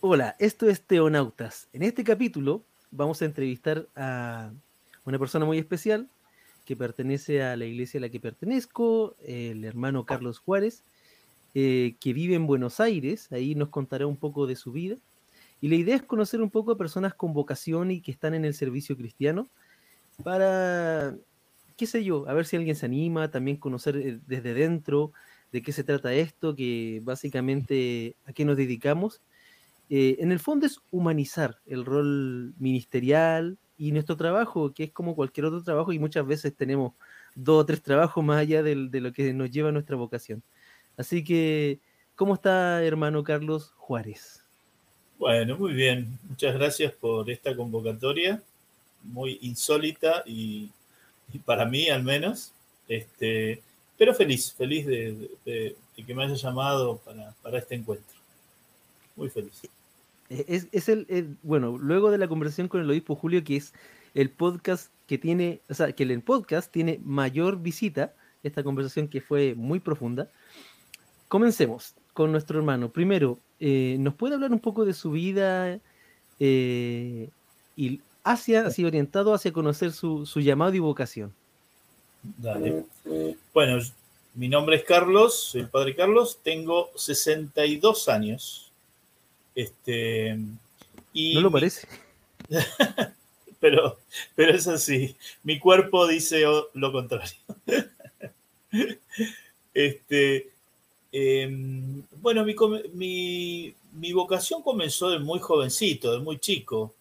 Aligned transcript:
Hola, 0.00 0.36
esto 0.38 0.68
es 0.70 0.82
Teonautas. 0.82 1.68
En 1.72 1.82
este 1.82 2.04
capítulo 2.04 2.62
vamos 2.92 3.20
a 3.20 3.24
entrevistar 3.24 3.88
a 3.96 4.52
una 5.04 5.18
persona 5.18 5.44
muy 5.44 5.58
especial 5.58 6.08
que 6.64 6.76
pertenece 6.76 7.42
a 7.42 7.56
la 7.56 7.64
iglesia 7.64 7.98
a 7.98 8.02
la 8.02 8.08
que 8.08 8.20
pertenezco, 8.20 9.16
el 9.24 9.64
hermano 9.64 10.06
Carlos 10.06 10.38
Juárez, 10.38 10.84
eh, 11.56 11.96
que 11.98 12.12
vive 12.12 12.36
en 12.36 12.46
Buenos 12.46 12.78
Aires. 12.78 13.32
Ahí 13.32 13.56
nos 13.56 13.70
contará 13.70 14.06
un 14.06 14.16
poco 14.16 14.46
de 14.46 14.54
su 14.54 14.70
vida. 14.70 14.94
Y 15.60 15.66
la 15.66 15.74
idea 15.74 15.96
es 15.96 16.04
conocer 16.04 16.42
un 16.42 16.50
poco 16.50 16.70
a 16.70 16.78
personas 16.78 17.14
con 17.14 17.32
vocación 17.32 17.90
y 17.90 18.00
que 18.00 18.12
están 18.12 18.34
en 18.34 18.44
el 18.44 18.54
servicio 18.54 18.96
cristiano 18.96 19.48
para, 20.22 21.16
qué 21.76 21.86
sé 21.86 22.04
yo, 22.04 22.28
a 22.28 22.34
ver 22.34 22.46
si 22.46 22.54
alguien 22.54 22.76
se 22.76 22.86
anima, 22.86 23.32
también 23.32 23.56
conocer 23.56 23.96
eh, 23.96 24.20
desde 24.28 24.54
dentro 24.54 25.10
de 25.50 25.60
qué 25.60 25.72
se 25.72 25.82
trata 25.82 26.14
esto, 26.14 26.54
que 26.54 27.00
básicamente 27.02 28.14
a 28.26 28.32
qué 28.32 28.44
nos 28.44 28.56
dedicamos. 28.56 29.20
Eh, 29.90 30.16
en 30.20 30.32
el 30.32 30.38
fondo 30.38 30.66
es 30.66 30.80
humanizar 30.90 31.58
el 31.66 31.84
rol 31.84 32.54
ministerial 32.58 33.58
y 33.78 33.92
nuestro 33.92 34.16
trabajo, 34.16 34.72
que 34.74 34.84
es 34.84 34.92
como 34.92 35.14
cualquier 35.14 35.46
otro 35.46 35.62
trabajo 35.62 35.92
y 35.92 35.98
muchas 35.98 36.26
veces 36.26 36.54
tenemos 36.54 36.92
dos 37.34 37.62
o 37.62 37.66
tres 37.66 37.82
trabajos 37.82 38.22
más 38.24 38.38
allá 38.38 38.62
de, 38.62 38.74
lo 38.74 39.12
que 39.12 39.32
nos 39.32 39.50
lleva 39.50 39.72
nuestra 39.72 39.96
vocación. 39.96 40.42
Así 40.96 41.22
que, 41.22 41.78
¿cómo 42.16 42.34
está 42.34 42.82
hermano 42.84 43.22
Carlos 43.22 43.72
Juárez? 43.76 44.44
Bueno, 45.18 45.56
muy 45.56 45.72
bien. 45.72 46.18
Muchas 46.28 46.54
gracias 46.54 46.92
por 46.92 47.30
esta 47.30 47.56
convocatoria, 47.56 48.42
muy 49.02 49.38
insólita 49.42 50.22
y, 50.26 50.70
para 51.44 51.64
mí 51.64 51.88
al 51.88 52.02
menos. 52.02 52.52
Este, 52.88 53.62
pero 53.96 54.14
feliz, 54.14 54.52
feliz 54.52 54.86
de, 54.86 55.76
que 56.06 56.14
me 56.14 56.24
haya 56.24 56.34
llamado 56.34 57.00
para, 57.42 57.58
este 57.58 57.76
encuentro. 57.76 58.16
Muy 59.16 59.30
feliz. 59.30 59.62
Es, 60.28 60.88
el, 60.88 61.36
bueno, 61.42 61.78
luego 61.78 62.10
de 62.10 62.18
la 62.18 62.28
conversación 62.28 62.68
con 62.68 62.80
el 62.80 62.90
obispo 62.90 63.14
Julio, 63.14 63.42
que 63.44 63.56
es 63.56 63.72
el 64.14 64.30
podcast 64.30 64.90
que 65.06 65.16
tiene, 65.16 65.60
o 65.70 65.74
sea, 65.74 65.92
que 65.92 66.02
el 66.02 66.22
podcast 66.22 66.70
tiene 66.70 67.00
mayor 67.02 67.60
visita, 67.60 68.12
esta 68.42 68.62
conversación 68.62 69.08
que 69.08 69.20
fue 69.20 69.54
muy 69.54 69.80
profunda. 69.80 70.28
Comencemos 71.28 71.94
con 72.12 72.30
nuestro 72.30 72.58
hermano. 72.58 72.90
Primero, 72.90 73.38
eh, 73.60 73.96
¿nos 74.00 74.14
puede 74.14 74.34
hablar 74.34 74.52
un 74.52 74.60
poco 74.60 74.84
de 74.84 74.94
su 74.94 75.10
vida 75.12 75.78
eh, 76.38 77.28
y 77.76 78.00
hacia, 78.22 78.66
así 78.66 78.84
orientado 78.84 79.34
hacia 79.34 79.52
conocer 79.52 79.92
su, 79.92 80.26
su 80.26 80.40
llamado 80.40 80.74
y 80.74 80.78
vocación? 80.78 81.32
Dale. 82.22 82.84
Bueno, 83.54 83.78
mi 84.34 84.48
nombre 84.48 84.76
es 84.76 84.84
Carlos, 84.84 85.54
el 85.54 85.68
padre 85.68 85.96
Carlos, 85.96 86.38
tengo 86.42 86.90
62 86.96 88.08
años. 88.08 88.67
Este, 89.58 90.38
y 91.12 91.34
no 91.34 91.40
lo 91.40 91.50
parece. 91.50 91.88
pero, 93.60 93.98
pero 94.36 94.54
es 94.54 94.68
así. 94.68 95.16
Mi 95.42 95.58
cuerpo 95.58 96.06
dice 96.06 96.44
lo 96.74 96.92
contrario. 96.92 97.34
este, 99.74 100.50
em, 101.10 102.04
bueno, 102.20 102.44
mi, 102.44 103.74
mi, 103.94 104.12
vocación 104.12 104.62
comenzó 104.62 105.10
de 105.10 105.18
muy 105.18 105.40
jovencito, 105.40 106.12
de 106.12 106.20
muy 106.20 106.38
chico. 106.38 106.94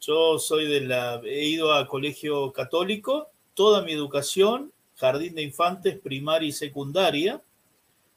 Yo 0.00 0.38
soy 0.38 0.68
de 0.68 0.80
la, 0.80 1.20
he 1.22 1.44
ido 1.44 1.74
a 1.74 1.86
colegio 1.86 2.50
católico 2.50 3.28
toda 3.52 3.82
mi 3.82 3.92
educación, 3.92 4.72
jardín 4.96 5.34
de 5.34 5.42
infantes, 5.42 5.98
primaria 5.98 6.48
y 6.48 6.52
secundaria, 6.52 7.42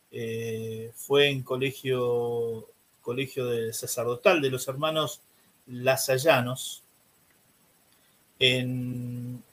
eh, 0.09 0.94
fue 0.96 1.28
en 1.28 1.44
colegio, 1.44 2.69
colegio 3.03 3.46
de 3.46 3.74
sacerdotal 3.74 4.41
de 4.41 4.50
los 4.50 4.68
hermanos 4.68 5.22
Lasallanos, 5.68 6.84
en, 8.40 9.44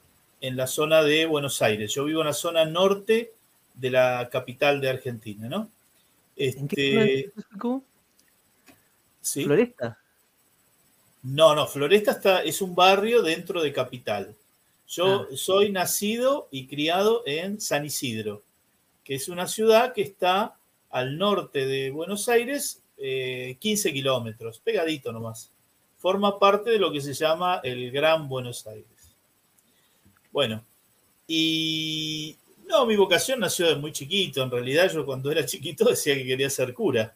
la 0.40 0.66
zona 0.66 1.02
de 1.02 1.26
Buenos 1.26 1.60
Aires. 1.60 1.92
Yo 1.92 2.04
vivo 2.04 2.20
en 2.22 2.28
la 2.28 2.32
zona 2.32 2.64
norte 2.64 3.32
de 3.74 3.90
la 3.90 4.28
capital 4.30 4.80
de 4.80 4.88
Argentina, 4.88 5.48
¿no? 5.48 5.68
Este, 6.34 7.30
¿Sí? 9.20 9.44
¿Floresta? 9.44 9.98
No, 11.22 11.54
no, 11.54 11.66
Floresta 11.66 12.12
está, 12.12 12.42
es 12.42 12.62
un 12.62 12.74
barrio 12.74 13.22
dentro 13.22 13.62
de 13.62 13.72
capital. 13.72 14.34
Yo 14.88 15.28
ah. 15.30 15.36
soy 15.36 15.70
nacido 15.70 16.48
y 16.50 16.66
criado 16.66 17.22
en 17.26 17.60
San 17.60 17.84
Isidro, 17.84 18.42
que 19.04 19.14
es 19.14 19.28
una 19.28 19.46
ciudad 19.46 19.92
que 19.92 20.02
está 20.02 20.56
al 20.90 21.18
norte 21.18 21.66
de 21.66 21.90
Buenos 21.90 22.28
Aires, 22.28 22.79
15 23.00 23.88
eh, 23.88 23.92
kilómetros, 23.92 24.58
pegadito 24.58 25.12
nomás. 25.12 25.50
Forma 25.98 26.38
parte 26.38 26.70
de 26.70 26.78
lo 26.78 26.92
que 26.92 27.00
se 27.00 27.14
llama 27.14 27.60
el 27.62 27.90
Gran 27.90 28.28
Buenos 28.28 28.66
Aires. 28.66 29.14
Bueno, 30.32 30.64
y 31.26 32.36
no, 32.66 32.86
mi 32.86 32.96
vocación 32.96 33.40
nació 33.40 33.68
de 33.68 33.76
muy 33.76 33.92
chiquito. 33.92 34.42
En 34.42 34.50
realidad, 34.50 34.90
yo 34.92 35.04
cuando 35.04 35.30
era 35.30 35.44
chiquito 35.44 35.84
decía 35.90 36.14
que 36.14 36.26
quería 36.26 36.50
ser 36.50 36.72
cura. 36.74 37.14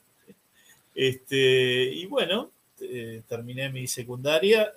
Este, 0.94 1.84
y 1.92 2.06
bueno, 2.06 2.50
eh, 2.80 3.22
terminé 3.28 3.68
mi 3.70 3.86
secundaria. 3.86 4.72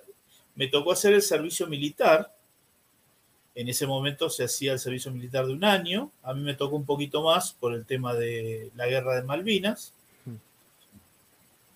Me 0.54 0.68
tocó 0.68 0.92
hacer 0.92 1.14
el 1.14 1.22
servicio 1.22 1.66
militar 1.66 2.32
en 3.58 3.68
ese 3.68 3.88
momento 3.88 4.30
se 4.30 4.44
hacía 4.44 4.74
el 4.74 4.78
servicio 4.78 5.10
militar 5.10 5.44
de 5.44 5.52
un 5.52 5.64
año. 5.64 6.12
A 6.22 6.32
mí 6.32 6.42
me 6.42 6.54
tocó 6.54 6.76
un 6.76 6.86
poquito 6.86 7.24
más 7.24 7.54
por 7.54 7.74
el 7.74 7.86
tema 7.86 8.14
de 8.14 8.70
la 8.76 8.86
guerra 8.86 9.16
de 9.16 9.24
Malvinas. 9.24 9.92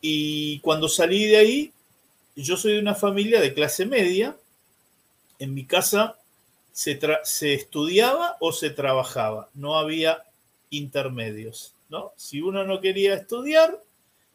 Y 0.05 0.59
cuando 0.59 0.89
salí 0.89 1.27
de 1.27 1.37
ahí, 1.37 1.73
yo 2.35 2.57
soy 2.57 2.75
de 2.75 2.81
una 2.81 2.97
familia 2.97 3.41
de 3.41 3.55
clase 3.55 3.87
media. 3.87 4.37
En 5.39 5.55
mi 5.55 5.65
casa 5.65 6.19
se, 6.73 6.99
estudiaba 7.55 8.37
o 8.41 8.53
se 8.53 8.71
trabajaba. 8.71 9.49
No 9.55 9.79
había 9.79 10.25
intermedios. 10.71 11.75
¿no? 11.89 12.13
Si 12.17 12.41
uno 12.41 12.65
no 12.65 12.81
quería 12.81 13.15
estudiar, 13.15 13.81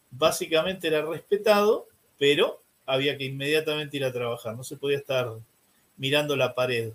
básicamente 0.09 0.87
era 0.87 1.01
respetado, 1.01 1.87
pero 2.17 2.61
había 2.85 3.17
que 3.17 3.25
inmediatamente 3.25 3.97
ir 3.97 4.05
a 4.05 4.13
trabajar. 4.13 4.55
No 4.55 4.63
se 4.63 4.77
podía 4.77 4.97
estar 4.97 5.33
mirando 5.97 6.37
la 6.37 6.55
pared. 6.55 6.93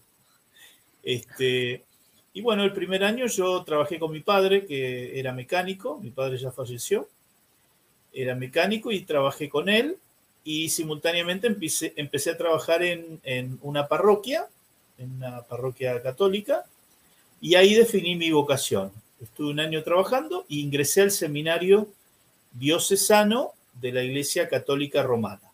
Este, 1.03 1.85
y 2.33 2.41
bueno, 2.41 2.65
el 2.65 2.73
primer 2.73 3.05
año 3.05 3.27
yo 3.27 3.63
trabajé 3.65 3.99
con 3.99 4.13
mi 4.13 4.21
padre, 4.21 4.65
que 4.65 5.19
era 5.19 5.35
mecánico, 5.35 5.99
mi 5.99 6.11
padre 6.11 6.39
ya 6.39 6.51
falleció, 6.51 7.09
era 8.13 8.35
mecánico 8.35 8.93
y 8.93 9.03
trabajé 9.03 9.49
con 9.49 9.69
él. 9.69 9.97
Y 10.45 10.71
simultáneamente 10.71 11.47
empecé, 11.47 11.93
empecé 11.97 12.31
a 12.31 12.37
trabajar 12.37 12.83
en, 12.83 13.21
en, 13.23 13.59
una 13.63 13.87
parroquia, 13.87 14.49
en 14.99 15.13
una 15.13 15.43
parroquia 15.43 16.03
católica, 16.03 16.65
y 17.41 17.55
ahí 17.55 17.75
definí 17.75 18.17
mi 18.17 18.31
vocación. 18.33 18.91
Estuve 19.21 19.51
un 19.51 19.61
año 19.61 19.85
trabajando 19.85 20.45
e 20.51 20.57
ingresé 20.57 21.03
al 21.03 21.13
seminario 21.13 21.89
diocesano 22.53 23.53
de 23.81 23.93
la 23.93 24.03
Iglesia 24.03 24.49
Católica 24.49 25.03
Romana, 25.03 25.53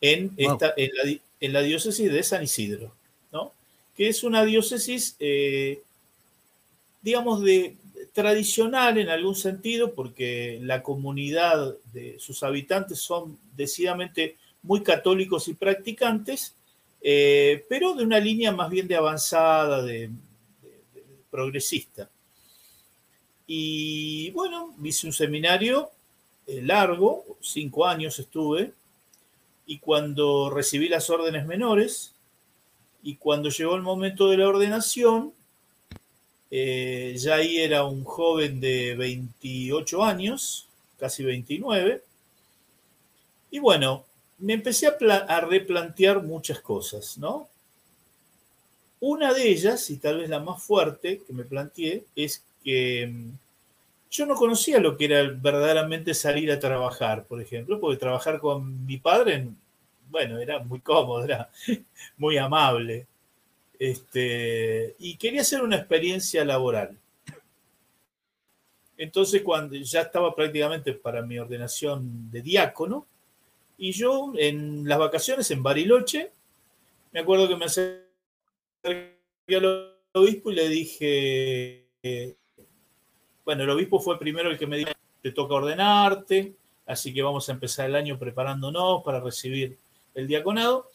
en, 0.00 0.32
esta, 0.36 0.74
en, 0.76 0.90
la, 0.94 1.20
en 1.40 1.52
la 1.52 1.62
diócesis 1.62 2.12
de 2.12 2.22
San 2.22 2.42
Isidro 2.42 2.92
que 3.98 4.08
es 4.08 4.22
una 4.22 4.44
diócesis, 4.44 5.16
eh, 5.18 5.82
digamos, 7.02 7.42
de, 7.42 7.74
tradicional 8.12 8.98
en 8.98 9.08
algún 9.08 9.34
sentido, 9.34 9.94
porque 9.94 10.58
la 10.62 10.82
comunidad 10.82 11.76
de 11.92 12.18
sus 12.18 12.42
habitantes 12.42 13.00
son 13.00 13.38
decididamente 13.56 14.36
muy 14.62 14.82
católicos 14.82 15.48
y 15.48 15.54
practicantes, 15.54 16.54
eh, 17.00 17.64
pero 17.68 17.94
de 17.94 18.04
una 18.04 18.18
línea 18.18 18.52
más 18.52 18.70
bien 18.70 18.88
de 18.88 18.96
avanzada, 18.96 19.82
de, 19.82 20.10
progresista. 21.30 22.08
Y 23.46 24.30
bueno, 24.30 24.74
hice 24.82 25.06
un 25.06 25.12
seminario 25.12 25.90
eh, 26.46 26.62
largo, 26.62 27.24
cinco 27.40 27.86
años 27.86 28.18
estuve, 28.18 28.72
y 29.66 29.78
cuando 29.78 30.50
recibí 30.50 30.88
las 30.88 31.10
órdenes 31.10 31.46
menores, 31.46 32.14
y 33.02 33.16
cuando 33.16 33.50
llegó 33.50 33.76
el 33.76 33.82
momento 33.82 34.28
de 34.28 34.38
la 34.38 34.48
ordenación, 34.48 35.32
eh, 36.50 37.14
ya 37.16 37.36
ahí 37.36 37.58
era 37.58 37.84
un 37.84 38.04
joven 38.04 38.60
de 38.60 38.94
28 38.94 40.04
años, 40.04 40.68
casi 40.98 41.24
29, 41.24 42.02
y 43.50 43.58
bueno, 43.58 44.04
me 44.38 44.54
empecé 44.54 44.86
a, 44.86 45.40
replantear 45.40 46.22
muchas 46.22 46.60
cosas, 46.60 47.18
¿no? 47.18 47.48
Una 49.00 49.32
de 49.32 49.48
ellas, 49.48 49.90
y 49.90 49.98
tal 49.98 50.18
vez 50.18 50.28
la 50.28 50.40
más 50.40 50.62
fuerte 50.62 51.22
que 51.26 51.32
me 51.32 51.44
planteé, 51.44 52.04
es 52.16 52.44
que 52.64 53.06
mm, 53.06 53.30
yo 54.10 54.26
no 54.26 54.34
conocía 54.34 54.80
lo 54.80 54.96
que 54.96 55.06
era 55.06 55.22
verdaderamente 55.22 56.14
salir 56.14 56.50
a 56.50 56.60
trabajar, 56.60 57.24
por 57.24 57.40
ejemplo, 57.40 57.80
porque 57.80 57.98
trabajar 57.98 58.40
con 58.40 58.86
mi 58.86 58.98
padre 58.98 59.48
bueno, 60.10 60.38
era 60.38 60.58
muy 60.60 60.80
cómodo, 60.80 61.24
era 61.24 61.50
muy 62.16 62.36
amable. 62.38 63.06
Este, 63.78 64.96
y 64.98 65.16
quería 65.16 65.42
hacer 65.42 65.62
una 65.62 65.76
experiencia 65.76 66.44
laboral. 66.44 66.98
Entonces, 68.96 69.42
cuando 69.42 69.76
ya 69.76 70.00
estaba 70.00 70.34
prácticamente 70.34 70.92
para 70.92 71.22
mi 71.22 71.38
ordenación 71.38 72.30
de 72.30 72.42
diácono, 72.42 73.06
y 73.76 73.92
yo 73.92 74.32
en 74.36 74.88
las 74.88 74.98
vacaciones 74.98 75.48
en 75.52 75.62
Bariloche, 75.62 76.32
me 77.12 77.20
acuerdo 77.20 77.46
que 77.46 77.56
me 77.56 77.66
acerqué 77.66 79.14
al 79.54 79.94
obispo 80.12 80.50
y 80.50 80.54
le 80.56 80.68
dije, 80.68 81.86
bueno, 83.44 83.62
el 83.62 83.70
obispo 83.70 84.00
fue 84.00 84.18
primero 84.18 84.50
el 84.50 84.58
que 84.58 84.66
me 84.66 84.78
dijo, 84.78 84.90
te 85.22 85.30
toca 85.30 85.54
ordenarte, 85.54 86.54
así 86.86 87.14
que 87.14 87.22
vamos 87.22 87.48
a 87.48 87.52
empezar 87.52 87.86
el 87.86 87.94
año 87.94 88.18
preparándonos 88.18 89.04
para 89.04 89.20
recibir 89.20 89.78
el 90.14 90.26
diaconado. 90.26 90.90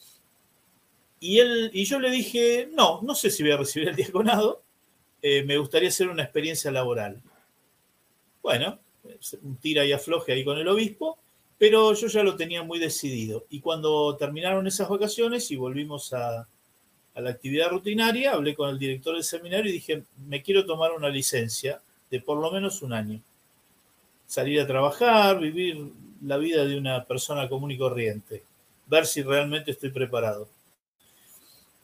Y, 1.23 1.39
él, 1.39 1.71
y 1.71 1.85
yo 1.85 2.01
le 2.01 2.11
dije, 2.11 2.67
no, 2.73 2.99
no 3.01 3.15
sé 3.15 3.29
si 3.29 3.43
voy 3.43 3.53
a 3.53 3.57
recibir 3.57 3.87
el 3.87 3.95
diaconado, 3.95 4.61
eh, 5.21 5.41
me 5.43 5.57
gustaría 5.57 5.87
hacer 5.87 6.09
una 6.09 6.23
experiencia 6.23 6.69
laboral. 6.69 7.21
Bueno, 8.41 8.77
un 9.41 9.55
tira 9.55 9.85
y 9.85 9.93
afloje 9.93 10.33
ahí 10.33 10.43
con 10.43 10.57
el 10.57 10.67
obispo, 10.67 11.17
pero 11.57 11.93
yo 11.93 12.07
ya 12.07 12.23
lo 12.23 12.35
tenía 12.35 12.61
muy 12.61 12.77
decidido. 12.77 13.45
Y 13.49 13.61
cuando 13.61 14.17
terminaron 14.17 14.67
esas 14.67 14.89
vacaciones 14.89 15.49
y 15.49 15.55
volvimos 15.55 16.11
a, 16.11 16.41
a 16.41 17.21
la 17.21 17.29
actividad 17.29 17.69
rutinaria, 17.69 18.33
hablé 18.33 18.53
con 18.53 18.69
el 18.69 18.77
director 18.77 19.13
del 19.15 19.23
seminario 19.23 19.69
y 19.69 19.75
dije, 19.75 20.03
me 20.27 20.41
quiero 20.41 20.65
tomar 20.65 20.91
una 20.91 21.07
licencia 21.07 21.79
de 22.11 22.19
por 22.19 22.37
lo 22.37 22.51
menos 22.51 22.81
un 22.81 22.91
año. 22.91 23.21
Salir 24.27 24.59
a 24.59 24.67
trabajar, 24.67 25.39
vivir 25.39 25.89
la 26.21 26.35
vida 26.35 26.65
de 26.65 26.77
una 26.77 27.05
persona 27.05 27.47
común 27.47 27.71
y 27.71 27.77
corriente, 27.77 28.43
ver 28.87 29.05
si 29.05 29.21
realmente 29.21 29.71
estoy 29.71 29.89
preparado. 29.91 30.49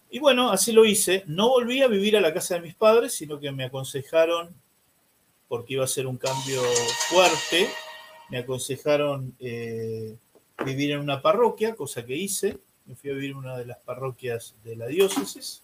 Y 0.09 0.19
bueno, 0.19 0.51
así 0.51 0.71
lo 0.71 0.85
hice. 0.85 1.23
No 1.27 1.49
volví 1.49 1.81
a 1.81 1.87
vivir 1.87 2.17
a 2.17 2.21
la 2.21 2.33
casa 2.33 2.55
de 2.55 2.61
mis 2.61 2.75
padres, 2.75 3.13
sino 3.13 3.39
que 3.39 3.51
me 3.51 3.65
aconsejaron, 3.65 4.55
porque 5.47 5.73
iba 5.73 5.83
a 5.83 5.87
ser 5.87 6.07
un 6.07 6.17
cambio 6.17 6.61
fuerte, 7.09 7.69
me 8.29 8.39
aconsejaron 8.39 9.35
eh, 9.39 10.15
vivir 10.65 10.91
en 10.91 10.99
una 10.99 11.21
parroquia, 11.21 11.75
cosa 11.75 12.05
que 12.05 12.15
hice 12.15 12.57
me 12.89 12.95
fui 12.95 13.11
a 13.11 13.13
vivir 13.13 13.31
en 13.31 13.37
una 13.37 13.55
de 13.55 13.67
las 13.67 13.77
parroquias 13.77 14.55
de 14.63 14.75
la 14.75 14.87
diócesis. 14.87 15.61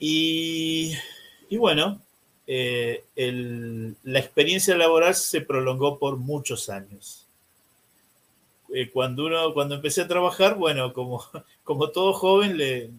Y, 0.00 0.96
bueno, 1.52 2.02
eh, 2.44 3.04
la 4.02 4.18
experiencia 4.18 4.76
laboral 4.76 5.14
se 5.14 5.40
prolongó 5.40 6.00
por 6.00 6.16
muchos 6.16 6.68
años. 6.68 7.28
Eh, 8.74 8.90
cuando, 8.90 9.26
uno, 9.26 9.52
cuando 9.52 9.74
empecé 9.74 10.02
a 10.02 10.08
trabajar, 10.08 10.56
bueno, 10.56 10.92
como, 10.92 11.22
como 11.64 11.90
todo 11.90 12.14
joven, 12.14 12.56
le 12.56 12.90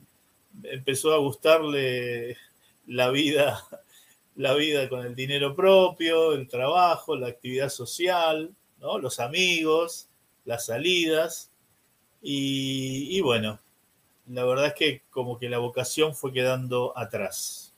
empezó 0.63 1.13
a 1.13 1.17
gustarle 1.17 2.37
la 2.85 3.09
vida, 3.09 3.65
la 4.35 4.53
vida 4.53 4.87
con 4.87 5.05
el 5.05 5.15
dinero 5.15 5.55
propio, 5.55 6.33
el 6.33 6.47
trabajo, 6.47 7.15
la 7.15 7.27
actividad 7.27 7.69
social, 7.69 8.51
¿no? 8.79 8.99
los 8.99 9.19
amigos, 9.19 10.07
las 10.45 10.67
salidas. 10.67 11.49
Y, 12.21 13.19
bueno, 13.21 13.59
la 14.27 14.45
verdad 14.45 14.67
es 14.67 14.73
que 14.75 15.01
como 15.09 15.37
que 15.37 15.49
la 15.49 15.57
vocación 15.57 16.15
fue 16.15 16.31
quedando 16.31 16.97
atrás. 16.97 17.73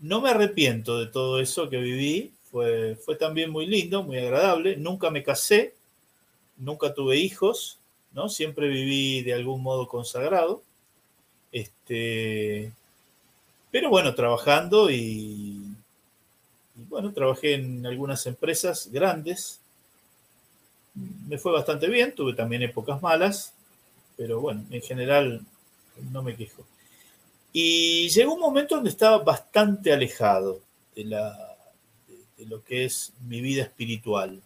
No 0.00 0.20
me 0.20 0.30
arrepiento 0.30 0.98
de 0.98 1.06
todo 1.06 1.40
eso 1.40 1.70
que 1.70 1.78
viví, 1.78 2.32
fue, 2.50 2.96
fue 2.96 3.16
también 3.16 3.50
muy 3.50 3.66
lindo, 3.66 4.02
muy 4.02 4.18
agradable. 4.18 4.76
Nunca 4.76 5.10
me 5.10 5.22
casé, 5.22 5.74
nunca 6.56 6.94
tuve 6.94 7.16
hijos, 7.16 7.78
¿no? 8.12 8.28
Siempre 8.28 8.68
viví 8.68 9.22
de 9.22 9.34
algún 9.34 9.62
modo 9.62 9.88
consagrado. 9.88 10.62
Este, 11.52 12.72
pero 13.70 13.90
bueno, 13.90 14.14
trabajando 14.14 14.90
y, 14.90 15.60
bueno, 16.76 17.12
trabajé 17.12 17.54
en 17.54 17.84
algunas 17.86 18.26
empresas 18.26 18.88
grandes, 18.92 19.60
me 20.94 21.38
fue 21.38 21.52
bastante 21.52 21.88
bien, 21.88 22.14
tuve 22.14 22.34
también 22.34 22.62
épocas 22.62 23.02
malas, 23.02 23.52
pero 24.16 24.40
bueno, 24.40 24.64
en 24.70 24.80
general 24.80 25.40
no 26.12 26.22
me 26.22 26.36
quejo. 26.36 26.64
Y 27.52 28.08
llegó 28.10 28.34
un 28.34 28.40
momento 28.40 28.76
donde 28.76 28.90
estaba 28.90 29.18
bastante 29.18 29.92
alejado 29.92 30.60
de, 30.94 31.04
la, 31.04 31.56
de, 32.36 32.46
lo 32.46 32.62
que 32.64 32.84
es 32.84 33.12
mi 33.26 33.40
vida 33.40 33.62
espiritual. 33.62 34.40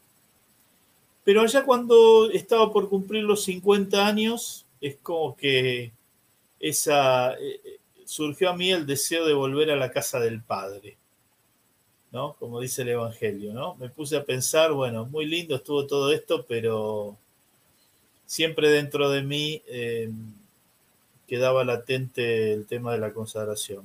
Pero 1.29 1.43
allá 1.43 1.63
cuando 1.63 2.31
estaba 2.31 2.73
por 2.73 2.89
cumplir 2.89 3.23
los 3.23 3.45
50 3.45 4.07
años, 4.07 4.65
es 4.81 4.97
como 5.03 5.37
que 5.37 5.93
esa, 6.59 7.35
eh, 7.35 7.61
eh, 7.63 7.81
surgió 8.07 8.49
a 8.49 8.57
mí 8.57 8.71
el 8.71 8.87
deseo 8.87 9.27
de 9.27 9.35
volver 9.35 9.71
a 9.71 9.77
la 9.77 9.91
casa 9.91 10.21
del 10.21 10.41
Padre. 10.41 10.97
¿no? 12.13 12.33
Como 12.39 12.61
dice 12.61 12.81
el 12.81 12.89
Evangelio, 12.89 13.53
¿no? 13.53 13.75
Me 13.75 13.91
puse 13.91 14.17
a 14.17 14.25
pensar, 14.25 14.73
bueno, 14.73 15.05
muy 15.05 15.27
lindo 15.27 15.57
estuvo 15.57 15.87
todo 15.87 16.11
esto, 16.15 16.47
pero 16.49 17.15
siempre 18.25 18.71
dentro 18.71 19.11
de 19.11 19.21
mí 19.21 19.61
eh, 19.67 20.11
quedaba 21.27 21.63
latente 21.63 22.55
el 22.55 22.67
tema 22.67 22.93
de 22.93 23.01
la 23.01 23.13
consagración. 23.13 23.83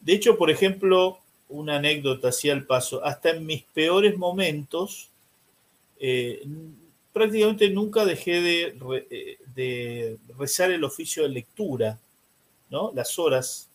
De 0.00 0.14
hecho, 0.14 0.36
por 0.36 0.50
ejemplo, 0.50 1.20
una 1.48 1.76
anécdota 1.76 2.30
así 2.30 2.50
al 2.50 2.66
paso, 2.66 3.04
hasta 3.04 3.30
en 3.30 3.46
mis 3.46 3.62
peores 3.62 4.18
momentos, 4.18 5.10
eh, 6.00 6.42
prácticamente 7.12 7.70
nunca 7.70 8.04
dejé 8.04 8.40
de, 8.40 9.06
eh, 9.10 9.38
de 9.54 10.18
rezar 10.38 10.70
el 10.70 10.84
oficio 10.84 11.22
de 11.22 11.30
lectura, 11.30 11.98
¿no? 12.70 12.92
Las 12.94 13.18
horas 13.18 13.68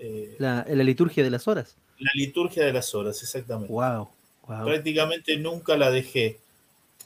eh, 0.00 0.34
la, 0.38 0.64
la, 0.66 0.82
liturgia 0.82 1.22
de 1.22 1.30
las 1.30 1.46
horas. 1.46 1.76
La 1.98 2.10
liturgia 2.14 2.64
de 2.64 2.72
las 2.72 2.94
horas, 2.94 3.22
exactamente. 3.22 3.72
Wow, 3.72 4.08
Prácticamente 4.46 5.36
nunca 5.36 5.76
la 5.76 5.90
dejé. 5.90 6.38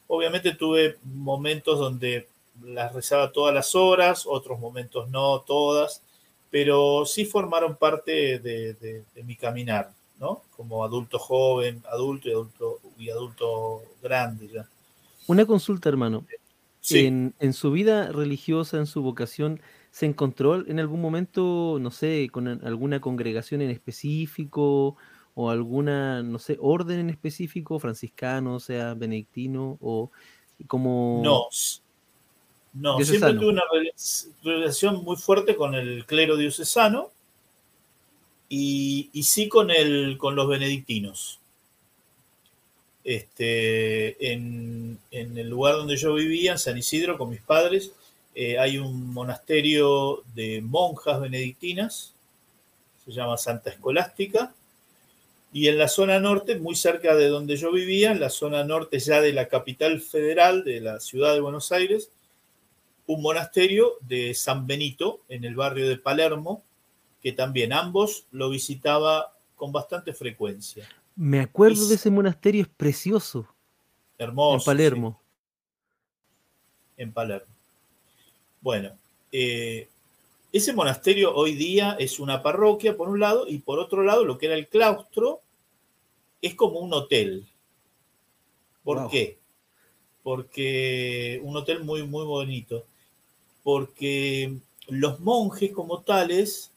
Obviamente 0.07 0.55
tuve 0.55 0.97
momentos 1.03 1.79
donde 1.79 2.29
las 2.63 2.95
rezaba 2.95 3.33
todas 3.33 3.53
las 3.53 3.75
horas, 3.75 4.27
otros 4.27 4.61
momentos 4.61 5.11
no 5.11 5.41
todas, 5.41 6.03
pero 6.51 7.05
sí 7.05 7.25
formaron 7.25 7.77
parte 7.77 8.39
de, 8.39 9.03
mi 9.25 9.35
caminar, 9.35 9.91
¿no? 10.21 10.43
Como 10.57 10.85
adulto 10.85 11.19
joven, 11.19 11.83
adulto 11.91 12.29
y 12.29 12.33
adulto, 12.33 12.79
y 12.99 13.11
adulto 13.11 13.83
grande 14.03 14.49
ya. 14.49 14.69
Una 15.27 15.47
consulta, 15.47 15.89
hermano. 15.89 16.27
En, 16.91 17.35
en, 17.39 17.53
su 17.55 17.71
vida 17.71 18.13
religiosa, 18.13 18.77
en 18.77 18.87
su 18.87 19.01
vocación, 19.01 19.61
¿Se 19.95 20.07
encontró 20.07 20.57
en 20.67 20.81
algún 20.81 21.01
momento, 21.01 21.79
no 21.81 21.93
sé, 21.93 22.29
con 22.33 22.49
alguna 22.49 23.01
congregación 23.01 23.63
en 23.63 23.71
específico 23.71 24.97
o 25.37 25.51
alguna, 25.51 26.21
no 26.21 26.41
sé, 26.41 26.59
orden 26.61 26.99
en 26.99 27.11
específico, 27.11 27.79
franciscano, 27.79 28.59
sea 28.59 28.95
benedictino 28.95 29.79
o 29.81 30.11
como... 30.67 31.23
No, 31.23 31.47
no, 32.73 33.05
siempre 33.05 33.35
tuve 33.35 33.51
una 33.51 33.63
relación 34.43 35.05
muy 35.05 35.15
fuerte 35.15 35.55
con 35.55 35.77
el 35.77 36.05
clero 36.07 36.37
diocesano 36.37 37.13
y, 38.49 39.11
sí 39.23 39.49
con, 39.49 39.71
el, 39.71 40.19
con 40.19 40.35
los 40.35 40.49
benedictinos. 40.49 41.39
Este, 43.05 44.33
en, 44.33 44.99
el 45.11 45.49
lugar 45.49 45.75
donde 45.75 45.97
yo 45.97 46.15
vivía, 46.15 46.53
en 46.53 46.59
San 46.59 46.79
Isidro, 46.79 47.19
con 47.19 47.31
mis 47.31 47.43
padres, 47.43 47.93
eh, 48.35 48.59
hay 48.59 48.79
un 48.79 49.13
monasterio 49.13 50.23
de 50.35 50.63
monjas 50.63 51.21
benedictinas, 51.21 52.15
se 53.05 53.13
llama 53.13 53.37
Santa 53.37 53.71
Escolástica, 53.71 54.55
y 55.53 55.69
en 55.69 55.79
la 55.79 55.87
zona 55.87 56.19
norte, 56.19 56.57
muy 56.57 56.75
cerca 56.75 57.15
de 57.15 57.29
donde 57.29 57.57
yo 57.57 57.71
vivía, 57.71 58.11
en 58.11 58.19
la 58.19 58.31
zona 58.31 58.65
norte 58.65 58.99
ya 58.99 59.21
de 59.21 59.33
la 59.33 59.47
capital 59.47 60.01
federal 60.01 60.65
de 60.65 60.81
la 60.81 60.99
ciudad 60.99 61.35
de 61.35 61.41
Buenos 61.41 61.71
Aires, 61.71 62.11
un 63.07 63.23
monasterio 63.23 63.93
de 64.01 64.35
San 64.35 64.67
Benito 64.67 65.21
en 65.29 65.45
el 65.45 65.55
barrio 65.55 65.89
de 65.89 65.99
Palermo, 65.99 66.63
que 67.23 67.33
también 67.33 67.73
ambos 67.73 68.25
lo 68.33 68.51
visitaba 68.51 69.33
con 69.55 69.71
bastante 69.71 70.13
frecuencia. 70.13 70.89
Me 71.17 71.41
acuerdo 71.41 71.87
de 71.87 71.95
ese 71.95 72.11
monasterio, 72.11 72.63
es 72.63 72.69
precioso. 72.69 73.47
Hermoso. 74.19 74.57
En 74.57 74.65
Palermo. 74.65 75.21
En 76.97 77.13
Palermo. 77.13 77.53
Bueno, 78.61 78.91
eh, 79.31 79.89
ese 80.53 80.73
monasterio 80.73 81.35
hoy 81.35 81.55
día 81.55 81.97
es 81.99 82.19
una 82.19 82.43
parroquia, 82.43 82.97
por 82.97 83.09
un 83.09 83.21
lado, 83.21 83.47
y 83.47 83.59
por 83.59 83.79
otro 83.79 84.03
lado, 84.03 84.25
lo 84.25 84.39
que 84.39 84.47
era 84.47 84.55
el 84.55 84.69
claustro 84.69 85.41
es 86.41 86.55
como 86.55 86.81
un 86.81 86.93
hotel. 86.93 87.47
¿Por 88.83 89.09
qué? 89.09 89.39
Porque 90.23 91.41
un 91.43 91.57
hotel 91.57 91.85
muy, 91.85 92.03
muy 92.03 92.25
bonito. 92.25 92.85
Porque 93.63 94.57
los 94.89 95.21
monjes 95.21 95.73
como 95.73 96.03
tales 96.03 96.71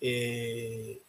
eh, 0.00 1.00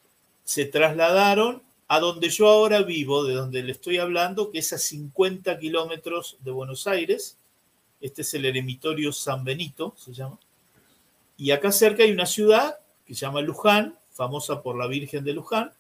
se 0.44 0.66
trasladaron 0.66 1.62
a 1.88 2.00
donde 2.00 2.30
yo 2.30 2.48
ahora 2.48 2.82
vivo, 2.82 3.24
de 3.24 3.34
donde 3.34 3.64
le 3.64 3.72
estoy 3.72 3.98
hablando, 3.98 4.52
que 4.52 4.60
es 4.60 4.74
a 4.74 4.78
50 4.78 5.58
kilómetros 5.60 6.38
de 6.42 6.52
Buenos 6.52 6.88
Aires, 6.88 7.38
este 8.02 8.22
es 8.22 8.34
el 8.34 8.46
eremitorio 8.46 9.12
San 9.12 9.44
Benito, 9.44 9.94
se 9.98 10.14
llama. 10.14 10.38
Y 11.38 11.52
acá 11.52 11.72
cerca 11.72 12.04
hay 12.04 12.12
una 12.12 12.26
ciudad 12.26 12.78
que 13.06 13.14
se 13.14 13.22
llama 13.22 13.42
Luján, 13.42 13.98
famosa 14.12 14.62
por 14.62 14.78
la 14.78 14.88
Virgen 14.88 15.24
de 15.24 15.34
Luján, 15.34 15.72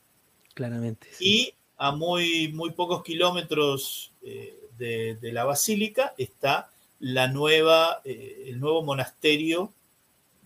Claramente. 0.57 1.07
Y 1.19 1.53
a 1.77 1.91
muy, 1.91 2.51
muy 2.51 2.71
pocos 2.71 3.03
kilómetros 3.03 4.11
eh, 4.23 4.57
de, 4.79 5.31
la 5.31 5.43
basílica 5.45 6.15
está 6.17 6.71
la 6.99 7.27
nueva, 7.27 8.01
eh, 8.03 8.45
el 8.47 8.59
nuevo 8.59 8.81
monasterio 8.81 9.71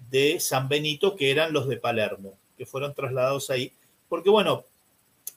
de 0.09 0.41
San 0.41 0.67
Benito, 0.67 1.15
que 1.15 1.31
eran 1.31 1.53
los 1.53 1.69
de 1.69 1.77
Palermo, 1.77 2.37
que 2.57 2.65
fueron 2.65 2.93
trasladados 2.93 3.49
ahí. 3.49 3.71
Porque 4.09 4.29
bueno, 4.29 4.65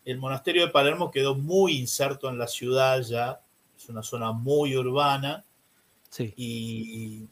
el 0.05 0.19
monasterio 0.19 0.67
de 0.67 0.73
Palermo 0.73 1.11
quedó 1.11 1.35
muy 1.35 1.79
inserto 1.79 2.29
en 2.29 2.39
la 2.39 2.47
ciudad 2.47 3.01
ya, 3.01 3.41
es 3.77 3.89
una 3.89 4.03
zona 4.03 4.33
muy 4.33 4.77
urbana. 4.77 5.45
Sí. 6.11 6.33
Y, 6.37 7.27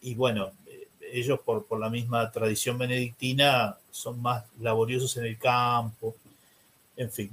y 0.00 0.14
bueno, 0.14 0.52
ellos 1.00 1.40
por, 1.40 1.64
por, 1.66 1.80
la 1.80 1.90
misma 1.90 2.30
tradición 2.30 2.78
benedictina 2.78 3.76
son 3.90 4.20
más 4.20 4.44
laboriosos 4.60 5.16
en 5.16 5.24
el 5.26 5.38
campo, 5.38 6.14
en 6.96 7.10
fin. 7.10 7.30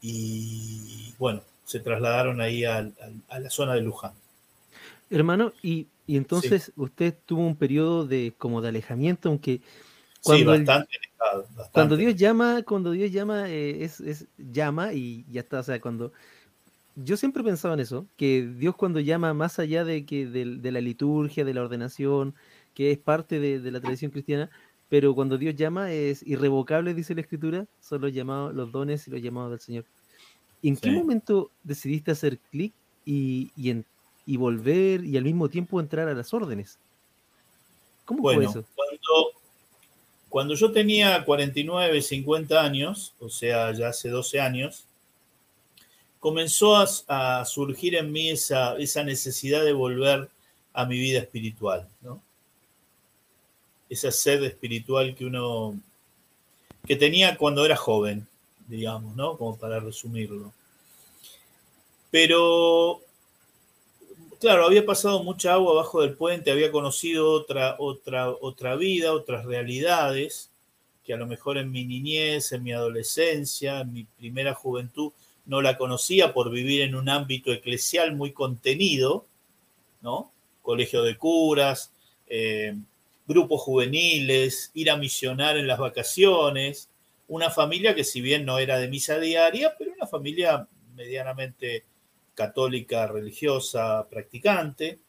Y 0.00 1.14
bueno, 1.18 1.42
se 1.64 1.80
trasladaron 1.80 2.40
ahí 2.40 2.64
a, 2.64 2.82
la 2.82 3.50
zona 3.50 3.74
de 3.74 3.80
Luján. 3.80 4.12
Hermano, 5.10 5.52
y, 5.62 5.86
entonces 6.06 6.72
usted 6.76 7.14
tuvo 7.24 7.46
un 7.46 7.56
periodo 7.56 8.06
de 8.06 8.34
como 8.36 8.60
de 8.60 8.68
alejamiento, 8.68 9.30
aunque 9.30 9.60
cuando, 10.24 10.50
bastante 10.50 10.98
cuando 11.72 11.96
Dios 11.96 12.14
llama, 12.16 12.62
cuando 12.62 12.90
Dios 12.92 13.12
llama, 13.12 13.48
eh, 13.48 13.84
es, 13.84 14.00
es, 14.00 14.26
llama 14.38 14.92
y 14.92 15.24
ya 15.30 15.40
está. 15.40 15.60
O 15.60 15.62
sea, 15.62 15.80
cuando 15.80 16.12
yo 16.96 17.16
siempre 17.16 17.42
pensaba 17.42 17.74
en 17.74 17.80
eso, 17.80 18.06
que 18.16 18.46
Dios 18.46 18.76
cuando 18.76 19.00
llama 19.00 19.34
más 19.34 19.58
allá 19.58 19.84
de 19.84 20.04
que 20.04 20.26
de, 20.26 20.72
la 20.72 20.80
liturgia, 20.80 21.44
de 21.44 21.54
la 21.54 21.62
ordenación, 21.62 22.34
que 22.72 22.92
es 22.92 22.98
parte 22.98 23.40
de, 23.40 23.70
la 23.70 23.80
tradición 23.80 24.10
cristiana, 24.10 24.50
pero 24.88 25.14
cuando 25.14 25.38
Dios 25.38 25.54
llama 25.56 25.92
es 25.92 26.22
irrevocable, 26.26 26.94
dice 26.94 27.14
la 27.14 27.22
Escritura, 27.22 27.66
son 27.80 28.02
los 28.02 28.12
llamados, 28.12 28.54
los 28.54 28.70
dones 28.70 29.06
y 29.08 29.10
los 29.10 29.20
llamados 29.20 29.50
del 29.50 29.60
Señor. 29.60 29.84
¿En 30.62 30.76
qué 30.76 30.90
momento 30.90 31.50
decidiste 31.62 32.12
hacer 32.12 32.38
clic 32.38 32.72
y, 33.04 33.50
y, 34.24 34.36
volver 34.36 35.04
y 35.04 35.16
al 35.16 35.24
mismo 35.24 35.48
tiempo 35.48 35.80
entrar 35.80 36.08
a 36.08 36.14
las 36.14 36.32
órdenes? 36.32 36.78
¿Cómo 38.06 38.22
fue 38.22 38.44
eso? 38.44 38.64
Cuando, 38.74 39.33
cuando 40.34 40.56
yo 40.56 40.72
tenía 40.72 41.24
49, 41.24 42.02
50 42.02 42.60
años, 42.60 43.14
o 43.20 43.28
sea, 43.28 43.70
ya 43.70 43.90
hace 43.90 44.08
12 44.08 44.40
años, 44.40 44.84
comenzó 46.18 46.74
a, 47.06 47.44
surgir 47.44 47.94
en 47.94 48.10
mí 48.10 48.30
esa, 48.30 48.74
necesidad 49.04 49.64
de 49.64 49.72
volver 49.72 50.28
a 50.72 50.86
mi 50.86 50.98
vida 50.98 51.20
espiritual. 51.20 51.88
Esa 53.88 54.10
sed 54.10 54.42
espiritual 54.42 55.14
que 55.14 55.24
uno, 55.24 55.78
que 56.84 56.96
tenía 56.96 57.36
cuando 57.36 57.64
era 57.64 57.76
joven, 57.76 58.26
digamos, 58.66 59.14
¿no? 59.14 59.38
Como 59.38 59.56
para 59.56 59.78
resumirlo. 59.78 60.52
Pero, 62.10 63.03
claro, 64.40 64.66
había 64.66 64.84
pasado 64.84 65.22
mucha 65.22 65.54
agua 65.54 65.72
abajo 65.72 66.02
del 66.02 66.14
puente, 66.14 66.50
había 66.50 66.70
conocido 66.70 67.30
otra, 67.30 67.76
otra, 67.78 68.30
otra 68.30 68.76
vida, 68.76 69.12
otras 69.12 69.44
realidades, 69.44 70.50
que 71.04 71.12
a 71.14 71.16
lo 71.16 71.26
mejor 71.26 71.58
en 71.58 71.70
mi 71.70 71.84
niñez, 71.84 72.52
en 72.52 72.62
mi 72.62 72.72
adolescencia, 72.72 73.80
en 73.80 73.92
mi 73.92 74.04
primera 74.04 74.54
juventud, 74.54 75.12
no 75.46 75.60
la 75.60 75.76
conocía 75.76 76.32
por 76.32 76.50
vivir 76.50 76.82
en 76.82 76.94
un 76.94 77.08
ámbito 77.08 77.52
eclesial 77.52 78.16
muy 78.16 78.32
contenido, 78.32 79.26
¿no? 80.00 80.30
Colegio 80.62 81.02
de 81.02 81.16
curas, 81.16 81.92
eh, 82.26 82.74
grupos 83.26 83.60
juveniles, 83.62 84.70
ir 84.74 84.90
a 84.90 84.96
misionar 84.96 85.56
en 85.56 85.66
las 85.66 85.78
vacaciones, 85.78 86.88
una 87.28 87.50
familia 87.50 87.94
que 87.94 88.04
si 88.04 88.20
bien 88.20 88.44
no 88.44 88.58
era 88.58 88.78
de 88.78 88.88
misa 88.88 89.18
diaria, 89.18 89.74
pero 89.78 89.92
una 89.92 90.06
familia 90.06 90.66
medianamente 90.94 91.84
católica, 92.34 93.06
religiosa, 93.06 94.06
practicante. 94.08 95.00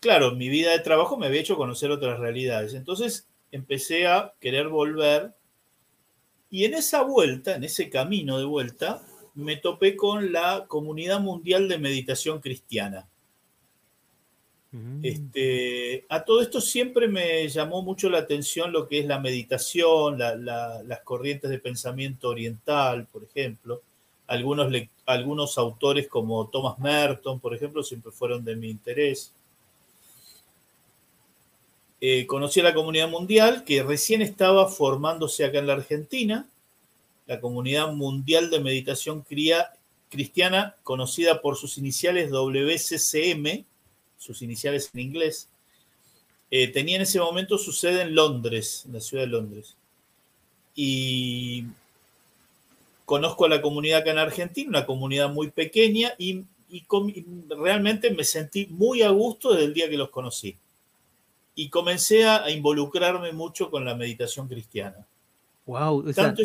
Claro, 0.00 0.32
mi 0.32 0.48
vida 0.48 0.72
de 0.72 0.80
trabajo 0.80 1.16
me 1.16 1.26
había 1.26 1.40
hecho 1.40 1.56
conocer 1.56 1.90
otras 1.90 2.18
realidades. 2.18 2.74
Entonces 2.74 3.28
empecé 3.50 4.06
a 4.06 4.34
querer 4.40 4.68
volver 4.68 5.34
y 6.50 6.64
en 6.64 6.74
esa 6.74 7.02
vuelta, 7.02 7.56
en 7.56 7.64
ese 7.64 7.90
camino 7.90 8.38
de 8.38 8.44
vuelta, 8.44 9.02
me 9.34 9.56
topé 9.56 9.96
con 9.96 10.32
la 10.32 10.66
Comunidad 10.68 11.20
Mundial 11.20 11.68
de 11.68 11.78
Meditación 11.78 12.40
Cristiana. 12.40 13.08
Mm. 14.72 15.04
Este, 15.04 16.06
a 16.08 16.24
todo 16.24 16.40
esto 16.40 16.60
siempre 16.60 17.08
me 17.08 17.48
llamó 17.48 17.82
mucho 17.82 18.08
la 18.08 18.18
atención 18.18 18.72
lo 18.72 18.88
que 18.88 19.00
es 19.00 19.06
la 19.06 19.20
meditación, 19.20 20.18
las 20.18 21.00
corrientes 21.04 21.50
de 21.50 21.58
pensamiento 21.58 22.28
oriental, 22.28 23.06
por 23.10 23.24
ejemplo. 23.24 23.82
Algunos, 24.26 24.72
algunos 25.06 25.58
autores 25.58 26.08
como 26.08 26.48
Thomas 26.48 26.78
Merton, 26.78 27.38
por 27.38 27.54
ejemplo, 27.54 27.82
siempre 27.82 28.12
fueron 28.12 28.44
de 28.44 28.56
mi 28.56 28.68
interés. 28.68 29.32
Eh, 32.00 32.26
conocí 32.26 32.60
a 32.60 32.64
la 32.64 32.74
comunidad 32.74 33.08
mundial 33.08 33.64
que 33.64 33.82
recién 33.82 34.20
estaba 34.20 34.68
formándose 34.68 35.44
acá 35.44 35.58
en 35.58 35.66
la 35.66 35.74
Argentina, 35.74 36.46
la 37.26 37.40
comunidad 37.40 37.92
mundial 37.92 38.50
de 38.50 38.60
meditación 38.60 39.24
cristiana, 40.10 40.74
conocida 40.82 41.40
por 41.40 41.56
sus 41.56 41.78
iniciales 41.78 42.30
WCCM, 42.30 43.64
sus 44.18 44.42
iniciales 44.42 44.90
en 44.92 45.00
inglés, 45.00 45.48
eh, 46.50 46.68
tenía 46.68 46.96
en 46.96 47.02
ese 47.02 47.18
momento 47.18 47.58
su 47.58 47.72
sede 47.72 48.02
en 48.02 48.14
Londres, 48.14 48.84
en 48.86 48.92
la 48.92 49.00
ciudad 49.00 49.24
de 49.24 49.30
Londres. 49.30 49.74
Y 50.74 51.64
conozco 53.06 53.46
a 53.46 53.48
la 53.48 53.62
comunidad 53.62 54.00
acá 54.00 54.10
en 54.10 54.18
Argentina, 54.18 54.68
una 54.68 54.84
comunidad 54.84 55.30
muy 55.30 55.50
pequeña, 55.50 56.12
y, 56.18 56.44
realmente 57.48 58.10
me 58.10 58.24
sentí 58.24 58.66
muy 58.66 59.00
a 59.02 59.10
gusto 59.10 59.52
desde 59.52 59.66
el 59.66 59.72
día 59.72 59.88
que 59.88 59.96
los 59.96 60.10
conocí. 60.10 60.58
Y 61.54 61.70
comencé 61.70 62.26
a, 62.26 62.50
involucrarme 62.50 63.32
mucho 63.32 63.70
con 63.70 63.84
la 63.84 63.94
meditación 63.94 64.48
cristiana. 64.48 65.06
Wow, 65.64 66.12
Tanto 66.12 66.42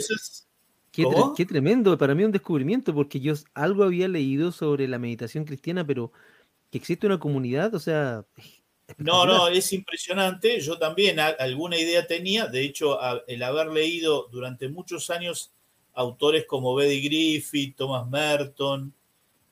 qué, 1.35 1.45
tremendo, 1.45 1.97
para 1.97 2.13
mí 2.13 2.23
un 2.23 2.31
descubrimiento, 2.31 2.93
porque 2.93 3.19
yo 3.19 3.33
algo 3.55 3.83
había 3.83 4.07
leído 4.07 4.51
sobre 4.51 4.87
la 4.87 4.99
meditación 4.99 5.43
cristiana, 5.43 5.85
pero 5.85 6.11
que 6.69 6.77
existe 6.77 7.07
una 7.07 7.19
comunidad, 7.19 7.73
o 7.73 7.79
sea... 7.79 8.23
No, 8.97 9.25
no, 9.25 9.47
es 9.47 9.71
impresionante. 9.73 10.59
Yo 10.59 10.77
también 10.77 11.17
alguna 11.17 11.77
idea 11.77 12.05
tenía. 12.05 12.47
De 12.47 12.61
hecho, 12.61 12.99
el 13.25 13.41
haber 13.41 13.67
leído 13.67 14.27
durante 14.29 14.67
muchos 14.67 15.09
años 15.09 15.51
autores 15.93 16.45
como 16.45 16.75
Betty 16.75 17.01
Griffith, 17.01 17.75
Thomas 17.75 18.07
Merton, 18.09 18.93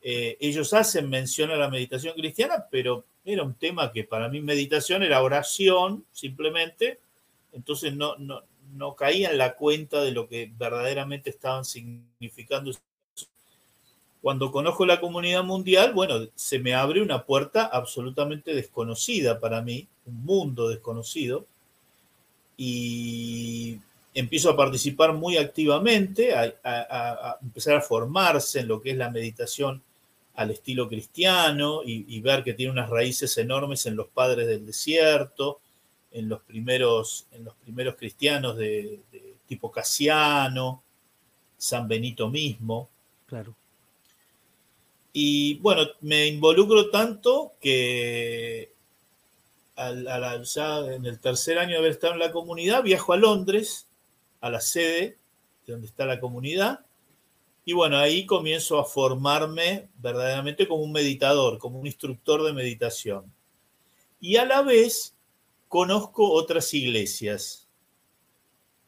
eh, 0.02 0.38
ellos 0.40 0.74
hacen 0.74 1.10
mención 1.10 1.52
a 1.52 1.58
la 1.58 1.70
meditación 1.70 2.16
cristiana, 2.16 2.66
pero 2.72 3.06
era 3.26 3.44
un 3.44 3.54
tema 3.54 3.92
que 3.92 4.04
para 4.04 4.30
mí 4.30 4.42
meditación 4.42 5.04
era 5.04 5.22
oración, 5.22 6.06
simplemente. 6.12 7.00
Entonces 7.52 7.96
no, 7.96 8.16
no, 8.18 8.44
no 8.74 8.96
caía 8.96 9.32
en 9.32 9.38
la 9.38 9.56
cuenta 9.56 10.02
de 10.02 10.12
lo 10.12 10.28
que 10.28 10.52
verdaderamente 10.58 11.30
estaban 11.30 11.66
significando 11.66 12.72
cuando 14.22 14.52
conozco 14.52 14.86
la 14.86 15.00
comunidad 15.00 15.44
mundial, 15.44 15.94
bueno, 15.94 16.28
se 16.36 16.60
me 16.60 16.74
abre 16.74 17.02
una 17.02 17.26
puerta 17.26 17.66
absolutamente 17.66 18.54
desconocida 18.54 19.40
para 19.40 19.62
mí, 19.62 19.88
un 20.06 20.26
mundo 20.26 20.68
desconocido, 20.68 21.46
y 22.58 23.80
empiezo 24.14 24.50
a 24.50 24.58
participar 24.58 25.14
muy 25.14 25.38
activamente, 25.38 26.34
a, 26.34 27.38
empezar 27.42 27.78
a 27.78 27.82
formarse 27.82 28.60
en 28.60 28.68
lo 28.68 28.82
que 28.82 28.92
es 28.92 28.98
la 28.98 29.10
meditación 29.10 29.82
al 30.36 30.52
estilo 30.52 30.88
cristiano 30.88 31.82
y, 31.86 32.20
ver 32.22 32.44
que 32.44 32.54
tiene 32.54 32.72
unas 32.72 32.90
raíces 32.90 33.38
enormes 33.38 33.86
en 33.86 33.96
los 33.96 34.08
padres 34.08 34.48
del 34.48 34.66
desierto, 34.66 35.60
en 36.12 36.30
los 36.30 36.42
primeros, 36.42 37.28
en 37.32 37.44
los 37.46 37.56
primeros 37.56 37.96
cristianos 37.96 38.58
de, 38.58 39.02
de 39.12 39.36
tipo 39.48 39.72
Casiano, 39.72 40.84
San 41.58 41.88
Benito 41.88 42.30
mismo. 42.30 42.90
Claro. 43.26 43.56
Y 45.14 45.56
bueno, 45.56 45.84
me 46.02 46.28
involucro 46.28 46.90
tanto 46.90 47.54
que 47.60 48.72
ya 50.44 50.80
en 50.80 51.06
el 51.06 51.20
tercer 51.20 51.58
año 51.58 51.72
de 51.72 51.78
haber 51.78 51.92
estado 51.92 52.14
en 52.14 52.20
la 52.20 52.32
comunidad, 52.32 52.84
viajo 52.84 53.14
a 53.14 53.18
Londres, 53.18 53.88
a 54.42 54.50
la 54.50 54.62
sede 54.62 55.18
de 55.66 55.74
donde 55.74 55.88
está 55.88 56.06
la 56.06 56.20
comunidad, 56.20 56.86
y 57.70 57.74
bueno, 57.74 58.00
ahí 58.00 58.26
comienzo 58.26 58.80
a 58.80 58.84
formarme 58.86 59.90
verdaderamente 60.00 60.68
como 60.68 60.82
un 60.82 60.92
meditador, 60.92 61.60
como 61.60 61.80
un 61.80 61.86
instructor 61.86 62.44
de 62.44 62.52
meditación. 62.52 63.32
Y 64.20 64.38
a 64.38 64.46
la 64.46 64.64
vez 64.64 65.16
conozco 65.68 66.32
otras 66.32 66.74
iglesias, 66.74 67.68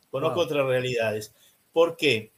conozco 0.10 0.40
otras 0.40 0.66
realidades. 0.66 1.32
¿Por 1.72 1.96
qué? 1.96 2.32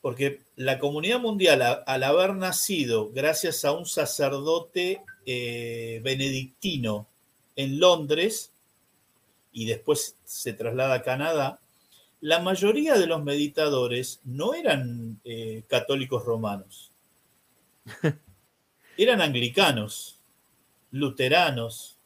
Porque 0.00 0.40
la 0.56 0.78
comunidad 0.78 1.20
mundial, 1.20 1.82
al 1.86 2.02
haber 2.02 2.34
nacido 2.34 3.10
gracias 3.10 3.66
a 3.66 3.72
un 3.72 3.84
sacerdote 3.84 5.02
eh, 5.26 6.00
benedictino 6.02 7.06
en 7.54 7.78
Londres 7.78 8.50
y 9.52 9.66
después 9.66 10.16
se 10.24 10.54
traslada 10.54 10.94
a 10.94 11.02
Canadá, 11.02 11.60
la 12.22 12.38
mayoría 12.38 12.96
de 12.96 13.08
los 13.08 13.22
meditadores 13.22 14.20
no 14.24 14.54
eran 14.54 15.20
eh, 15.24 15.64
católicos 15.66 16.24
romanos, 16.24 16.92
eran 18.96 19.20
anglicanos, 19.20 20.20
luteranos, 20.92 21.98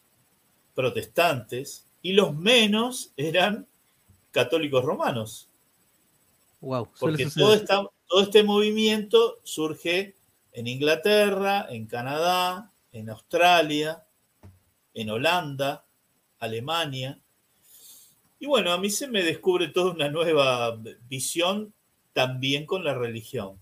protestantes, 0.74 1.86
y 2.00 2.14
los 2.14 2.34
menos 2.34 3.12
eran 3.18 3.66
católicos 4.30 4.82
romanos. 4.84 5.48
Wow, 6.62 6.88
porque 6.98 7.26
todo, 7.26 7.62
todo 8.06 8.22
este 8.22 8.42
movimiento 8.42 9.40
surge 9.42 10.14
en 10.52 10.66
Inglaterra, 10.66 11.66
en 11.68 11.86
Canadá, 11.86 12.72
en 12.90 13.10
Australia, 13.10 14.02
en 14.94 15.10
Holanda, 15.10 15.84
Alemania. 16.38 17.20
Y 18.38 18.46
bueno, 18.46 18.72
a 18.72 18.78
mí 18.78 18.90
se 18.90 19.08
me 19.08 19.22
descubre 19.22 19.68
toda 19.68 19.92
una 19.92 20.08
nueva 20.08 20.78
visión 21.08 21.72
también 22.12 22.66
con 22.66 22.84
la 22.84 22.94
religión. 22.94 23.58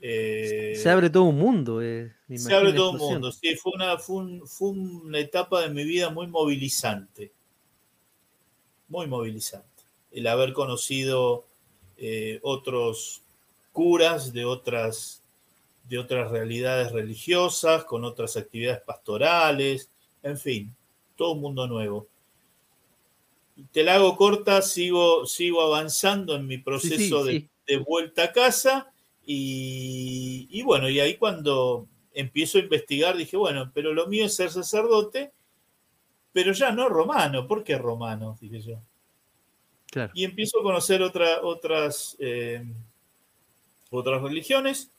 se 0.00 0.88
abre 0.88 1.10
todo 1.10 1.24
un 1.24 1.38
mundo. 1.38 1.82
Eh, 1.82 2.12
se 2.36 2.54
abre 2.54 2.72
todo 2.72 2.92
un 2.92 2.98
mundo, 2.98 3.32
sí, 3.32 3.54
fue 3.56 3.72
una, 3.74 3.98
fue, 3.98 4.68
una 4.68 5.18
etapa 5.18 5.62
de 5.62 5.70
mi 5.70 5.84
vida 5.84 6.10
muy 6.10 6.26
movilizante. 6.26 7.32
Muy 8.88 9.06
movilizante. 9.06 9.68
El 10.10 10.26
haber 10.26 10.52
conocido 10.52 11.44
eh, 11.96 12.40
otros 12.42 13.22
curas 13.72 14.32
de 14.32 14.44
otras, 14.44 15.22
de 15.88 15.98
otras 15.98 16.30
realidades 16.30 16.92
religiosas, 16.92 17.84
con 17.84 18.04
otras 18.04 18.36
actividades 18.36 18.82
pastorales, 18.82 19.90
en 20.22 20.38
fin, 20.38 20.74
todo 21.16 21.32
un 21.32 21.40
mundo 21.40 21.66
nuevo. 21.66 22.09
Te 23.72 23.82
la 23.82 23.96
hago 23.96 24.16
corta, 24.16 24.62
sigo, 24.62 25.26
sigo 25.26 25.62
avanzando 25.62 26.36
en 26.36 26.46
mi 26.46 26.58
proceso 26.58 27.24
de, 27.24 27.48
vuelta 27.86 28.24
a 28.24 28.32
casa 28.32 28.92
y, 29.24 30.62
bueno, 30.62 30.88
y 30.88 30.98
ahí 30.98 31.16
cuando 31.16 31.86
empiezo 32.12 32.58
a 32.58 32.62
investigar 32.62 33.16
dije, 33.16 33.36
bueno, 33.36 33.70
pero 33.72 33.94
lo 33.94 34.08
mío 34.08 34.24
es 34.24 34.34
ser 34.34 34.50
sacerdote, 34.50 35.32
pero 36.32 36.52
ya 36.52 36.72
no 36.72 36.88
romano. 36.88 37.46
¿Por 37.46 37.62
qué 37.62 37.78
romano? 37.78 38.36
Dije 38.40 38.60
yo. 38.60 38.82
Y 40.14 40.24
empiezo 40.24 40.60
a 40.60 40.62
conocer 40.62 41.02
otras, 41.02 42.16
eh, 42.18 42.64
otras 43.90 44.22
religiones. 44.22 44.90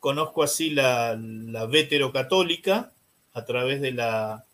Conozco 0.00 0.42
así 0.42 0.70
la, 0.70 1.18
la 1.18 1.68
católica 2.12 2.92
a 3.32 3.44
través 3.44 3.80
de 3.80 3.92
la, 3.92 4.44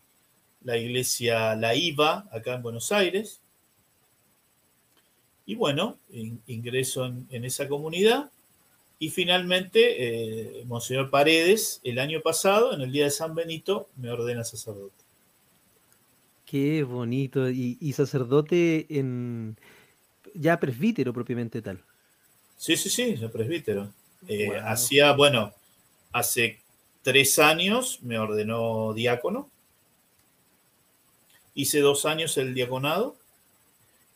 la 0.65 0.77
iglesia 0.77 1.55
La 1.55 1.75
IVA, 1.75 2.27
acá 2.31 2.55
en 2.55 2.63
Buenos 2.63 2.91
Aires. 2.91 3.41
Y 5.45 5.55
bueno, 5.55 5.97
ingreso 6.47 7.05
en, 7.05 7.45
esa 7.45 7.67
comunidad. 7.67 8.31
Y 8.97 9.09
finalmente, 9.09 10.59
eh, 10.59 10.65
Monseñor 10.65 11.09
Paredes, 11.09 11.81
el 11.83 11.99
año 11.99 12.21
pasado, 12.21 12.73
en 12.73 12.81
el 12.81 12.91
día 12.91 13.05
de 13.05 13.11
San 13.11 13.35
Benito, 13.35 13.89
me 13.97 14.09
ordena 14.09 14.43
sacerdote. 14.43 15.03
Qué 16.45 16.83
bonito. 16.83 17.49
Y, 17.49 17.93
sacerdote 17.93 18.85
en 18.89 19.57
ya 20.33 20.59
presbítero 20.59 21.13
propiamente 21.13 21.61
tal. 21.61 21.81
Sí, 22.57 22.75
sí, 22.77 22.89
sí, 22.89 23.15
ya 23.15 23.29
presbítero. 23.29 23.91
Eh, 24.27 24.57
hacía, 24.57 25.13
bueno, 25.13 25.53
hace 26.11 26.59
tres 27.03 27.37
años 27.37 27.99
me 28.01 28.17
ordenó 28.17 28.93
diácono 28.93 29.49
hice 31.55 31.79
dos 31.79 32.05
años 32.05 32.37
el 32.37 32.53
diaconado 32.53 33.15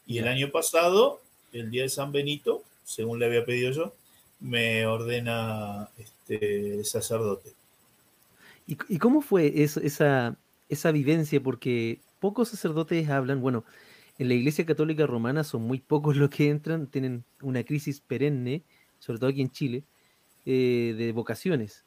y 0.10 0.18
el 0.18 0.28
año 0.28 0.50
pasado, 0.50 1.22
el 1.54 1.70
día 1.70 1.84
de 1.84 1.90
San 1.90 2.12
Benito, 2.12 2.64
según 2.84 3.20
le 3.20 3.28
había 3.28 3.46
pedido 3.46 3.72
yo, 3.72 3.94
me 4.40 4.88
ordena 4.88 5.88
este, 6.00 6.84
sacerdote. 6.84 7.52
¿Y, 8.66 8.98
cómo 8.98 9.22
fue 9.22 9.64
esa, 9.64 10.36
esa 10.68 10.92
vivencia? 10.92 11.40
Porque 11.42 12.00
pocos 12.20 12.50
sacerdotes 12.50 13.08
hablan, 13.10 13.40
bueno, 13.40 13.66
en 14.18 14.30
la 14.30 14.34
Iglesia 14.34 14.66
Católica 14.66 15.06
Romana 15.06 15.44
son 15.44 15.62
muy 15.62 15.80
pocos 15.80 16.18
los 16.18 16.32
que 16.32 16.50
entran, 16.50 16.88
tienen 16.88 17.24
una 17.44 17.64
crisis 17.64 18.00
perenne, 18.00 18.64
sobre 18.98 19.20
todo 19.20 19.30
aquí 19.30 19.42
en 19.42 19.52
Chile, 19.52 19.84
eh, 20.48 20.96
de 20.98 21.12
vocaciones. 21.12 21.84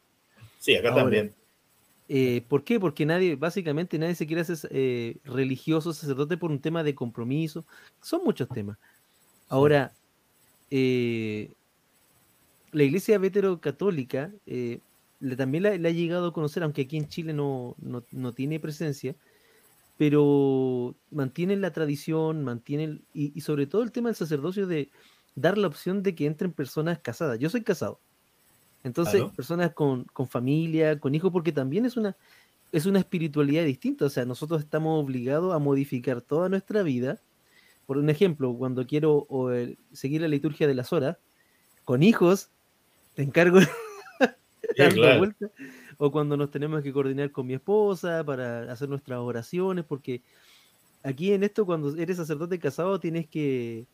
Sí, 0.61 0.77
acá 0.77 0.95
también. 0.95 1.35
Eh, 2.15 2.45
¿Por 2.47 2.63
qué? 2.63 2.79
Porque 2.79 3.07
nadie, 3.07 3.37
básicamente 3.37 3.99
nadie 3.99 4.15
se 4.15 4.27
quiere 4.27 4.43
hacer 4.43 4.69
eh, 4.71 5.17
religioso, 5.25 5.95
sacerdote 5.95 6.37
por 6.37 6.51
un 6.51 6.61
tema 6.61 6.85
de 6.85 6.95
compromiso. 6.95 7.65
Son 8.03 8.23
muchos 8.23 8.51
temas. 8.51 8.77
Ahora, 9.49 9.95
eh, 10.71 11.55
la 12.71 12.83
iglesia 12.83 13.17
veterocatólica 13.17 14.31
le, 14.45 15.37
también 15.39 15.63
la, 15.63 15.71
ha 15.71 15.93
llegado 15.93 16.27
a 16.27 16.33
conocer, 16.35 16.63
aunque 16.63 16.83
aquí 16.83 16.99
en 16.99 17.09
Chile 17.09 17.33
no, 17.33 17.77
tiene 18.37 18.61
presencia, 18.61 19.17
pero 19.97 20.95
mantienen 21.11 21.63
la 21.63 21.73
tradición, 21.73 22.45
mantienen, 22.45 23.07
y, 23.15 23.33
y 23.35 23.41
sobre 23.41 23.67
todo 23.67 23.83
el 23.83 23.91
tema 23.91 24.11
del 24.11 24.17
sacerdocio 24.17 24.67
de 24.67 24.91
dar 25.35 25.57
la 25.57 25.69
opción 25.69 26.03
de 26.03 26.15
que 26.15 26.27
entren 26.27 26.53
personas 26.53 26.99
casadas. 26.99 27.39
Yo 27.39 27.49
soy 27.49 27.63
casado. 27.63 28.01
Entonces, 28.85 29.23
personas 29.37 29.73
con, 29.73 30.07
familia, 30.29 30.99
con 30.99 31.15
hijos, 31.15 31.31
porque 31.33 31.53
también 31.53 31.87
es 31.87 31.97
una, 31.97 32.17
es 32.73 32.87
una 32.87 32.99
espiritualidad 32.99 33.65
distinta. 33.65 34.05
O 34.07 34.11
sea, 34.11 34.25
nosotros 34.25 34.61
estamos 34.61 35.03
obligados 35.03 35.55
a 35.55 35.59
modificar 35.59 36.21
toda 36.21 36.49
nuestra 36.49 36.83
vida. 36.83 37.21
Por 37.87 37.99
un 37.99 38.11
ejemplo, 38.11 38.53
cuando 38.55 38.87
quiero 38.87 39.27
seguir 39.93 40.21
la 40.21 40.29
liturgia 40.29 40.67
de 40.67 40.75
las 40.75 40.93
horas, 40.93 41.17
con 41.85 42.03
hijos, 42.03 42.49
te 43.15 43.23
encargo 43.23 43.61
de 43.61 43.69
dar 44.77 44.97
la 44.97 45.19
vuelta. 45.19 45.51
O 45.99 46.11
cuando 46.11 46.37
nos 46.37 46.51
tenemos 46.51 46.83
que 46.83 46.93
coordinar 46.93 47.31
con 47.31 47.47
mi 47.47 47.55
esposa 47.55 48.25
para 48.25 48.73
hacer 48.73 48.89
nuestras 48.89 49.21
oraciones, 49.21 49.85
porque 49.85 50.23
aquí 51.05 51.33
en 51.33 51.45
esto, 51.45 51.65
cuando 51.67 51.95
eres 51.97 52.17
sacerdote 52.17 52.59
casado, 52.59 52.99
tienes 52.99 53.29
que 53.29 53.87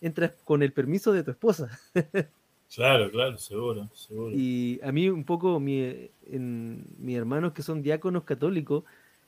entras 0.00 0.32
con 0.44 0.62
el 0.62 0.72
permiso 0.72 1.12
de 1.12 1.24
tu 1.24 1.32
esposa. 1.32 1.68
Claro, 2.74 3.10
claro, 3.10 3.38
seguro, 3.38 3.88
seguro. 3.94 4.32
Y 4.34 4.80
a 4.82 4.92
mí 4.92 5.08
un 5.08 5.24
poco, 5.24 5.60
mi, 5.60 6.10
en, 6.26 6.84
mis 6.98 7.16
hermanos 7.16 7.52
que 7.52 7.62
son 7.62 7.82
diáconos 7.82 8.24
católicos, 8.24 8.84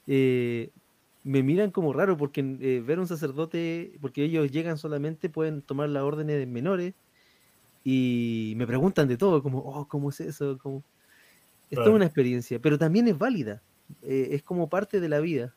eh, 0.07 0.71
me 1.25 1.43
miran 1.43 1.71
como 1.71 1.93
raro 1.93 2.17
porque 2.17 2.41
eh, 2.41 2.83
ver 2.85 2.99
un 2.99 3.07
sacerdote, 3.07 3.93
porque 4.01 4.25
ellos 4.25 4.51
llegan 4.51 4.77
solamente, 4.77 5.29
pueden 5.29 5.63
tomar 5.63 5.89
las 5.89 6.03
órdenes 6.03 6.39
de 6.39 6.47
menores 6.47 6.95
y 7.85 8.55
me 8.57 8.67
preguntan 8.67 9.09
de 9.09 9.17
todo, 9.17 9.43
como, 9.43 9.59
oh, 9.61 9.87
¿cómo 9.87 10.11
es 10.11 10.21
eso? 10.21 10.59
¿Cómo? 10.61 10.83
Es 11.71 11.77
toda 11.79 11.91
una 11.91 12.07
experiencia, 12.07 12.59
pero 12.59 12.79
también 12.79 13.09
es 13.09 13.19
válida, 13.19 13.63
eh, 14.03 14.29
es 14.33 14.43
como 14.43 14.69
parte 14.69 15.01
de 15.01 15.09
la 15.09 15.21
vida. 15.21 15.55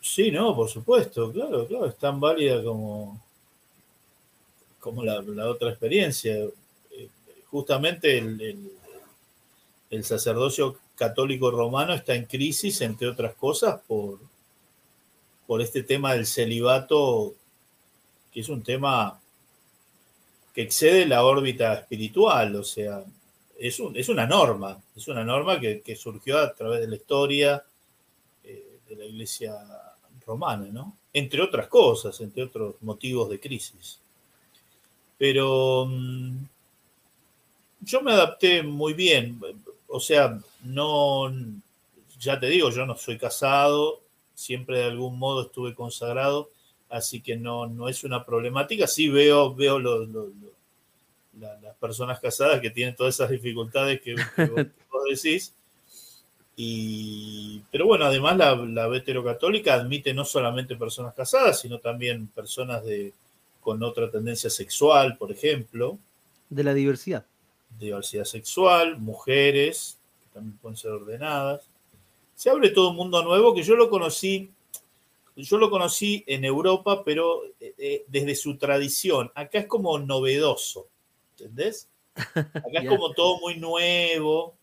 Sí, 0.00 0.30
no, 0.30 0.54
por 0.54 0.68
supuesto, 0.68 1.32
claro, 1.32 1.66
claro, 1.66 1.86
es 1.86 1.96
tan 1.96 2.20
válida 2.20 2.62
como, 2.62 3.20
como 4.78 5.02
la, 5.02 5.22
la 5.22 5.48
otra 5.48 5.70
experiencia 5.70 6.36
justamente 7.54 8.18
el, 8.18 10.02
sacerdocio 10.02 10.76
católico 10.96 11.52
romano 11.52 11.94
está 11.94 12.16
en 12.16 12.24
crisis, 12.24 12.80
entre 12.80 13.06
otras 13.06 13.36
cosas, 13.36 13.80
por, 13.86 14.18
por 15.46 15.62
este 15.62 15.84
tema 15.84 16.14
del 16.14 16.26
celibato, 16.26 17.32
que 18.32 18.40
es 18.40 18.48
un 18.48 18.64
tema 18.64 19.20
que 20.52 20.62
excede 20.62 21.06
la 21.06 21.24
órbita 21.24 21.74
espiritual, 21.74 22.56
o 22.56 22.64
sea, 22.64 23.04
es, 23.56 23.80
es 23.94 24.08
una 24.08 24.26
norma, 24.26 24.76
es 24.96 25.06
una 25.06 25.22
norma 25.22 25.60
que, 25.60 25.94
surgió 25.94 26.38
a 26.38 26.52
través 26.52 26.80
de 26.80 26.88
la 26.88 26.96
historia 26.96 27.64
eh, 28.42 28.80
de 28.88 28.96
la 28.96 29.04
iglesia 29.04 29.54
romana, 30.26 30.66
¿no? 30.72 30.96
Entre 31.12 31.40
otras 31.40 31.68
cosas, 31.68 32.20
entre 32.20 32.42
otros 32.42 32.74
motivos 32.80 33.30
de 33.30 33.38
crisis. 33.38 34.00
Pero 35.16 35.86
mm, 35.86 36.46
yo 37.84 38.02
me 38.02 38.12
adapté 38.12 38.62
muy 38.62 38.94
bien. 38.94 39.38
O 39.86 40.00
sea, 40.00 40.38
no, 40.62 41.32
ya 42.18 42.38
te 42.40 42.46
digo, 42.46 42.70
yo 42.70 42.86
no 42.86 42.96
soy 42.96 43.18
casado, 43.18 44.00
siempre 44.34 44.78
de 44.78 44.84
algún 44.84 45.18
modo 45.18 45.42
estuve 45.42 45.74
consagrado, 45.74 46.50
así 46.88 47.20
que 47.20 47.36
no, 47.36 47.66
no 47.66 47.88
es 47.88 48.04
una 48.04 48.24
problemática. 48.24 48.86
Sí 48.86 49.08
veo, 49.08 49.54
veo 49.54 49.78
las 49.78 51.76
personas 51.78 52.20
casadas 52.20 52.60
que 52.60 52.70
tienen 52.70 52.96
todas 52.96 53.14
esas 53.14 53.30
dificultades 53.30 54.00
que, 54.00 54.14
vos, 54.90 55.04
decís. 55.08 55.54
Y, 56.56 57.62
pero 57.72 57.86
bueno, 57.86 58.04
además 58.04 58.36
la, 58.36 58.54
la 58.54 59.24
católica 59.24 59.74
admite 59.74 60.14
no 60.14 60.24
solamente 60.24 60.76
personas 60.76 61.12
casadas, 61.12 61.60
sino 61.60 61.80
también 61.80 62.28
personas 62.28 62.84
de, 62.84 63.12
con 63.60 63.82
otra 63.82 64.08
tendencia 64.08 64.48
sexual, 64.48 65.16
por 65.16 65.32
ejemplo. 65.32 65.98
De 66.48 66.62
la 66.62 66.74
diversidad 66.74 67.24
diversidad 67.78 68.24
sexual, 68.24 68.98
mujeres, 68.98 69.98
que 70.20 70.34
también 70.34 70.58
pueden 70.58 70.76
ser 70.76 70.92
ordenadas. 70.92 71.68
Se 72.34 72.50
abre 72.50 72.70
todo 72.70 72.90
un 72.90 72.96
mundo 72.96 73.22
nuevo 73.22 73.54
que 73.54 73.62
yo 73.62 73.76
lo 73.76 73.88
conocí 73.88 74.50
yo 75.36 75.58
lo 75.58 75.68
conocí 75.68 76.22
en 76.26 76.44
Europa, 76.44 77.02
pero 77.04 77.44
eh, 77.60 77.74
eh, 77.76 78.04
desde 78.06 78.36
su 78.36 78.56
tradición. 78.56 79.32
Acá 79.34 79.60
es 79.60 79.66
como 79.66 79.98
novedoso, 79.98 80.86
¿entendés? 81.32 81.88
Acá 82.14 82.80
es 82.80 82.88
como 82.88 83.12
todo 83.12 83.40
muy 83.40 83.56
nuevo. 83.56 84.54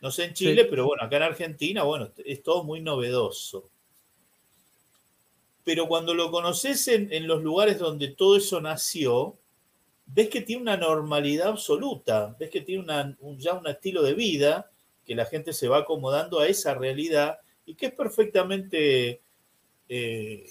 No 0.00 0.10
sé 0.10 0.24
en 0.26 0.34
Chile, 0.34 0.66
pero 0.66 0.86
bueno, 0.86 1.02
acá 1.02 1.16
en 1.16 1.22
Argentina, 1.22 1.82
bueno, 1.82 2.10
es 2.24 2.42
todo 2.42 2.62
muy 2.62 2.80
novedoso. 2.80 3.68
Pero 5.64 5.88
cuando 5.88 6.14
lo 6.14 6.30
conoces 6.30 6.86
en, 6.86 7.26
los 7.26 7.42
lugares 7.42 7.78
donde 7.78 8.08
todo 8.08 8.36
eso 8.36 8.60
nació, 8.60 9.34
ves 10.06 10.28
que 10.28 10.40
tiene 10.40 10.62
una 10.62 10.76
normalidad 10.76 11.48
absoluta, 11.48 12.34
ves 12.38 12.50
que 12.50 12.60
tiene 12.60 12.84
ya 13.38 13.54
un 13.54 13.66
estilo 13.66 14.02
de 14.02 14.14
vida, 14.14 14.70
que 15.04 15.14
la 15.14 15.26
gente 15.26 15.52
se 15.52 15.68
va 15.68 15.78
acomodando 15.78 16.40
a 16.40 16.46
esa 16.46 16.74
realidad 16.74 17.38
y 17.64 17.74
que 17.74 17.86
es 17.86 17.92
perfectamente 17.92 19.20
eh, 19.88 20.46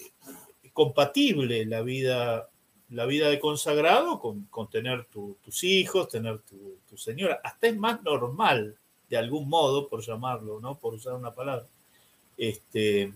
compatible 0.72 1.64
la 1.66 1.82
vida, 1.82 2.48
la 2.90 3.06
vida 3.06 3.28
de 3.28 3.40
consagrado 3.40 4.20
con, 4.20 4.70
tener 4.70 5.06
tus 5.06 5.64
hijos, 5.64 6.08
tener 6.08 6.40
tu, 6.40 6.96
señora. 6.96 7.40
Hasta 7.42 7.68
es 7.68 7.76
más 7.76 8.02
normal, 8.02 8.76
de 9.08 9.16
algún 9.16 9.48
modo, 9.48 9.88
por 9.88 10.02
llamarlo, 10.02 10.60
¿no? 10.60 10.78
Por 10.78 10.94
usar 10.94 11.14
una 11.14 11.34
palabra. 11.34 11.66
Este, 12.36 13.12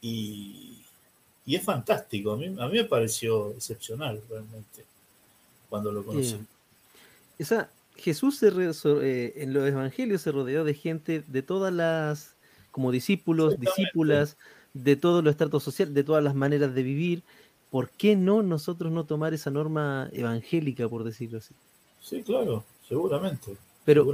y, 0.00 0.82
es 1.46 1.62
fantástico. 1.62 2.32
A 2.32 2.36
mí, 2.36 2.48
me 2.48 2.84
pareció 2.84 3.52
excepcional 3.52 4.22
realmente 4.28 4.93
cuando 5.74 5.90
lo 5.90 6.04
conocí. 6.04 6.38
Esa, 7.36 7.68
Jesús 7.96 8.40
eh, 8.44 9.32
en 9.34 9.52
los 9.52 9.66
evangelios 9.66 10.22
se 10.22 10.30
rodeó 10.30 10.62
de 10.62 10.72
gente 10.74 11.24
de 11.26 11.42
todas 11.42 11.72
las, 11.72 12.36
como 12.70 12.92
discípulos, 12.92 13.58
discípulas, 13.58 14.36
de 14.72 14.94
todos 14.94 15.24
los 15.24 15.32
estratos 15.32 15.64
sociales, 15.64 15.92
de 15.92 16.04
todas 16.04 16.22
las 16.22 16.36
maneras 16.36 16.76
de 16.76 16.84
vivir. 16.84 17.24
¿Por 17.72 17.90
qué 17.90 18.14
no 18.14 18.44
nosotros 18.44 18.92
no 18.92 19.02
tomar 19.02 19.34
esa 19.34 19.50
norma 19.50 20.08
evangélica, 20.12 20.88
por 20.88 21.02
decirlo 21.02 21.38
así? 21.38 21.56
Sí, 22.00 22.22
claro, 22.22 22.62
seguramente. 22.88 23.56
Pero 23.84 24.06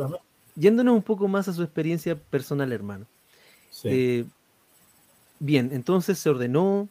yéndonos 0.56 0.94
un 0.94 1.02
poco 1.02 1.28
más 1.28 1.46
a 1.48 1.52
su 1.52 1.62
experiencia 1.62 2.16
personal, 2.16 2.72
hermano. 2.72 3.04
Eh, 3.84 4.24
bien, 5.38 5.68
entonces 5.74 6.18
se 6.18 6.30
ordenó, 6.30 6.88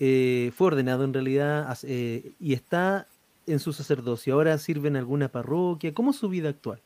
eh, 0.00 0.50
fue 0.56 0.66
ordenado 0.66 1.04
en 1.04 1.14
realidad 1.14 1.78
eh, 1.84 2.32
y 2.40 2.52
está 2.52 3.06
en 3.46 3.58
su 3.58 3.72
sacerdocio. 3.72 4.34
Ahora 4.34 4.58
sirve 4.58 4.88
en 4.88 4.96
alguna 4.96 5.28
parroquia. 5.28 5.92
¿Cómo 5.94 6.10
es 6.10 6.16
su 6.16 6.28
vida 6.28 6.48
actual? 6.48 6.80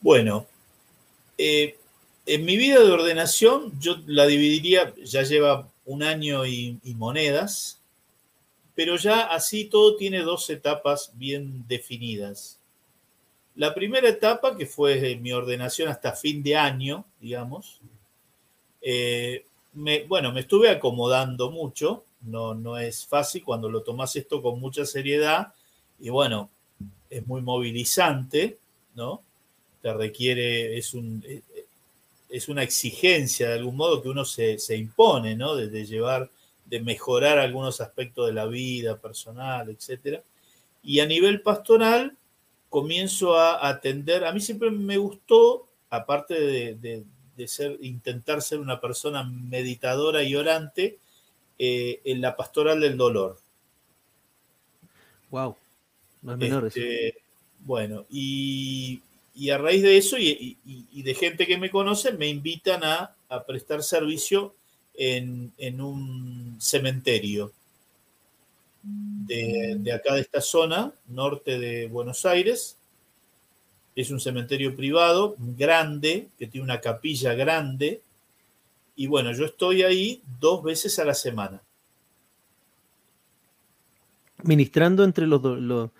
Bueno, 0.00 0.46
en 1.38 2.44
mi 2.44 2.56
vida 2.56 2.80
de 2.80 2.90
ordenación, 2.90 3.72
yo 3.80 3.96
la 4.06 4.26
dividiría, 4.26 4.94
ya 5.02 5.22
lleva 5.22 5.68
un 5.86 6.02
año 6.02 6.44
y, 6.44 6.78
monedas, 6.96 7.80
pero 8.74 8.96
ya 8.96 9.22
así 9.22 9.64
todo 9.64 9.96
tiene 9.96 10.20
dos 10.20 10.50
etapas 10.50 11.12
bien 11.14 11.64
definidas. 11.66 12.58
La 13.54 13.74
primera 13.74 14.08
etapa, 14.08 14.56
que 14.56 14.66
fue 14.66 15.16
mi 15.16 15.32
ordenación 15.32 15.88
hasta 15.88 16.12
fin 16.12 16.42
de 16.42 16.54
año, 16.54 17.06
digamos, 17.18 17.80
eh, 18.82 19.46
bueno, 20.06 20.30
me 20.30 20.40
estuve 20.40 20.68
acomodando 20.68 21.50
mucho, 21.50 22.04
no, 22.22 22.54
no 22.54 22.78
es 22.78 23.06
fácil 23.06 23.44
cuando 23.44 23.70
lo 23.70 23.82
tomas 23.82 24.14
esto 24.16 24.42
con 24.42 24.60
mucha 24.60 24.84
seriedad 24.84 25.52
y 26.00 26.10
bueno, 26.10 26.50
es 27.10 27.26
muy 27.26 27.40
movilizante, 27.40 28.58
¿no? 28.94 29.22
Te 29.82 29.92
requiere, 29.92 30.76
es 30.76 30.94
un, 30.94 31.24
es 32.28 32.48
una 32.48 32.62
exigencia 32.62 33.48
de 33.48 33.54
algún 33.54 33.76
modo 33.76 34.02
que 34.02 34.08
uno 34.08 34.24
se, 34.24 34.58
impone, 34.76 35.34
¿no? 35.34 35.56
De, 35.56 35.86
llevar, 35.86 36.30
de 36.66 36.80
mejorar 36.80 37.38
algunos 37.38 37.80
aspectos 37.80 38.26
de 38.26 38.32
la 38.32 38.46
vida 38.46 38.96
personal, 38.96 39.68
etc. 39.70 40.20
Y 40.82 41.00
a 41.00 41.06
nivel 41.06 41.40
pastoral 41.40 42.16
comienzo 42.68 43.36
a 43.36 43.66
atender, 43.68 44.24
a 44.24 44.32
mí 44.32 44.40
siempre 44.40 44.70
me 44.70 44.98
gustó, 44.98 45.68
aparte 45.90 46.34
de, 46.74 47.04
ser, 47.46 47.78
intentar 47.80 48.42
ser 48.42 48.58
una 48.58 48.80
persona 48.80 49.24
meditadora 49.24 50.22
y 50.22 50.34
orante, 50.36 50.98
eh, 51.58 52.00
en 52.04 52.20
la 52.20 52.36
pastoral 52.36 52.80
del 52.80 52.96
dolor. 52.96 53.38
Wow, 55.30 55.56
no 56.22 56.32
es 56.32 56.38
menor 56.38 56.66
este, 56.66 57.18
Bueno, 57.60 58.06
y 58.10 59.02
y 59.38 59.50
a 59.50 59.58
raíz 59.58 59.82
de 59.82 59.96
eso 59.96 60.16
y, 60.18 60.56
de 60.92 61.14
gente 61.14 61.46
que 61.46 61.58
me 61.58 61.70
conoce, 61.70 62.12
me 62.12 62.26
invitan 62.26 62.82
a, 62.82 63.14
prestar 63.46 63.84
servicio 63.84 64.54
en, 64.94 65.52
un 65.80 66.56
cementerio 66.60 67.52
de, 68.82 69.92
acá 69.94 70.14
de 70.14 70.22
esta 70.22 70.40
zona, 70.40 70.92
norte 71.06 71.60
de 71.60 71.86
Buenos 71.86 72.26
Aires. 72.26 72.76
Es 73.94 74.10
un 74.10 74.18
cementerio 74.18 74.74
privado, 74.74 75.36
grande, 75.38 76.26
que 76.36 76.48
tiene 76.48 76.64
una 76.64 76.80
capilla 76.80 77.34
grande. 77.34 78.00
Y 78.98 79.06
bueno, 79.06 79.32
yo 79.32 79.44
estoy 79.44 79.84
ahí 79.84 80.24
dos 80.40 80.60
veces 80.64 80.98
a 80.98 81.04
la 81.04 81.14
semana. 81.14 81.62
Ministrando 84.42 85.04
entre 85.04 85.24
los, 85.24 85.40
dos. 85.40 85.90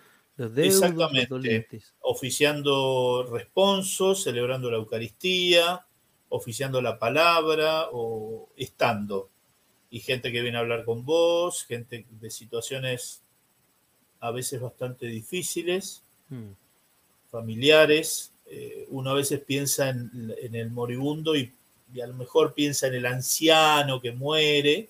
Exactamente. 0.56 1.80
Oficiando 2.00 3.24
responsos, 3.30 4.24
celebrando 4.24 4.68
la 4.68 4.78
Eucaristía, 4.78 5.86
oficiando 6.28 6.82
la 6.82 6.98
palabra 6.98 7.86
o 7.92 8.48
estando. 8.56 9.30
Y 9.90 10.00
gente 10.00 10.32
que 10.32 10.42
viene 10.42 10.56
a 10.56 10.62
hablar 10.62 10.84
con 10.84 11.04
vos, 11.04 11.66
gente 11.66 12.04
de 12.10 12.30
situaciones 12.32 13.22
a 14.18 14.32
veces 14.32 14.60
bastante 14.60 15.06
difíciles, 15.06 16.02
hmm. 16.30 16.50
familiares. 17.30 18.32
Eh, 18.46 18.86
uno 18.88 19.10
a 19.10 19.14
veces 19.14 19.38
piensa 19.38 19.90
en, 19.90 20.34
el 20.52 20.70
moribundo 20.72 21.36
y, 21.36 21.52
y, 21.92 22.00
a 22.00 22.06
lo 22.06 22.14
mejor 22.14 22.54
piensa 22.54 22.86
en 22.86 22.94
el 22.94 23.06
anciano 23.06 24.00
que 24.00 24.12
muere. 24.12 24.88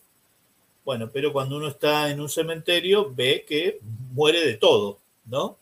Bueno, 0.85 1.11
pero 1.13 1.33
cuando 1.33 1.57
uno 1.57 1.69
está 1.69 2.11
en 2.11 2.21
un 2.21 2.29
cementerio 2.29 3.13
ve 3.15 3.45
que 3.47 3.79
muere 4.13 4.45
de 4.45 4.55
todo 4.55 4.99
¿no? 5.29 5.57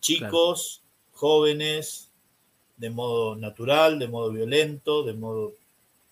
Chicos, 0.00 0.82
jóvenes, 1.12 2.08
de 2.76 2.90
modo 2.90 3.36
natural, 3.36 3.98
de 3.98 4.08
modo 4.08 4.30
violento, 4.30 5.02
de 5.02 5.14
modo 5.14 5.52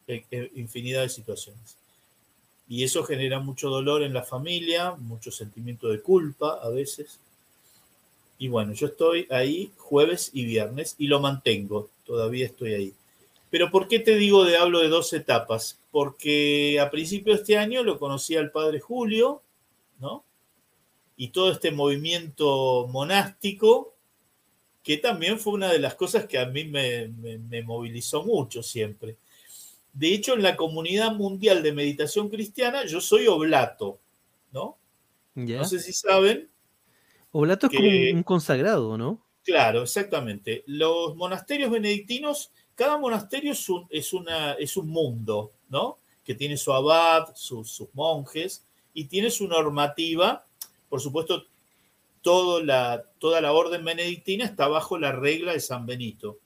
eh, 0.07 0.25
eh, 0.31 0.51
infinidad 0.55 1.03
de 1.03 1.09
situaciones. 1.09 1.77
Y 2.69 2.83
eso 2.83 3.05
genera 3.05 3.41
mucho 3.41 3.69
dolor 3.69 4.03
en 4.03 4.15
la 4.15 4.23
familia, 4.23 4.93
mucho 4.93 5.31
sentimiento 5.31 5.89
de 5.89 6.01
culpa 6.01 6.61
a 6.63 6.71
veces. 6.71 7.19
Y 8.39 8.49
bueno, 8.49 8.73
yo 8.73 8.89
estoy 8.89 9.27
ahí 9.31 9.71
jueves 9.77 10.31
y 10.33 10.45
viernes 10.45 10.97
y 10.99 11.07
lo 11.07 11.21
mantengo, 11.21 11.89
todavía 12.05 12.47
estoy 12.47 12.75
ahí. 12.75 12.95
Pero 13.55 13.71
¿por 13.71 13.87
qué 13.87 14.01
te 14.01 14.17
digo 14.17 14.45
de 14.45 14.57
hablo 14.57 14.81
de 14.81 14.89
dos 14.89 15.13
etapas? 15.13 15.79
Porque 15.93 16.81
a 16.81 16.91
principio 16.91 17.33
de 17.33 17.39
este 17.39 17.57
año 17.57 17.85
lo 17.85 18.01
conocí 18.01 18.35
al 18.35 18.51
padre 18.51 18.81
Julio, 18.81 19.43
¿no? 20.01 20.25
y 21.17 21.29
todo 21.29 21.53
este 21.53 21.71
movimiento 21.71 22.89
monástico, 22.89 23.95
que 24.83 24.97
también 24.97 25.39
fue 25.39 25.53
una 25.53 25.71
de 25.71 25.79
las 25.79 25.95
cosas 25.95 26.27
que 26.27 26.37
a 26.37 26.47
mí 26.47 26.65
me, 26.65 27.13
movilizó 27.63 28.25
mucho 28.25 28.61
siempre. 28.61 29.19
De 29.93 30.13
hecho, 30.13 30.35
en 30.35 30.43
la 30.43 30.57
comunidad 30.57 31.13
mundial 31.13 31.63
de 31.63 31.73
meditación 31.73 32.31
cristiana, 32.31 32.85
yo 32.87 33.01
soy 33.01 33.29
oblato, 33.29 34.01
¿no? 34.51 34.77
No 35.37 35.65
sé 35.65 35.79
si 35.79 35.93
saben. 35.93 36.51
Oblato 37.31 37.69
es 37.69 37.77
como 37.77 37.89
un 37.89 38.25
consagrado, 38.25 38.99
¿no? 38.99 39.25
Claro, 39.45 39.83
exactamente. 39.83 40.65
Los 40.67 41.15
monasterios 41.17 41.71
benedictinos, 41.71 42.51
cada 42.75 42.99
monasterio 42.99 43.53
es 43.53 43.69
un, 43.69 43.87
es 43.91 44.13
una, 44.13 44.53
es 44.55 44.77
un 44.77 44.89
mundo, 44.89 45.53
¿no? 45.69 45.99
Que 46.25 46.35
tiene 46.35 46.57
su 46.57 46.73
abad, 46.73 47.35
sus 47.35 47.85
monjes, 47.93 48.67
y 48.93 49.07
tiene 49.07 49.31
su 49.31 49.49
normativa 49.49 50.47
por 50.95 51.01
supuesto, 51.01 51.45
la, 52.63 53.03
toda 53.19 53.41
la 53.41 53.53
orden 53.53 53.85
benedictina 53.85 54.45
está 54.45 54.69
bajo 54.69 54.97
la 54.97 55.11
regla 55.11 55.53
de 55.53 55.59
San 55.59 55.87
Benito. 55.87 56.39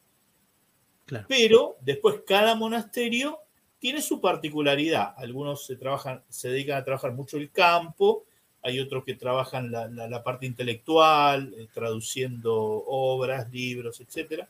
Pero 1.28 1.76
después 1.82 2.22
cada 2.26 2.54
monasterio 2.54 3.40
tiene 3.78 4.00
su 4.00 4.22
particularidad. 4.22 5.12
Algunos 5.18 5.66
se, 5.66 5.76
trabajan, 5.76 6.24
se 6.30 6.48
dedican 6.48 6.78
a 6.78 6.84
trabajar 6.84 7.12
mucho 7.12 7.36
el 7.36 7.50
campo, 7.50 8.24
hay 8.62 8.80
otros 8.80 9.04
que 9.04 9.16
trabajan 9.16 9.70
la, 9.70 10.22
parte 10.24 10.46
intelectual, 10.46 11.52
eh, 11.54 11.68
traduciendo 11.74 12.54
obras, 12.56 13.50
libros, 13.50 14.00
etc. 14.00 14.48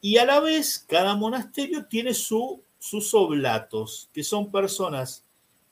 Y 0.00 0.16
a 0.16 0.24
la 0.24 0.40
vez, 0.40 0.84
cada 0.88 1.14
monasterio 1.14 1.86
tiene 1.86 2.14
su, 2.14 2.62
sus 2.78 3.12
oblatos, 3.14 4.08
que 4.12 4.24
son 4.24 4.50
personas 4.50 5.24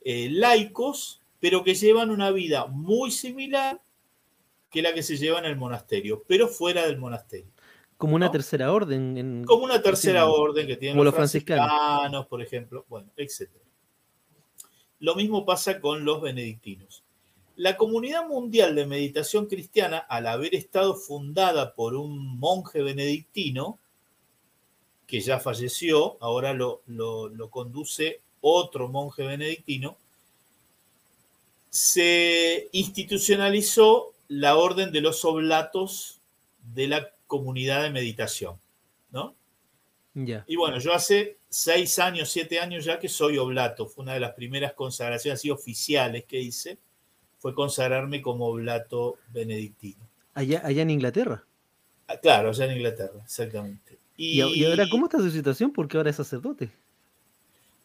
eh, 0.02 0.28
laicos 0.30 1.22
pero 1.40 1.62
que 1.62 1.74
llevan 1.74 2.10
una 2.10 2.30
vida 2.30 2.66
muy 2.66 3.10
similar 3.10 3.80
que 4.70 4.82
la 4.82 4.92
que 4.92 5.02
se 5.02 5.16
lleva 5.16 5.38
en 5.38 5.46
el 5.46 5.56
monasterio, 5.56 6.24
pero 6.26 6.48
fuera 6.48 6.86
del 6.86 6.98
monasterio. 6.98 7.50
Como 7.96 8.14
una 8.14 8.30
tercera 8.30 8.72
orden. 8.72 9.44
como 9.44 9.64
una 9.64 9.82
tercera 9.82 10.28
orden 10.28 10.66
que 10.66 10.76
tienen 10.76 11.02
los, 11.02 11.14
franciscanos, 11.14 12.26
por 12.26 12.42
ejemplo, 12.42 12.84
bueno, 12.88 13.10
etc. 13.16 13.50
Lo 15.00 15.14
mismo 15.14 15.44
pasa 15.44 15.80
con 15.80 16.04
los 16.04 16.20
benedictinos. 16.20 17.02
La 17.56 17.76
comunidad 17.76 18.28
mundial 18.28 18.76
de 18.76 18.86
meditación 18.86 19.46
cristiana, 19.46 19.98
al 19.98 20.28
haber 20.28 20.54
estado 20.54 20.94
fundada 20.94 21.74
por 21.74 21.94
un 21.94 22.38
monje 22.38 22.82
benedictino, 22.82 23.80
que 25.08 25.20
ya 25.20 25.40
falleció, 25.40 26.16
ahora 26.20 26.52
lo, 26.52 26.82
lo 26.86 27.50
conduce 27.50 28.20
otro 28.40 28.88
monje 28.88 29.24
benedictino, 29.24 29.96
se 31.70 32.68
institucionalizó 32.72 34.14
la 34.28 34.56
orden 34.56 34.92
de 34.92 35.00
los 35.00 35.24
oblatos 35.24 36.20
de 36.74 36.86
la 36.88 37.10
comunidad 37.26 37.82
de 37.82 37.90
meditación, 37.90 38.58
¿no? 39.10 39.34
Y 40.46 40.56
bueno, 40.56 40.78
yo 40.78 40.92
hace 40.92 41.36
seis 41.48 42.00
años, 42.00 42.28
siete 42.28 42.58
años 42.58 42.84
ya 42.84 42.98
que 42.98 43.08
soy 43.08 43.38
oblato. 43.38 43.86
Fue 43.86 44.02
una 44.02 44.14
de 44.14 44.20
las 44.20 44.32
primeras 44.32 44.72
consagraciones 44.72 45.38
así 45.38 45.48
oficiales 45.48 46.24
que 46.24 46.40
hice, 46.40 46.78
fue 47.38 47.54
consagrarme 47.54 48.20
como 48.20 48.46
oblato 48.46 49.18
benedictino. 49.28 50.08
¿Allá, 50.34 50.60
allá 50.64 50.82
en 50.82 50.90
Inglaterra? 50.90 51.44
Ah, 52.08 52.16
claro, 52.16 52.48
allá 52.48 52.64
en 52.64 52.78
Inglaterra, 52.78 53.20
exactamente. 53.24 53.87
¿Y, 54.18 54.42
¿Y 54.42 54.64
ahora 54.66 54.86
cómo 54.90 55.06
está 55.06 55.18
su 55.18 55.30
situación? 55.30 55.72
Porque 55.72 55.96
ahora 55.96 56.10
es 56.10 56.16
sacerdote. 56.16 56.70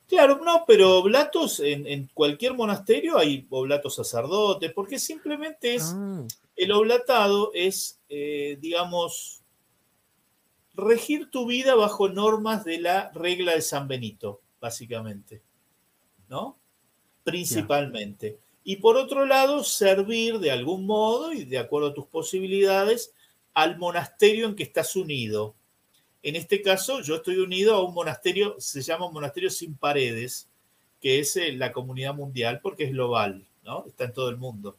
Claro, 0.09 0.41
no, 0.43 0.63
pero 0.67 0.97
oblatos 0.97 1.59
en, 1.59 2.09
cualquier 2.13 2.53
monasterio 2.53 3.17
hay 3.17 3.47
oblatos 3.49 3.95
sacerdotes, 3.95 4.71
porque 4.73 4.99
simplemente 4.99 5.75
es, 5.75 5.93
ah. 5.95 6.25
el 6.55 6.71
oblatado 6.71 7.51
es, 7.53 7.99
eh, 8.09 8.57
digamos, 8.59 9.41
regir 10.73 11.29
tu 11.31 11.45
vida 11.45 11.75
bajo 11.75 12.09
normas 12.09 12.65
de 12.65 12.81
la 12.81 13.11
regla 13.13 13.53
de 13.53 13.61
San 13.61 13.87
Benito, 13.87 14.41
básicamente, 14.59 15.41
¿no? 16.29 16.57
Principalmente. 17.23 18.37
Y 18.63 18.77
por 18.77 18.97
otro 18.97 19.25
lado, 19.25 19.63
servir 19.63 20.39
de 20.39 20.51
algún 20.51 20.85
modo 20.85 21.31
y 21.31 21.45
de 21.45 21.59
acuerdo 21.59 21.89
a 21.89 21.93
tus 21.93 22.07
posibilidades 22.07 23.13
al 23.53 23.77
monasterio 23.77 24.47
en 24.47 24.55
que 24.55 24.63
estás 24.63 24.95
unido. 24.95 25.55
En 26.23 26.37
este 26.37 26.61
caso, 26.61 27.01
yo 27.01 27.17
estoy 27.17 27.37
unido 27.37 27.75
a 27.75 27.83
un 27.83 27.93
monasterio, 27.93 28.55
se 28.57 28.81
llama 28.81 29.07
un 29.07 29.13
monasterio 29.13 29.49
sin 29.49 29.75
paredes, 29.75 30.47
que 31.01 31.19
es 31.19 31.35
eh, 31.35 31.51
la 31.51 31.73
comunidad 31.73 32.15
mundial 32.15 32.61
porque 32.63 32.85
es 32.85 32.91
global, 32.91 33.45
¿no? 33.65 33.85
Está 33.85 34.05
en 34.05 34.13
todo 34.13 34.29
el 34.29 34.37
mundo. 34.37 34.77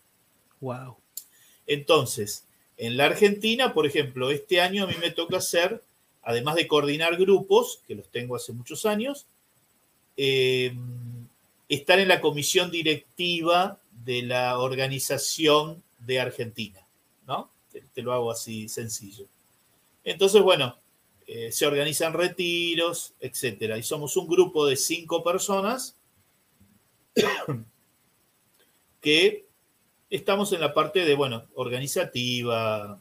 Wow. 0.60 0.96
Entonces, 1.66 2.46
en 2.78 2.96
la 2.96 3.04
Argentina, 3.04 3.74
por 3.74 3.86
ejemplo, 3.86 4.30
este 4.30 4.62
año 4.62 4.84
a 4.84 4.86
mí 4.86 4.94
me 4.98 5.10
toca 5.10 5.36
hacer, 5.36 5.82
además 6.22 6.54
de 6.54 6.66
coordinar 6.66 7.16
grupos, 7.18 7.82
que 7.86 7.94
los 7.94 8.08
tengo 8.08 8.36
hace 8.36 8.54
muchos 8.54 8.86
años, 8.86 9.26
em, 10.16 11.28
estar 11.68 11.98
en 11.98 12.08
la 12.08 12.22
comisión 12.22 12.70
directiva 12.70 13.78
de 14.04 14.22
la 14.22 14.58
organización 14.58 15.82
de 15.98 16.20
Argentina, 16.20 16.86
¿no? 17.26 17.50
te 17.92 18.02
lo 18.02 18.12
hago 18.12 18.30
así 18.30 18.68
sencillo. 18.68 19.26
Entonces, 20.04 20.40
bueno, 20.42 20.76
eh, 21.26 21.50
se 21.52 21.66
organizan 21.66 22.12
retiros, 22.12 23.14
etcétera. 23.20 23.78
Y 23.78 23.82
somos 23.82 24.16
un 24.16 24.28
grupo 24.28 24.66
de 24.66 24.76
cinco 24.76 25.24
personas 25.24 25.96
que 29.00 29.44
estamos 30.10 30.52
en 30.52 30.60
la 30.60 30.74
parte 30.74 31.04
de, 31.04 31.14
bueno, 31.14 31.44
organizativa, 31.54 33.00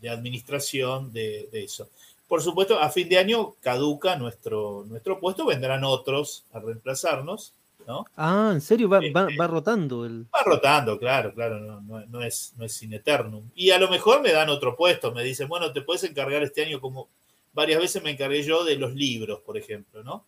de 0.00 0.08
administración, 0.08 1.12
de, 1.12 1.48
eso. 1.52 1.88
Por 2.28 2.42
supuesto, 2.42 2.78
a 2.80 2.90
fin 2.90 3.08
de 3.08 3.18
año 3.18 3.54
caduca 3.60 4.16
nuestro, 4.16 4.84
nuestro 4.86 5.20
puesto, 5.20 5.46
vendrán 5.46 5.84
otros 5.84 6.44
a 6.52 6.58
reemplazarnos. 6.58 7.52
¿No? 7.86 8.04
Ah, 8.16 8.50
¿en 8.52 8.60
serio? 8.60 8.88
Va, 8.88 9.00
va, 9.00 9.46
rotando. 9.46 10.04
El... 10.04 10.24
Va 10.24 10.42
rotando, 10.44 10.98
claro, 10.98 11.32
claro, 11.34 11.58
no, 11.60 11.80
no, 12.06 12.22
es, 12.22 12.54
no 12.56 12.64
es 12.64 12.72
sin 12.72 12.92
eternum. 12.92 13.50
Y 13.54 13.70
a 13.70 13.78
lo 13.78 13.88
mejor 13.88 14.22
me 14.22 14.32
dan 14.32 14.48
otro 14.48 14.76
puesto, 14.76 15.12
me 15.12 15.22
dicen, 15.22 15.48
bueno, 15.48 15.72
te 15.72 15.82
puedes 15.82 16.04
encargar 16.04 16.42
este 16.42 16.64
año 16.64 16.80
como 16.80 17.08
varias 17.52 17.80
veces 17.80 18.02
me 18.02 18.10
encargué 18.10 18.42
yo 18.42 18.64
de 18.64 18.76
los 18.76 18.94
libros, 18.94 19.40
por 19.40 19.56
ejemplo, 19.56 20.02
¿no? 20.02 20.24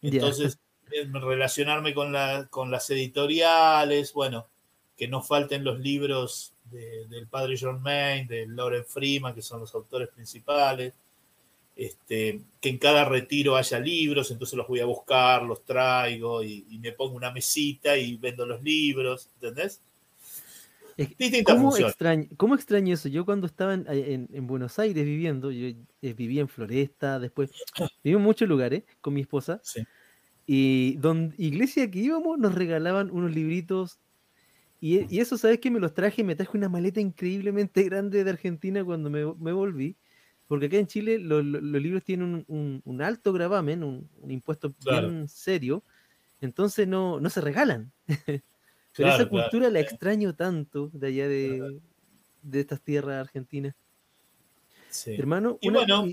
Entonces, 0.00 0.58
relacionarme 0.88 1.92
con, 1.92 2.12
la, 2.12 2.46
con 2.50 2.70
las 2.70 2.88
editoriales, 2.90 4.12
bueno, 4.12 4.46
que 4.96 5.08
no 5.08 5.22
falten 5.22 5.64
los 5.64 5.78
libros 5.80 6.52
del 6.70 7.26
padre 7.28 7.56
John 7.60 7.82
Main, 7.82 8.26
de 8.26 8.46
Lauren 8.46 8.84
Freeman, 8.84 9.34
que 9.34 9.42
son 9.42 9.60
los 9.60 9.74
autores 9.74 10.08
principales 10.08 10.94
este, 11.78 12.40
que 12.60 12.70
en 12.70 12.78
cada 12.78 13.04
retiro 13.04 13.54
haya 13.54 13.78
libros, 13.78 14.32
entonces 14.32 14.56
los 14.56 14.66
voy 14.66 14.80
a 14.80 14.84
buscar, 14.84 15.44
los 15.44 15.64
traigo 15.64 16.42
y, 16.42 16.64
me 16.82 16.90
pongo 16.90 17.14
una 17.14 17.30
mesita 17.30 17.96
y 17.96 18.16
vendo 18.16 18.44
los 18.44 18.60
libros, 18.64 19.30
¿entendés? 19.34 19.80
¿Cómo 21.46 21.76
extraño, 21.76 22.26
¿Cómo 22.36 22.56
extraño 22.56 22.92
eso? 22.94 23.08
Yo 23.08 23.24
cuando 23.24 23.46
estaba 23.46 23.74
en, 23.74 24.46
Buenos 24.48 24.80
Aires 24.80 25.04
viviendo, 25.04 25.52
yo 25.52 25.68
eh, 26.02 26.12
vivía 26.14 26.40
en 26.40 26.48
Floresta, 26.48 27.20
después 27.20 27.52
viví 28.02 28.16
en 28.16 28.22
muchos 28.22 28.48
lugares 28.48 28.82
con 29.00 29.14
mi 29.14 29.20
esposa, 29.20 29.62
y 30.46 30.96
donde 30.96 31.36
iglesia 31.38 31.88
que 31.88 32.00
íbamos 32.00 32.40
nos 32.40 32.56
regalaban 32.56 33.08
unos 33.12 33.32
libritos, 33.32 34.00
y, 34.80 35.20
eso, 35.20 35.38
¿sabes 35.38 35.60
que 35.60 35.70
Me 35.70 35.78
los 35.78 35.94
traje, 35.94 36.24
me 36.24 36.34
traje 36.34 36.58
una 36.58 36.68
maleta 36.68 37.00
increíblemente 37.00 37.84
grande 37.84 38.24
de 38.24 38.30
Argentina 38.30 38.84
cuando 38.84 39.10
me, 39.10 39.24
me 39.34 39.52
volví, 39.52 39.94
porque 40.48 40.66
acá 40.66 40.78
en 40.78 40.86
Chile 40.86 41.18
los 41.18 41.44
libros 41.44 42.02
tienen 42.02 42.44
un, 42.48 43.02
alto 43.02 43.32
gravamen, 43.34 43.84
un, 43.84 44.08
impuesto 44.28 44.74
bien 44.84 45.28
serio, 45.28 45.84
entonces 46.40 46.88
no, 46.88 47.20
no 47.20 47.30
se 47.30 47.42
regalan. 47.42 47.92
Pero 48.96 49.14
esa 49.14 49.28
cultura 49.28 49.70
la 49.70 49.78
extraño 49.78 50.34
tanto 50.34 50.90
de 50.92 51.06
allá 51.06 51.28
de, 51.28 51.80
estas 52.52 52.80
tierras 52.80 53.20
argentinas. 53.20 53.76
Hermano, 55.06 55.58
y 55.60 55.68
bueno, 55.68 56.08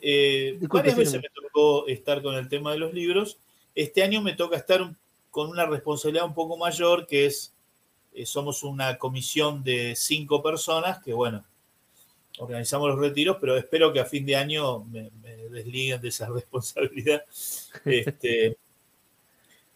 eh, 0.00 0.58
varias 0.62 0.96
veces 0.96 1.20
me 1.20 1.28
tocó 1.28 1.86
estar 1.86 2.22
con 2.22 2.34
el 2.34 2.48
tema 2.48 2.72
de 2.72 2.78
los 2.78 2.94
libros. 2.94 3.38
Este 3.74 4.02
año 4.02 4.22
me 4.22 4.32
toca 4.32 4.56
estar 4.56 4.96
con 5.30 5.50
una 5.50 5.66
responsabilidad 5.66 6.24
un 6.24 6.34
poco 6.34 6.56
mayor, 6.56 7.06
que 7.06 7.26
es, 7.26 7.54
eh, 8.14 8.24
somos 8.24 8.62
una 8.62 8.96
comisión 8.96 9.62
de 9.62 9.94
cinco 9.94 10.42
personas, 10.42 11.00
que 11.04 11.12
bueno, 11.12 11.44
organizamos 12.38 12.88
los 12.90 12.98
retiros, 12.98 13.38
pero 13.40 13.56
espero 13.56 13.92
que 13.92 14.00
a 14.00 14.04
fin 14.04 14.26
de 14.26 14.36
año 14.36 14.84
me, 14.84 15.10
desliguen 15.50 16.00
de 16.00 16.08
esa 16.08 16.28
responsabilidad. 16.34 17.24
Este, 17.84 18.56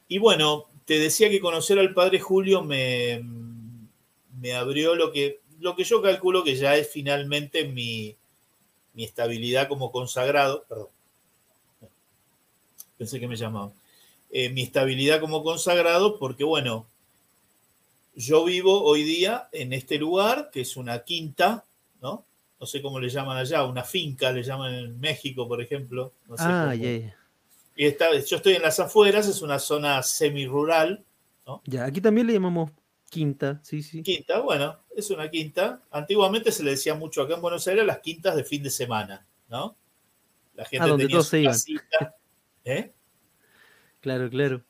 y 0.09 0.19
bueno, 0.19 0.67
te 0.85 0.99
decía 0.99 1.31
que 1.31 1.39
conocer 1.39 1.79
al 1.79 1.95
padre 1.95 2.19
Julio 2.19 2.65
me, 2.65 3.23
me 4.41 4.55
abrió 4.55 4.95
lo 4.95 5.13
que, 5.13 5.41
lo 5.61 5.77
que 5.77 5.85
yo 5.85 6.03
calculo 6.03 6.43
que 6.43 6.57
ya 6.57 6.77
es 6.77 6.91
finalmente 6.91 7.65
mi, 7.65 8.17
estabilidad 8.97 9.69
como 9.69 9.93
consagrado. 9.93 10.65
Perdón. 10.69 10.89
Pensé 12.99 13.21
que 13.21 13.29
me 13.29 13.37
llamaba. 13.37 13.73
Eh, 14.31 14.51
mi 14.51 14.63
estabilidad 14.63 15.21
como 15.21 15.43
consagrado, 15.43 16.19
porque 16.19 16.45
bueno, 16.45 16.87
yo 18.15 18.45
vivo 18.45 18.83
hoy 18.83 19.03
día 19.05 19.49
en 19.53 19.73
este 19.73 19.97
lugar, 19.97 20.51
que 20.53 20.63
es 20.63 20.77
una 20.77 21.05
quinta, 21.05 21.65
¿no? 22.61 22.67
sé 22.67 22.83
cómo 22.83 23.01
le 23.01 23.09
llaman 23.09 23.39
allá, 23.39 23.65
una 23.65 23.83
finca, 23.83 24.31
le 24.31 24.43
llaman 24.43 24.75
en 24.75 25.01
México, 25.01 25.49
por 25.49 25.61
ejemplo. 25.63 26.13
ah, 26.39 26.75
ya, 26.75 26.91
Y 27.77 27.97
yo 28.27 28.37
estoy 28.37 28.55
en 28.55 28.63
las 28.63 28.79
afueras, 28.79 29.27
es 29.27 29.43
una 29.43 29.59
zona 29.59 30.03
semi-rural. 30.03 31.05
¿no? 31.47 31.63
Ya, 31.65 31.87
aquí 31.87 32.01
también 32.01 32.27
le 32.27 32.35
llamamos 32.35 32.71
quinta, 33.09 33.61
sí, 33.63 33.83
sí. 33.83 34.03
Quinta, 34.03 34.41
bueno, 34.41 34.79
es 34.95 35.11
una 35.11 35.29
quinta. 35.31 35.83
Antiguamente 35.91 36.53
se 36.53 36.63
le 36.63 36.73
decía 36.73 36.95
mucho 36.95 37.23
acá 37.23 37.35
en 37.35 37.41
Buenos 37.41 37.67
Aires 37.67 37.85
las 37.85 38.01
quintas 38.01 38.37
de 38.37 38.45
fin 38.45 38.63
de 38.63 38.71
semana, 38.71 39.27
¿no? 39.49 39.77
La 40.55 40.65
gente 40.65 40.85
ah, 40.85 40.89
donde 40.89 41.09
todos 41.09 41.29
se 41.29 41.41
iban. 41.41 41.57
¿eh? 42.65 42.93
Claro, 44.01 44.31
claro. 44.31 44.63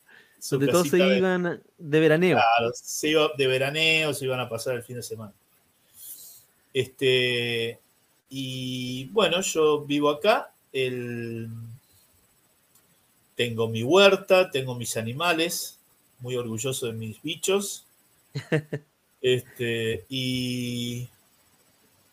donde 0.51 0.69
todos 0.69 0.89
se 0.89 0.99
iban 1.17 1.63
de 1.77 2.01
veraneo. 2.01 2.37
Claro, 2.37 2.73
se 2.75 3.09
iba 3.09 3.31
de 3.37 3.47
veraneo, 3.47 4.15
se 4.15 4.25
iban 4.25 4.41
a 4.41 4.49
pasar 4.49 4.77
el 4.77 4.83
fin 4.83 4.97
de 4.97 5.03
semana. 5.03 5.35
Este, 6.73 7.79
y 8.29 9.07
bueno, 9.07 9.41
yo 9.41 9.85
vivo 9.85 10.11
acá, 10.11 10.53
tengo 13.35 13.69
mi 13.69 13.83
huerta, 13.83 14.51
tengo 14.51 14.75
mis 14.75 14.97
animales, 14.97 15.79
muy 16.21 16.37
orgulloso 16.37 16.87
de 16.87 16.93
mis 16.93 17.21
bichos. 17.23 17.85
Este, 19.23 20.07
y, 20.09 21.07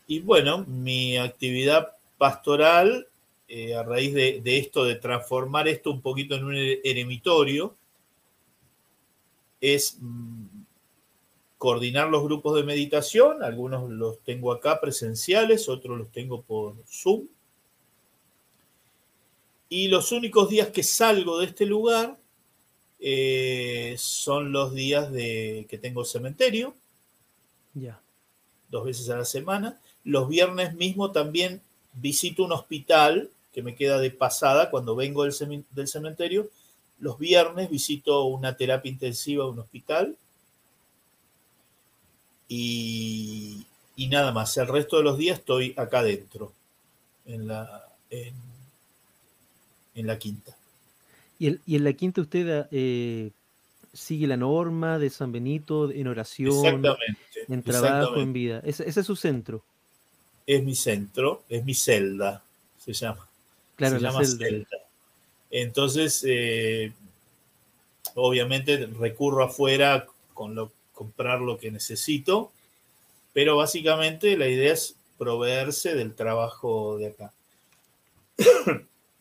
y 0.08 0.20
bueno, 0.20 0.66
mi 0.68 1.16
actividad 1.16 1.94
pastoral, 2.18 3.08
eh, 3.48 3.76
a 3.76 3.84
raíz 3.84 4.14
de, 4.14 4.42
esto, 4.58 4.84
de 4.84 4.96
transformar 4.96 5.70
esto 5.70 5.90
un 5.90 6.02
poquito 6.02 6.36
en 6.36 6.44
un 6.44 6.56
eremitorio, 6.56 7.74
es 9.62 9.98
mm, 10.02 10.57
coordinar 11.58 12.10
los 12.10 12.24
grupos 12.24 12.56
de 12.56 12.64
meditación, 12.64 13.44
algunos 13.44 13.90
los 13.90 14.20
tengo 14.20 14.52
acá 14.52 14.80
presenciales, 14.80 15.70
otros 15.70 15.98
los 15.98 16.12
tengo 16.12 16.42
por 16.42 16.76
Zoom. 16.88 17.28
Y 19.70 19.88
los 19.88 20.12
únicos 20.12 20.50
días 20.50 20.70
que 20.70 20.84
salgo 20.84 21.40
de 21.40 21.48
este 21.48 21.66
lugar 21.66 22.18
eh, 23.00 23.96
son 23.98 24.52
los 24.52 24.74
días 24.74 25.12
de 25.12 25.66
que 25.70 25.78
tengo 25.78 26.06
cementerio. 26.06 26.74
Ya. 27.74 28.00
Dos 28.70 28.86
veces 28.86 29.10
a 29.10 29.18
la 29.18 29.26
semana. 29.26 29.80
Los 30.04 30.30
viernes 30.30 30.74
mismo 30.74 31.12
también 31.12 31.62
visito 31.94 32.44
un 32.44 32.52
hospital 32.54 33.30
que 33.54 33.62
me 33.62 33.76
queda 33.76 34.00
de 34.00 34.12
pasada 34.12 34.70
cuando 34.70 34.96
vengo 34.96 35.24
del, 35.24 35.88
cementerio. 35.88 36.50
Los 37.00 37.18
viernes 37.18 37.70
visito 37.70 38.24
una 38.26 38.56
terapia 38.56 38.92
intensiva 38.92 39.44
en 39.46 39.52
un 39.52 39.60
hospital. 39.60 40.18
Y, 42.48 43.66
nada 44.10 44.32
más. 44.32 44.56
El 44.58 44.68
resto 44.68 44.98
de 44.98 45.04
los 45.04 45.18
días 45.18 45.40
estoy 45.40 45.74
acá 45.78 46.00
adentro, 46.00 46.54
en 47.26 47.48
la, 47.48 47.84
en, 48.10 50.08
la 50.08 50.18
quinta. 50.18 50.56
¿Y, 51.40 51.48
en 51.48 51.84
la 51.84 51.94
quinta 51.94 52.22
usted 52.22 52.68
eh, 52.72 53.32
sigue 53.94 54.28
la 54.28 54.38
norma 54.38 54.98
de 55.00 55.10
San 55.10 55.32
Benito 55.32 55.92
en 55.92 56.08
oración, 56.08 56.84
en 57.48 57.64
trabajo, 57.64 58.16
en 58.18 58.34
vida? 58.34 58.62
ese 58.64 58.88
es 58.88 59.06
su 59.06 59.16
centro 59.16 59.64
es 60.48 60.64
mi 60.64 60.76
centro, 60.76 61.44
es 61.50 61.64
mi 61.66 61.74
celda, 61.74 62.42
se 62.80 62.94
llama. 62.94 63.28
Claro, 63.76 63.98
se 63.98 64.02
llama 64.02 64.24
celda. 64.24 64.66
Entonces, 65.52 66.24
eh, 66.26 66.94
obviamente 68.16 68.88
recurro 68.88 69.44
afuera 69.44 70.08
con 70.34 70.56
lo, 70.56 70.72
comprar 70.98 71.42
lo 71.42 71.60
que 71.60 71.70
necesito, 71.70 72.52
pero 73.32 73.56
básicamente 73.56 74.36
la 74.36 74.48
idea 74.48 74.74
es 74.74 74.96
proveerse 75.20 75.94
del 75.94 76.16
trabajo 76.16 76.98
de 76.98 77.08
acá. 77.08 77.32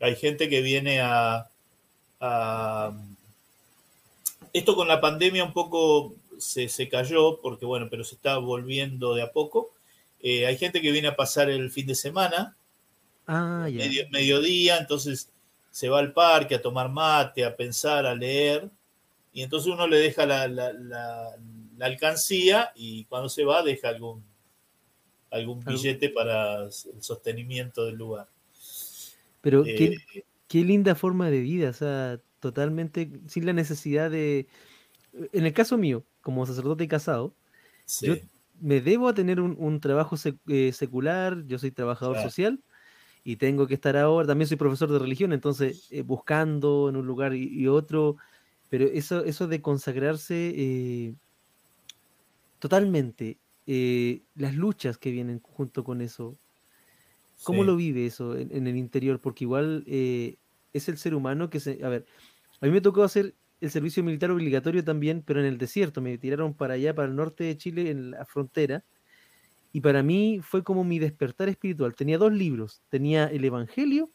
Hay 0.01 0.17
gente 0.17 0.49
que 0.49 0.63
viene 0.63 1.01
a, 1.03 1.47
Esto 4.55 4.75
con 4.75 4.89
la 4.89 5.03
pandemia 5.03 5.45
un 5.45 5.53
poco 5.53 6.15
se, 6.39 6.69
se, 6.71 6.89
cayó, 6.89 7.41
porque 7.43 7.67
bueno, 7.67 7.89
pero 7.91 8.05
se 8.05 8.15
está 8.15 8.39
volviendo 8.39 9.15
de 9.15 9.23
a 9.23 9.33
poco. 9.33 9.71
Eh, 10.23 10.47
hay 10.47 10.57
gente 10.57 10.81
que 10.81 10.93
viene 10.93 11.09
a 11.09 11.17
pasar 11.17 11.51
el 11.51 11.71
fin 11.71 11.87
de 11.87 11.95
semana, 11.95 12.57
ah, 13.27 13.69
mediodía, 14.11 14.79
entonces 14.79 15.29
se 15.71 15.91
va 15.91 15.99
al 15.99 16.15
parque 16.15 16.55
a 16.55 16.63
tomar 16.63 16.89
mate, 16.89 17.45
a 17.45 17.55
pensar, 17.55 18.07
a 18.07 18.15
leer, 18.15 18.71
y 19.37 19.43
entonces 19.43 19.71
uno 19.71 19.87
le 19.87 19.99
deja 19.99 20.25
la, 20.25 20.49
alcancía 21.85 22.73
y 22.75 23.05
cuando 23.05 23.29
se 23.29 23.45
va 23.45 23.63
deja 23.63 23.89
algún, 23.89 24.25
algún 25.31 25.65
billete 25.65 26.09
para 26.09 26.65
el 26.65 26.73
sostenimiento 27.03 27.85
del 27.85 27.97
lugar. 27.97 28.29
Pero 29.41 29.63
qué, 29.65 29.97
eh, 30.15 30.25
qué, 30.49 30.65
linda 30.65 30.95
forma 30.95 31.31
de 31.31 31.41
vida, 31.41 31.71
o 31.71 31.75
sea, 31.75 32.21
totalmente 32.41 33.11
sin 33.29 33.47
la 33.47 33.53
necesidad 33.53 34.11
de... 34.11 34.47
En 35.33 35.47
el 35.47 35.53
caso 35.53 35.79
mío, 35.79 36.05
como 36.21 36.47
sacerdote 36.47 36.89
casado, 36.89 37.35
yo 38.03 38.17
me 38.61 38.81
debo 38.81 39.09
a 39.09 39.15
tener 39.15 39.41
un, 39.41 39.81
trabajo 39.81 40.17
eh, 40.49 40.73
secular, 40.73 41.45
yo 41.47 41.59
soy 41.59 41.71
trabajador 41.71 42.21
social 42.23 42.61
y 43.23 43.37
tengo 43.37 43.67
que 43.67 43.75
estar 43.75 43.97
ahora, 43.97 44.27
también 44.27 44.49
soy 44.49 44.57
profesor 44.57 44.91
de 44.91 44.99
religión, 44.99 45.33
entonces 45.33 45.89
eh, 45.91 46.03
buscando 46.03 46.89
en 46.89 46.97
un 46.97 47.07
lugar 47.07 47.35
y, 47.35 47.67
otro, 47.69 48.17
pero 48.69 48.87
eso, 48.87 49.25
eso 49.25 49.47
de 49.47 49.63
consagrarse 49.63 51.15
eh, 52.67 52.69
totalmente, 52.69 53.39
las 54.35 54.55
luchas 54.55 54.99
que 54.99 55.11
vienen 55.11 55.41
junto 55.41 55.85
con 55.85 56.01
eso, 56.01 56.39
¿cómo 57.43 57.65
lo 57.65 57.77
vive 57.77 58.07
eso 58.07 58.37
en, 58.37 58.55
en, 58.55 58.67
el 58.67 58.77
interior? 58.77 59.21
Porque 59.21 59.45
igual 59.45 59.85
es 59.87 60.89
el 60.89 60.99
ser 60.99 61.15
humano 61.15 61.51
que 61.51 61.61
se... 61.61 61.85
A 61.85 61.89
ver, 61.89 62.07
a 62.61 62.67
mí 62.67 62.73
me 62.73 62.81
tocó 62.81 63.03
hacer 63.03 63.35
el 63.61 63.71
servicio 63.71 64.03
militar 64.05 64.31
obligatorio 64.31 64.85
también, 64.85 65.23
pero 65.25 65.41
en 65.41 65.47
el 65.47 65.59
desierto. 65.59 66.01
Me 66.01 66.19
tiraron 66.19 66.55
para 66.55 66.75
allá, 66.75 66.95
para 66.95 67.09
el 67.09 67.17
norte 67.17 67.45
de 67.45 67.57
Chile, 67.57 67.91
en 67.91 68.13
la 68.13 68.25
frontera. 68.25 68.85
Y 69.73 69.81
para 69.81 70.03
mí 70.03 70.41
fue 70.43 70.63
como 70.63 70.85
mi 70.85 70.99
despertar 70.99 71.49
espiritual. 71.49 71.95
Tenía 71.95 72.19
dos 72.19 72.33
libros. 72.33 72.83
Tenía 72.89 73.27
el 73.27 73.45
Evangelio 73.45 74.11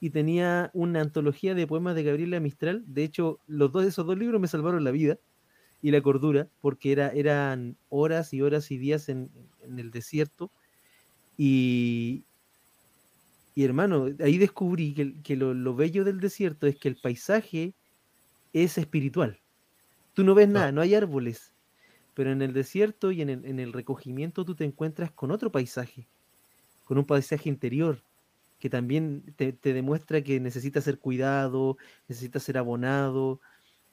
y 0.00 0.10
tenía 0.10 0.70
una 0.72 1.00
antología 1.00 1.54
de 1.54 1.66
poemas 1.66 1.94
de 1.94 2.04
Gabriela 2.04 2.40
Mistral. 2.40 2.84
De 2.86 3.04
hecho, 3.04 3.40
los 3.46 3.72
dos 3.72 3.82
de 3.82 3.88
esos 3.88 4.06
dos 4.06 4.18
libros 4.18 4.40
me 4.40 4.48
salvaron 4.48 4.84
la 4.84 4.90
vida 4.90 5.18
y 5.82 5.90
la 5.90 6.00
cordura, 6.00 6.48
porque 6.60 6.92
era, 6.92 7.08
eran 7.08 7.76
horas 7.88 8.32
y 8.34 8.42
horas 8.42 8.70
y 8.70 8.78
días 8.78 9.08
en, 9.08 9.30
el 9.62 9.90
desierto. 9.90 10.50
Y, 11.36 12.24
y 13.54 13.64
hermano, 13.64 14.08
ahí 14.20 14.38
descubrí 14.38 14.94
que, 15.22 15.36
lo, 15.36 15.54
lo, 15.54 15.74
bello 15.74 16.04
del 16.04 16.20
desierto 16.20 16.66
es 16.66 16.76
que 16.76 16.88
el 16.88 16.96
paisaje 16.96 17.74
es 18.52 18.78
espiritual. 18.78 19.40
Tú 20.14 20.24
no 20.24 20.34
ves 20.34 20.48
nada, 20.48 20.72
no 20.72 20.80
hay 20.80 20.94
árboles, 20.94 21.52
pero 22.14 22.32
en 22.32 22.42
el 22.42 22.52
desierto 22.52 23.12
y 23.12 23.22
en 23.22 23.30
el, 23.60 23.72
recogimiento 23.72 24.44
tú 24.44 24.54
te 24.54 24.64
encuentras 24.64 25.10
con 25.12 25.30
otro 25.30 25.50
paisaje, 25.50 26.06
con 26.84 26.98
un 26.98 27.04
paisaje 27.06 27.48
interior 27.48 28.02
que 28.58 28.68
también 28.68 29.34
te, 29.36 29.52
demuestra 29.62 30.22
que 30.22 30.38
necesita 30.38 30.82
ser 30.82 30.98
cuidado, 30.98 31.78
necesita 32.08 32.38
ser 32.38 32.58
abonado, 32.58 33.40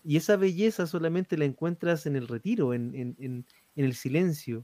y 0.07 0.15
esa 0.15 0.37
belleza 0.37 0.87
solamente 0.87 1.37
la 1.37 1.43
encuentras 1.43 2.05
en 2.05 2.15
el 2.15 2.29
retiro, 2.29 2.73
en, 2.73 3.45
el 3.75 3.93
silencio. 3.93 4.63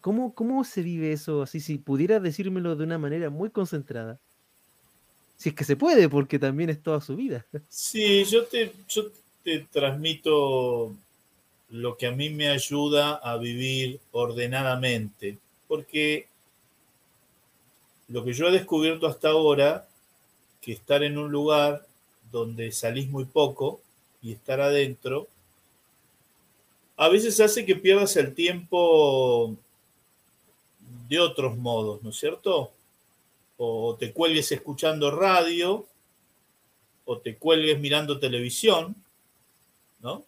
¿cómo, 0.00 0.32
¿Cómo 0.34 0.62
se 0.62 0.82
vive 0.82 1.12
eso 1.12 1.42
así? 1.42 1.58
Si 1.58 1.78
pudiera 1.78 2.20
decírmelo 2.20 2.76
de 2.76 2.84
una 2.84 2.96
manera 2.96 3.30
muy 3.30 3.50
concentrada. 3.50 4.20
Si 5.36 5.48
es 5.48 5.54
que 5.56 5.64
se 5.64 5.74
puede, 5.74 6.08
porque 6.08 6.38
también 6.38 6.70
es 6.70 6.80
toda 6.80 7.00
su 7.00 7.16
vida. 7.16 7.44
Sí, 7.68 8.24
yo 8.24 8.44
te, 8.44 8.72
yo 8.88 9.10
te 9.42 9.66
transmito 9.68 10.94
lo 11.70 11.96
que 11.96 12.06
a 12.06 12.12
mí 12.12 12.30
me 12.30 12.50
ayuda 12.50 13.16
a 13.16 13.36
vivir 13.36 13.98
ordenadamente, 14.12 15.38
porque 15.66 16.28
lo 18.06 18.24
que 18.24 18.32
yo 18.32 18.46
he 18.46 18.52
descubierto 18.52 19.08
hasta 19.08 19.30
ahora, 19.30 19.88
que 20.60 20.70
estar 20.70 21.02
en 21.02 21.18
un 21.18 21.32
lugar 21.32 21.84
donde 22.38 22.72
salís 22.72 23.08
muy 23.08 23.24
poco 23.24 23.80
y 24.22 24.32
estar 24.32 24.60
adentro, 24.60 25.28
a 26.96 27.08
veces 27.08 27.40
hace 27.40 27.64
que 27.64 27.76
pierdas 27.76 28.16
el 28.16 28.34
tiempo 28.34 29.56
de 31.08 31.20
otros 31.20 31.56
modos, 31.56 32.02
¿no 32.02 32.10
es 32.10 32.16
cierto? 32.16 32.70
o 33.56 33.96
te 33.98 34.12
cuelgues 34.12 34.50
escuchando 34.52 35.10
radio, 35.10 35.86
o 37.04 37.18
te 37.18 37.36
cuelgues 37.36 37.78
mirando 37.78 38.18
televisión, 38.18 38.96
¿no? 40.00 40.24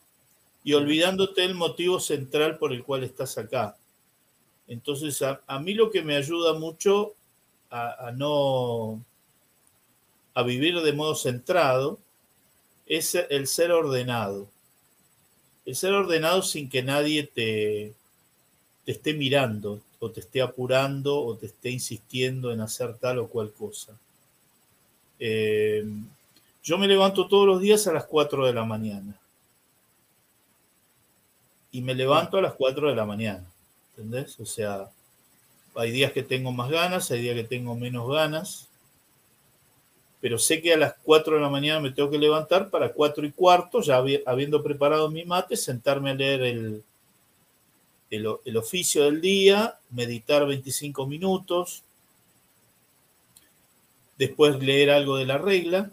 Y 0.63 0.75
olvidándote 0.75 1.45
el 1.45 1.55
motivo 1.55 2.01
central 2.01 2.59
por 2.59 2.73
el 2.73 2.85
cual 2.85 3.05
estás 3.05 3.39
acá. 3.39 3.77
Entonces, 4.69 5.23
a, 5.23 5.59
mí 5.61 5.75
lo 5.75 5.91
que 5.91 6.03
me 6.03 6.17
ayuda 6.17 6.55
mucho 6.55 7.15
a, 7.71 8.13
no 8.15 9.01
a 10.37 10.43
vivir 10.43 10.79
de 10.83 10.93
modo 10.93 11.15
centrado 11.15 11.99
es 12.85 13.15
el 13.15 13.47
ser 13.47 13.73
ordenado. 13.73 14.47
El 15.65 15.75
ser 15.75 15.95
ordenado 15.95 16.43
sin 16.43 16.69
que 16.69 16.83
nadie 16.83 17.25
te, 17.25 17.95
te 18.85 18.93
esté 18.93 19.15
mirando, 19.15 19.81
o 19.99 20.11
te 20.11 20.21
esté 20.21 20.43
apurando 20.43 21.19
o 21.19 21.37
te 21.37 21.47
esté 21.47 21.71
insistiendo 21.71 22.53
en 22.53 22.61
hacer 22.61 22.99
tal 22.99 23.19
o 23.19 23.29
cual 23.29 23.51
cosa. 23.51 23.99
Eh, 25.19 25.85
yo 26.63 26.77
me 26.77 26.87
levanto 26.87 27.29
todos 27.29 27.47
los 27.47 27.63
días 27.63 27.87
a 27.87 27.95
las 27.95 28.05
4 28.05 28.47
de 28.47 28.53
la 28.53 28.65
mañana. 28.67 29.19
Y 31.73 31.81
me 31.81 31.95
levanto 31.95 32.37
a 32.37 32.43
las 32.43 32.53
4 32.53 32.91
de 32.91 32.95
la 32.95 33.07
mañana. 33.07 33.45
¿Entendés? 33.97 34.39
O 34.39 34.45
sea, 34.45 34.91
hay 35.75 35.93
días 35.93 36.13
que 36.13 36.23
tengo 36.23 36.53
más 36.53 36.71
ganas, 36.71 37.11
hay 37.11 37.23
días 37.23 37.37
que 37.37 37.45
tengo 37.45 37.75
menos 37.75 38.07
ganas. 38.11 38.66
Pero 40.27 40.41
sé 40.41 40.61
que 40.61 40.75
a 40.75 40.77
las 40.77 40.95
4 41.05 41.37
de 41.37 41.41
la 41.41 41.49
mañana 41.49 41.79
me 41.79 41.93
tengo 41.93 42.11
que 42.11 42.19
levantar 42.19 42.69
para 42.69 42.93
4 42.93 43.27
y 43.27 43.31
cuarto, 43.31 43.81
ya 43.81 44.03
habiendo 44.27 44.61
preparado 44.61 45.09
mi 45.09 45.25
mate, 45.25 45.57
sentarme 45.57 46.11
a 46.11 46.15
leer 46.15 46.43
el, 46.43 46.83
el, 48.11 48.57
oficio 48.57 49.05
del 49.05 49.21
día, 49.21 49.79
meditar 49.91 50.45
25 50.45 51.07
minutos, 51.07 51.85
después 54.19 54.59
leer 54.59 54.91
algo 54.91 55.17
de 55.17 55.27
la 55.27 55.39
regla 55.39 55.93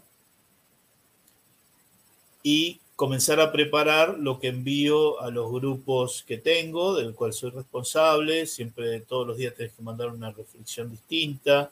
y 2.42 2.80
comenzar 2.96 3.38
a 3.38 3.52
preparar 3.52 4.18
lo 4.18 4.40
que 4.40 4.48
envío 4.48 5.20
a 5.20 5.30
los 5.30 5.48
grupos 5.52 6.24
que 6.26 6.38
tengo, 6.38 6.96
del 6.96 7.14
cual 7.14 7.32
soy 7.32 7.50
responsable. 7.50 8.46
Siempre 8.46 8.98
todos 8.98 9.28
los 9.28 9.36
días 9.36 9.54
tenés 9.54 9.74
que 9.74 9.82
mandar 9.84 10.08
una 10.08 10.32
reflexión 10.32 10.90
distinta. 10.90 11.70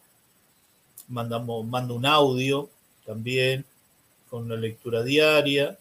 Mandamos, 1.13 1.65
mando 1.67 1.95
un 1.95 2.07
audio 2.07 2.69
también 3.07 3.65
con 4.29 4.45
una 4.45 4.57
lectura 4.57 5.03
diaria. 5.03 5.79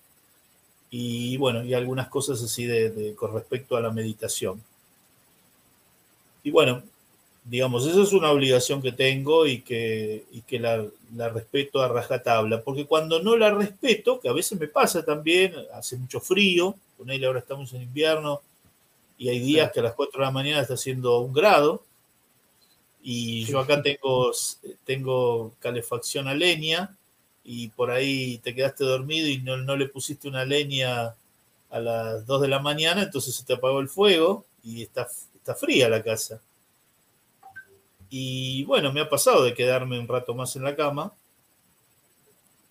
y 0.91 1.37
bueno, 1.37 1.63
y 1.63 1.73
algunas 1.73 2.09
cosas 2.09 2.43
así 2.43 2.65
de, 2.65 3.15
con 3.15 3.33
respecto 3.33 3.77
a 3.77 3.81
la 3.81 3.91
meditación. 3.91 4.61
Y 6.43 6.51
bueno, 6.51 6.83
digamos, 7.43 7.85
esa 7.87 8.01
es 8.01 8.13
una 8.13 8.31
obligación 8.31 8.81
que 8.81 8.91
tengo 8.91 9.45
y 9.45 9.61
que, 9.61 10.25
que 10.47 10.59
la, 10.59 10.85
respeto 11.29 11.81
a 11.81 11.87
rajatabla, 11.87 12.61
porque 12.61 12.85
cuando 12.85 13.21
no 13.21 13.35
la 13.35 13.51
respeto, 13.51 14.19
que 14.19 14.29
a 14.29 14.33
veces 14.33 14.59
me 14.59 14.67
pasa 14.67 15.03
también, 15.03 15.53
hace 15.73 15.97
mucho 15.97 16.19
frío, 16.19 16.75
con 16.97 17.09
él 17.09 17.23
ahora 17.25 17.39
estamos 17.39 17.73
en 17.73 17.81
invierno 17.83 18.41
y 19.17 19.29
hay 19.29 19.39
días 19.39 19.71
que 19.71 19.79
a 19.79 19.83
las 19.83 19.93
4 19.93 20.19
de 20.19 20.25
la 20.25 20.31
mañana 20.31 20.61
está 20.61 20.75
haciendo 20.75 21.19
un 21.19 21.33
grado, 21.33 21.83
y 23.03 23.45
yo 23.45 23.59
acá 23.59 23.81
tengo, 23.81 24.31
tengo 24.85 25.53
calefacción 25.59 26.27
a 26.27 26.35
leña, 26.35 26.95
y 27.43 27.69
por 27.69 27.91
ahí 27.91 28.37
te 28.39 28.53
quedaste 28.53 28.83
dormido 28.83 29.27
y 29.27 29.39
no, 29.39 29.57
no 29.57 29.75
le 29.75 29.87
pusiste 29.87 30.27
una 30.27 30.45
leña 30.45 31.15
a 31.69 31.79
las 31.79 32.25
2 32.25 32.41
de 32.41 32.47
la 32.47 32.59
mañana, 32.59 33.01
entonces 33.03 33.33
se 33.35 33.43
te 33.43 33.53
apagó 33.53 33.79
el 33.79 33.89
fuego 33.89 34.45
y 34.63 34.83
está, 34.83 35.07
está 35.35 35.55
fría 35.55 35.89
la 35.89 36.03
casa. 36.03 36.41
Y 38.09 38.65
bueno, 38.65 38.91
me 38.91 38.99
ha 38.99 39.09
pasado 39.09 39.43
de 39.43 39.53
quedarme 39.53 39.97
un 39.97 40.07
rato 40.07 40.35
más 40.35 40.55
en 40.57 40.63
la 40.63 40.75
cama. 40.75 41.13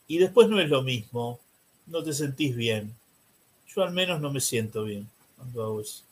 Y 0.06 0.18
después 0.18 0.48
no 0.48 0.60
es 0.60 0.68
lo 0.68 0.82
mismo. 0.82 1.40
No 1.86 2.02
te 2.02 2.12
sentís 2.12 2.54
bien. 2.54 2.94
Yo 3.74 3.82
al 3.82 3.92
menos 3.92 4.20
no 4.20 4.30
me 4.30 4.40
siento 4.40 4.84
bien 4.84 5.08
cuando 5.36 5.64
hago 5.64 5.80
eso. 5.80 6.02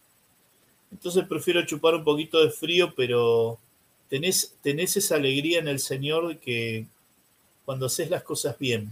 Entonces 0.91 1.27
prefiero 1.29 1.67
chupar 1.67 1.95
un 1.95 2.05
poquito 2.05 2.43
de 2.43 2.51
frío, 2.51 2.95
pero 2.97 3.59
tenés, 4.09 4.97
esa 4.97 5.17
alegría 5.17 5.59
en 5.59 5.69
el 5.69 5.79
Señor 5.79 6.39
que 6.39 6.87
cuando 7.65 7.87
haces 7.87 8.11
las 8.11 8.23
cosas 8.23 8.59
bien, 8.59 8.91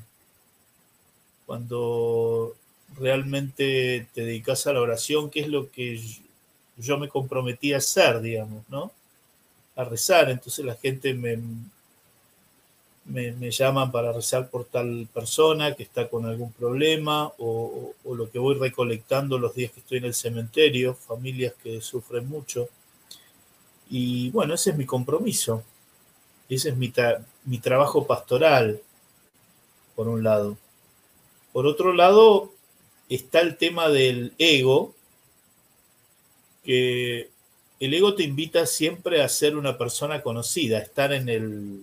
cuando 1.46 2.54
realmente 2.98 4.08
te 4.12 4.22
dedicas 4.22 4.66
a 4.66 4.72
la 4.72 4.80
oración, 4.80 5.30
que 5.30 5.40
es 5.40 5.48
lo 5.48 5.70
que 5.70 6.00
yo 6.76 6.98
me 6.98 7.08
comprometí 7.08 7.72
a 7.72 7.78
hacer, 7.78 8.20
digamos, 8.20 8.68
¿no? 8.68 8.92
A 9.76 9.84
rezar. 9.84 10.30
Entonces 10.30 10.64
la 10.64 10.74
gente 10.74 11.14
me, 11.14 11.38
me, 13.06 13.50
llaman 13.50 13.92
para 13.92 14.12
rezar 14.12 14.50
por 14.50 14.64
tal 14.64 15.08
persona 15.12 15.74
que 15.74 15.84
está 15.84 16.08
con 16.08 16.26
algún 16.26 16.52
problema 16.52 17.32
o, 17.38 17.94
lo 18.04 18.30
que 18.30 18.38
voy 18.38 18.56
recolectando 18.56 19.38
los 19.38 19.54
días 19.54 19.72
que 19.72 19.80
estoy 19.80 19.98
en 19.98 20.06
el 20.06 20.14
cementerio, 20.14 20.94
familias 20.94 21.54
que 21.62 21.80
sufren 21.80 22.28
mucho. 22.28 22.68
Y 23.89 24.30
bueno, 24.30 24.55
ese 24.55 24.70
es 24.70 24.76
mi 24.76 24.87
compromiso. 24.87 25.62
Ese 26.49 26.70
es 26.70 26.76
mi, 26.76 26.93
mi 27.45 27.59
trabajo 27.59 28.07
pastoral, 28.07 28.80
por 29.95 30.09
un 30.09 30.22
lado. 30.22 30.57
Por 31.53 31.66
otro 31.66 31.93
lado, 31.93 32.53
está 33.09 33.41
el 33.41 33.57
tema 33.57 33.89
del 33.89 34.32
ego, 34.39 34.95
que 36.64 37.30
el 37.80 37.95
ego 37.95 38.14
te 38.14 38.22
invita 38.22 38.66
siempre 38.66 39.22
a 39.22 39.28
ser 39.28 39.57
una 39.57 39.78
persona 39.78 40.22
conocida, 40.22 40.78
a 40.78 40.82
estar 40.82 41.12
en 41.12 41.28
el 41.28 41.80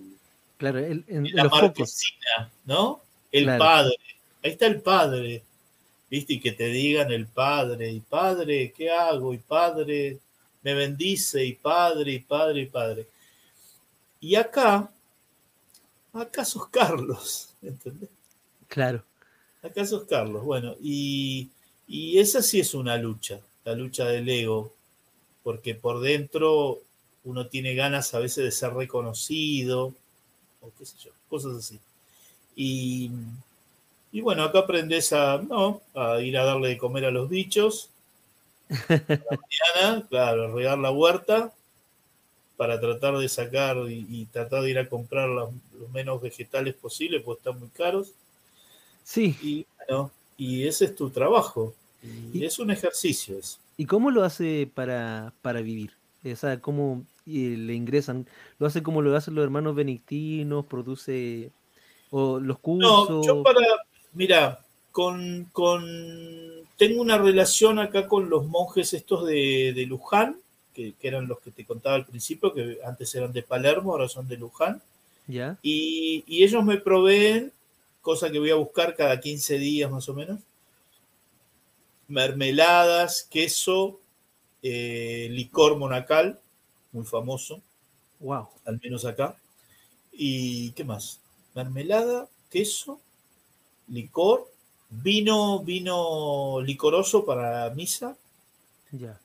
claro, 0.58 0.78
en, 0.78 1.34
la 1.34 1.48
marquesina, 1.48 2.50
¿no? 2.64 3.00
El 3.32 3.46
padre, 3.58 3.96
ahí 4.42 4.52
está 4.52 4.66
el 4.66 4.80
padre, 4.80 5.42
¿viste? 6.10 6.34
Y 6.34 6.40
que 6.40 6.52
te 6.52 6.66
digan 6.66 7.10
el 7.12 7.26
padre, 7.26 7.90
y 7.90 8.00
padre, 8.00 8.72
¿qué 8.76 8.90
hago? 8.90 9.34
Y 9.34 9.38
padre, 9.38 10.18
me 10.64 10.74
bendice, 10.74 11.44
y 11.44 11.52
padre, 11.52 12.12
y 12.12 12.18
padre, 12.18 12.62
y 12.62 12.66
padre. 12.66 13.06
Y 14.20 14.34
acá 14.34 14.90
acá 16.14 16.44
sos 16.44 16.68
Carlos, 16.68 17.50
¿entendés? 17.62 18.08
Claro. 18.68 19.04
Acá 19.62 19.84
sos 19.86 20.04
Carlos, 20.04 20.44
bueno, 20.44 20.76
y, 20.80 21.50
esa 21.88 22.42
sí 22.42 22.60
es 22.60 22.74
una 22.74 22.96
lucha, 22.96 23.40
la 23.64 23.74
lucha 23.74 24.06
del 24.06 24.28
ego, 24.28 24.72
porque 25.42 25.74
por 25.74 26.00
dentro 26.00 26.80
uno 27.24 27.46
tiene 27.46 27.74
ganas 27.74 28.14
a 28.14 28.18
veces 28.18 28.44
de 28.44 28.50
ser 28.50 28.72
reconocido, 28.74 29.94
o 30.60 30.70
qué 30.78 30.84
sé 30.84 30.96
yo, 31.02 31.10
cosas 31.28 31.56
así. 31.56 31.78
Y, 32.56 33.10
y 34.12 34.20
bueno, 34.20 34.44
acá 34.44 34.60
aprendes 34.60 35.12
a, 35.12 35.38
no, 35.38 35.82
a 35.94 36.20
ir 36.20 36.36
a 36.36 36.44
darle 36.44 36.68
de 36.68 36.78
comer 36.78 37.06
a 37.06 37.10
los 37.10 37.28
bichos, 37.28 37.90
mañana, 38.68 40.06
claro, 40.08 40.54
regar 40.54 40.78
la 40.78 40.90
huerta, 40.90 41.52
para 42.56 42.80
tratar 42.80 43.18
de 43.18 43.28
sacar 43.28 43.76
y, 43.88 44.26
tratar 44.26 44.62
de 44.62 44.70
ir 44.70 44.78
a 44.78 44.88
comprar 44.88 45.28
los, 45.28 45.50
menos 45.92 46.20
vegetales 46.22 46.74
posibles, 46.74 47.22
pues 47.24 47.38
están 47.38 47.58
muy 47.58 47.68
caros. 47.68 48.12
Sí. 49.02 49.36
Y, 49.42 49.66
y 50.36 50.66
ese 50.66 50.86
es 50.86 50.94
tu 50.94 51.10
trabajo. 51.10 51.74
Y, 52.32 52.44
es 52.44 52.58
un 52.58 52.70
ejercicio 52.70 53.38
eso. 53.38 53.58
¿Y 53.76 53.86
cómo 53.86 54.10
lo 54.10 54.22
hace 54.22 54.70
para, 54.72 55.32
para 55.42 55.62
vivir? 55.62 55.92
O 56.24 56.36
sea, 56.36 56.60
¿cómo 56.60 57.04
le 57.26 57.74
ingresan? 57.74 58.26
¿Lo 58.58 58.66
hace 58.66 58.82
como 58.82 59.02
lo 59.02 59.16
hacen 59.16 59.34
los 59.34 59.44
hermanos 59.44 59.74
benedictinos? 59.74 60.66
¿Produce 60.66 61.50
o 62.10 62.38
los 62.38 62.58
cursos? 62.60 63.10
No, 63.10 63.24
yo 63.24 63.42
para, 63.42 63.60
mira, 64.12 64.63
con, 64.94 65.46
con, 65.46 65.84
tengo 66.76 67.02
una 67.02 67.18
relación 67.18 67.80
acá 67.80 68.06
con 68.06 68.30
los 68.30 68.46
monjes 68.46 68.94
estos 68.94 69.26
de, 69.26 69.72
de 69.74 69.86
Luján, 69.86 70.40
que, 70.72 70.94
eran 71.02 71.26
los 71.26 71.40
que 71.40 71.50
te 71.50 71.64
contaba 71.64 71.96
al 71.96 72.06
principio, 72.06 72.54
que 72.54 72.78
antes 72.86 73.12
eran 73.16 73.32
de 73.32 73.42
Palermo, 73.42 73.90
ahora 73.90 74.08
son 74.08 74.28
de 74.28 74.36
Luján. 74.36 74.80
¿Ya? 75.26 75.58
Y, 75.62 76.24
ellos 76.28 76.64
me 76.64 76.76
proveen, 76.76 77.52
cosa 78.02 78.30
que 78.30 78.38
voy 78.38 78.50
a 78.50 78.54
buscar 78.54 78.94
cada 78.94 79.18
15 79.18 79.58
días 79.58 79.90
más 79.90 80.08
o 80.08 80.14
menos, 80.14 80.38
mermeladas, 82.06 83.24
queso, 83.24 83.98
eh, 84.62 85.26
licor 85.32 85.76
monacal, 85.76 86.38
muy 86.92 87.04
famoso. 87.04 87.60
Wow. 88.20 88.46
Al 88.64 88.78
menos 88.80 89.04
acá. 89.04 89.36
¿Y 90.12 90.70
qué 90.70 90.84
más? 90.84 91.18
Mermelada, 91.52 92.28
queso, 92.48 93.00
licor, 93.88 94.53
vino, 95.02 95.60
vino 95.60 96.60
licoroso 96.60 97.24
para 97.24 97.70
misa. 97.70 98.16
Ya. 98.92 99.18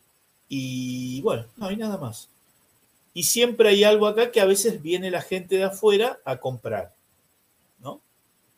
Y 0.47 1.21
bueno, 1.21 1.45
no 1.57 1.67
hay 1.67 1.77
nada 1.77 1.97
más. 1.97 2.29
Y 3.13 3.23
siempre 3.23 3.69
hay 3.69 3.83
algo 3.83 4.07
acá 4.07 4.31
que 4.31 4.41
a 4.41 4.45
veces 4.45 4.81
viene 4.81 5.11
la 5.11 5.21
gente 5.21 5.57
de 5.57 5.65
afuera 5.65 6.19
a 6.25 6.37
comprar. 6.37 6.93
¿no? 7.79 8.01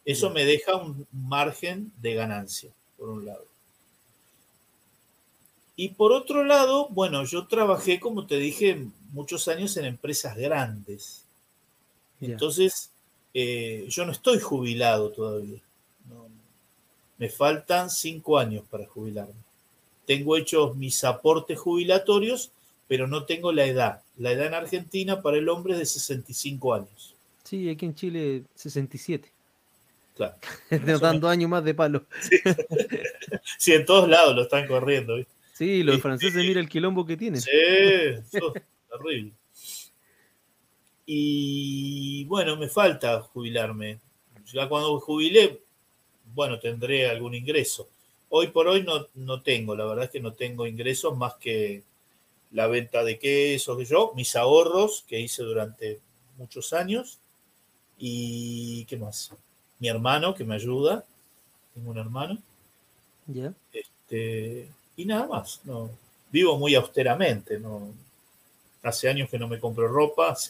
Eso 0.05 0.29
me 0.29 0.45
deja 0.45 0.75
un 0.75 1.07
margen 1.11 1.91
de 2.01 2.13
ganancia, 2.15 2.71
por 2.97 3.09
un 3.09 3.25
lado. 3.25 3.45
Y 5.75 5.89
por 5.89 6.11
otro 6.11 6.43
lado, 6.43 6.87
bueno, 6.89 7.25
yo 7.25 7.47
trabajé, 7.47 7.99
como 7.99 8.27
te 8.27 8.37
dije, 8.37 8.85
muchos 9.13 9.47
años 9.47 9.75
en 9.77 9.85
empresas 9.85 10.37
grandes. 10.37 11.23
Entonces, 12.19 12.91
eh, 13.33 13.85
yo 13.89 14.05
no 14.05 14.11
estoy 14.11 14.39
jubilado 14.39 15.09
todavía. 15.09 15.59
Me 17.21 17.29
faltan 17.29 17.89
cinco 17.89 18.37
años 18.37 18.65
para 18.69 18.85
jubilarme 18.85 19.39
tengo 20.11 20.35
hechos 20.35 20.75
mis 20.75 21.05
aportes 21.05 21.57
jubilatorios, 21.57 22.51
pero 22.89 23.07
no 23.07 23.23
tengo 23.23 23.53
la 23.53 23.65
edad. 23.65 24.01
La 24.17 24.31
edad 24.33 24.47
en 24.47 24.53
Argentina 24.55 25.21
para 25.21 25.37
el 25.37 25.47
hombre 25.47 25.71
es 25.71 25.79
de 25.79 25.85
65 25.85 26.73
años. 26.73 27.15
Sí, 27.45 27.69
aquí 27.69 27.85
en 27.85 27.95
Chile 27.95 28.43
67. 28.55 29.31
Claro. 30.17 30.35
dando 31.01 31.29
años 31.29 31.49
más 31.49 31.63
de 31.63 31.73
palo. 31.73 32.03
Sí. 33.57 33.71
en 33.71 33.85
todos 33.85 34.09
lados 34.09 34.35
lo 34.35 34.41
están 34.41 34.67
corriendo. 34.67 35.15
¿viste? 35.15 35.31
Sí, 35.53 35.81
los 35.81 36.01
franceses, 36.01 36.43
mira 36.45 36.59
el 36.59 36.67
quilombo 36.67 37.05
que 37.05 37.15
tienen. 37.15 37.39
Sí, 37.39 37.49
eso 37.49 38.53
es 38.53 38.63
terrible. 38.89 39.31
Y 41.05 42.25
bueno, 42.25 42.57
me 42.57 42.67
falta 42.67 43.21
jubilarme. 43.21 43.99
Ya 44.51 44.67
cuando 44.67 44.99
jubilé, 44.99 45.61
bueno, 46.33 46.59
tendré 46.59 47.09
algún 47.09 47.35
ingreso. 47.35 47.87
Hoy 48.29 48.47
por 48.47 48.67
hoy 48.67 48.83
no, 48.83 49.07
no 49.15 49.41
tengo, 49.41 49.75
la 49.75 49.85
verdad 49.85 50.05
es 50.05 50.11
que 50.11 50.19
no 50.19 50.33
tengo 50.33 50.65
ingresos 50.65 51.15
más 51.17 51.35
que 51.35 51.83
la 52.51 52.67
venta 52.67 53.03
de 53.03 53.19
quesos 53.19 53.77
que 53.77 53.85
yo, 53.85 54.13
mis 54.15 54.35
ahorros 54.35 55.03
que 55.07 55.19
hice 55.19 55.43
durante 55.43 55.99
muchos 56.37 56.73
años 56.73 57.19
y 57.97 58.85
qué 58.85 58.97
más. 58.97 59.31
Mi 59.79 59.87
hermano 59.87 60.33
que 60.33 60.43
me 60.43 60.55
ayuda, 60.55 61.05
tengo 61.73 61.91
un 61.91 61.97
hermano. 61.97 62.37
Ya. 63.27 63.53
Este, 63.73 64.67
y 64.95 65.05
nada 65.05 65.27
más, 65.27 65.61
no 65.63 65.89
vivo 66.31 66.57
muy 66.57 66.73
austeramente, 66.75 67.59
no 67.59 67.93
hace 68.83 69.09
años 69.09 69.29
que 69.29 69.37
no 69.37 69.47
me 69.47 69.59
compro 69.59 69.87
ropa. 69.87 70.35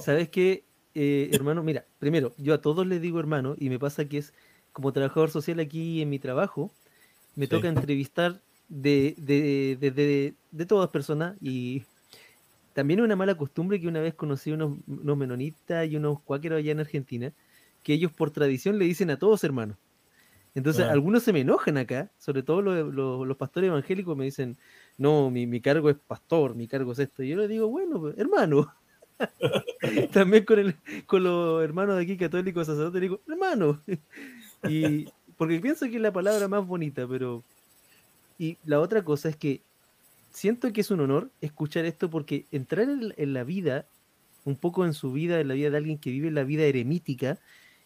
¿Sabes 0.00 0.28
qué, 0.28 0.62
eh, 0.94 1.30
hermano? 1.32 1.62
Mira, 1.62 1.84
primero, 1.98 2.34
yo 2.38 2.54
a 2.54 2.60
todos 2.60 2.86
les 2.86 3.00
digo 3.00 3.20
hermano 3.20 3.56
y 3.58 3.70
me 3.70 3.78
pasa 3.78 4.04
que 4.04 4.18
es 4.18 4.32
como 4.72 4.92
trabajador 4.92 5.30
social 5.30 5.60
aquí 5.60 6.02
en 6.02 6.10
mi 6.10 6.18
trabajo, 6.18 6.72
me 7.36 7.46
toca 7.46 7.68
entrevistar 7.68 8.40
de, 8.68 9.14
de, 9.18 10.34
de, 10.50 10.66
todas 10.66 10.90
personas 10.90 11.36
y 11.40 11.84
también 12.72 13.00
es 13.00 13.04
una 13.04 13.16
mala 13.16 13.34
costumbre 13.36 13.80
que 13.80 13.88
una 13.88 14.00
vez 14.00 14.14
conocí 14.14 14.52
unos, 14.52 14.78
unos 14.86 15.16
menonitas 15.16 15.86
y 15.88 15.96
unos 15.96 16.20
cuáqueros 16.20 16.58
allá 16.58 16.72
en 16.72 16.80
Argentina, 16.80 17.32
que 17.82 17.92
ellos 17.94 18.12
por 18.12 18.30
tradición 18.30 18.78
le 18.78 18.86
dicen 18.86 19.10
a 19.10 19.18
todos 19.18 19.44
hermanos. 19.44 19.76
Entonces, 20.54 20.84
algunos 20.84 21.22
se 21.22 21.32
me 21.32 21.40
enojan 21.40 21.78
acá, 21.78 22.10
sobre 22.18 22.42
todo 22.42 22.60
los, 22.60 23.36
pastores 23.38 23.68
evangélicos 23.68 24.16
me 24.16 24.26
dicen, 24.26 24.58
no, 24.98 25.30
mi, 25.30 25.60
cargo 25.62 25.88
es 25.88 25.96
pastor, 25.96 26.54
mi 26.54 26.68
cargo 26.68 26.92
es 26.92 26.98
esto. 26.98 27.22
Y 27.22 27.30
yo 27.30 27.36
le 27.38 27.48
digo, 27.48 27.68
bueno, 27.68 28.12
hermano. 28.16 28.72
También 30.12 30.44
con, 30.44 30.58
el, 30.58 30.76
con 31.06 31.24
los 31.24 31.62
hermanos 31.62 31.96
de 31.96 32.02
aquí 32.02 32.16
católicos 32.16 32.66
sacerdotes, 32.66 33.00
digo, 33.00 33.20
hermano. 33.28 33.80
y 34.68 35.06
porque 35.36 35.60
pienso 35.60 35.86
que 35.86 35.96
es 35.96 36.02
la 36.02 36.12
palabra 36.12 36.48
más 36.48 36.66
bonita, 36.66 37.06
pero... 37.08 37.42
Y 38.38 38.56
la 38.64 38.80
otra 38.80 39.04
cosa 39.04 39.28
es 39.28 39.36
que 39.36 39.60
siento 40.32 40.72
que 40.72 40.80
es 40.80 40.90
un 40.90 41.00
honor 41.00 41.30
escuchar 41.40 41.84
esto 41.84 42.10
porque 42.10 42.46
entrar 42.50 42.88
en, 42.88 43.32
la 43.32 43.44
vida, 43.44 43.86
un 44.44 44.56
poco 44.56 44.84
en 44.84 44.94
su 44.94 45.12
vida, 45.12 45.40
en 45.40 45.48
la 45.48 45.54
vida 45.54 45.70
de 45.70 45.76
alguien 45.76 45.98
que 45.98 46.10
vive 46.10 46.30
la 46.30 46.44
vida 46.44 46.64
eremítica, 46.64 47.38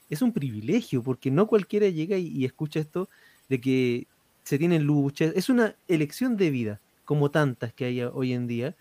es 0.08 0.22
un 0.22 0.32
privilegio, 0.32 1.02
porque 1.02 1.30
no 1.30 1.46
cualquiera 1.46 1.88
llega 1.88 2.16
y, 2.16 2.44
escucha 2.44 2.80
esto 2.80 3.08
de 3.48 3.60
que 3.60 4.06
se 4.44 4.58
tienen 4.58 4.84
luchas, 4.84 5.32
es 5.34 5.48
una 5.48 5.74
elección 5.88 6.36
de 6.36 6.50
vida, 6.50 6.80
como 7.04 7.30
tantas 7.30 7.72
que 7.72 7.84
hay 7.84 8.02
hoy 8.02 8.32
en 8.32 8.46
día, 8.46 8.76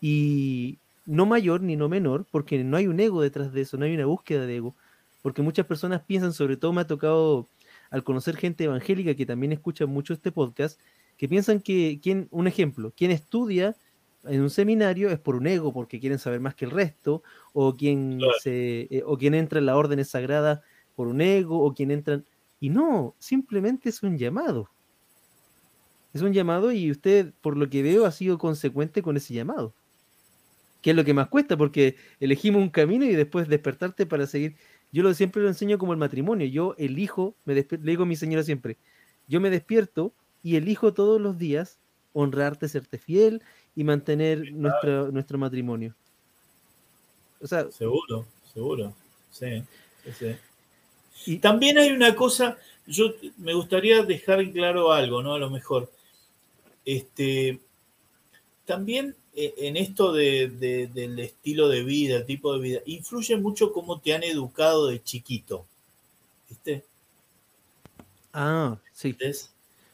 y 0.00 0.78
no 1.04 1.26
mayor 1.26 1.62
ni 1.62 1.76
no 1.76 1.88
menor, 1.88 2.26
porque 2.30 2.62
no 2.64 2.76
hay 2.76 2.86
un 2.86 3.00
ego 3.00 3.22
detrás 3.22 3.52
de 3.52 3.62
eso, 3.62 3.76
no 3.76 3.84
hay 3.84 3.94
una 3.94 4.06
búsqueda 4.06 4.46
de 4.46 4.56
ego, 4.56 4.74
porque 5.22 5.42
muchas 5.42 5.66
personas 5.66 6.02
piensan, 6.02 6.32
sobre 6.32 6.56
todo 6.56 6.72
me 6.72 6.82
ha 6.82 6.86
tocado 6.86 7.46
al 7.90 8.04
conocer 8.04 8.36
gente 8.36 8.64
evangélica 8.64 9.14
que 9.14 9.26
también 9.26 9.52
escucha 9.52 9.86
mucho 9.86 10.14
este 10.14 10.32
podcast, 10.32 10.80
que 11.16 11.28
piensan 11.28 11.60
que, 11.60 12.00
quien, 12.02 12.28
un 12.30 12.46
ejemplo, 12.46 12.92
quien 12.96 13.10
estudia 13.10 13.76
en 14.24 14.40
un 14.40 14.50
seminario 14.50 15.10
es 15.10 15.18
por 15.18 15.34
un 15.34 15.46
ego, 15.46 15.72
porque 15.72 16.00
quieren 16.00 16.18
saber 16.18 16.40
más 16.40 16.54
que 16.54 16.64
el 16.64 16.70
resto, 16.70 17.22
o 17.52 17.76
quien, 17.76 18.20
se, 18.40 18.88
eh, 18.90 19.02
o 19.04 19.18
quien 19.18 19.34
entra 19.34 19.58
en 19.58 19.66
las 19.66 19.76
órdenes 19.76 20.08
sagradas 20.08 20.60
por 20.94 21.08
un 21.08 21.20
ego, 21.20 21.62
o 21.62 21.74
quien 21.74 21.90
entra... 21.90 22.22
Y 22.60 22.70
no, 22.70 23.14
simplemente 23.18 23.88
es 23.88 24.02
un 24.02 24.16
llamado. 24.16 24.68
Es 26.14 26.22
un 26.22 26.32
llamado 26.32 26.70
y 26.72 26.90
usted, 26.90 27.32
por 27.40 27.56
lo 27.56 27.68
que 27.68 27.82
veo, 27.82 28.06
ha 28.06 28.12
sido 28.12 28.38
consecuente 28.38 29.02
con 29.02 29.16
ese 29.16 29.34
llamado. 29.34 29.74
Que 30.82 30.90
es 30.90 30.96
lo 30.96 31.04
que 31.04 31.14
más 31.14 31.28
cuesta, 31.28 31.56
porque 31.56 31.96
elegimos 32.20 32.60
un 32.60 32.68
camino 32.68 33.06
y 33.06 33.14
después 33.14 33.48
despertarte 33.48 34.04
para 34.04 34.26
seguir. 34.26 34.56
Yo 34.90 35.02
lo, 35.02 35.14
siempre 35.14 35.40
lo 35.40 35.48
enseño 35.48 35.78
como 35.78 35.92
el 35.92 35.98
matrimonio. 35.98 36.46
Yo 36.48 36.74
elijo, 36.76 37.34
me 37.44 37.54
le 37.54 37.66
digo 37.80 38.02
a 38.02 38.06
mi 38.06 38.16
señora 38.16 38.42
siempre, 38.42 38.76
yo 39.28 39.40
me 39.40 39.48
despierto 39.48 40.12
y 40.42 40.56
elijo 40.56 40.92
todos 40.92 41.20
los 41.20 41.38
días 41.38 41.78
honrarte, 42.12 42.68
serte 42.68 42.98
fiel 42.98 43.42
y 43.74 43.84
mantener 43.84 44.52
nuestro, 44.52 45.10
nuestro 45.10 45.38
matrimonio. 45.38 45.94
O 47.40 47.46
sea, 47.46 47.70
seguro, 47.70 48.26
seguro. 48.52 48.94
Sí, 49.30 49.64
sí, 50.18 50.36
Y 51.26 51.38
también 51.38 51.78
hay 51.78 51.90
una 51.90 52.14
cosa, 52.14 52.58
yo 52.86 53.14
me 53.38 53.54
gustaría 53.54 54.02
dejar 54.02 54.40
en 54.40 54.52
claro 54.52 54.92
algo, 54.92 55.22
¿no? 55.22 55.34
A 55.34 55.38
lo 55.38 55.50
mejor. 55.50 55.90
Este, 56.84 57.60
también 58.66 59.16
en 59.34 59.76
esto 59.76 60.12
del 60.12 61.18
estilo 61.18 61.68
de 61.68 61.82
vida, 61.82 62.26
tipo 62.26 62.52
de 62.52 62.60
vida, 62.60 62.80
influye 62.86 63.36
mucho 63.36 63.72
cómo 63.72 63.98
te 64.00 64.14
han 64.14 64.22
educado 64.22 64.88
de 64.88 65.02
chiquito. 65.02 65.64
¿Viste? 66.48 66.84
Ah, 68.32 68.78
sí. 68.92 69.16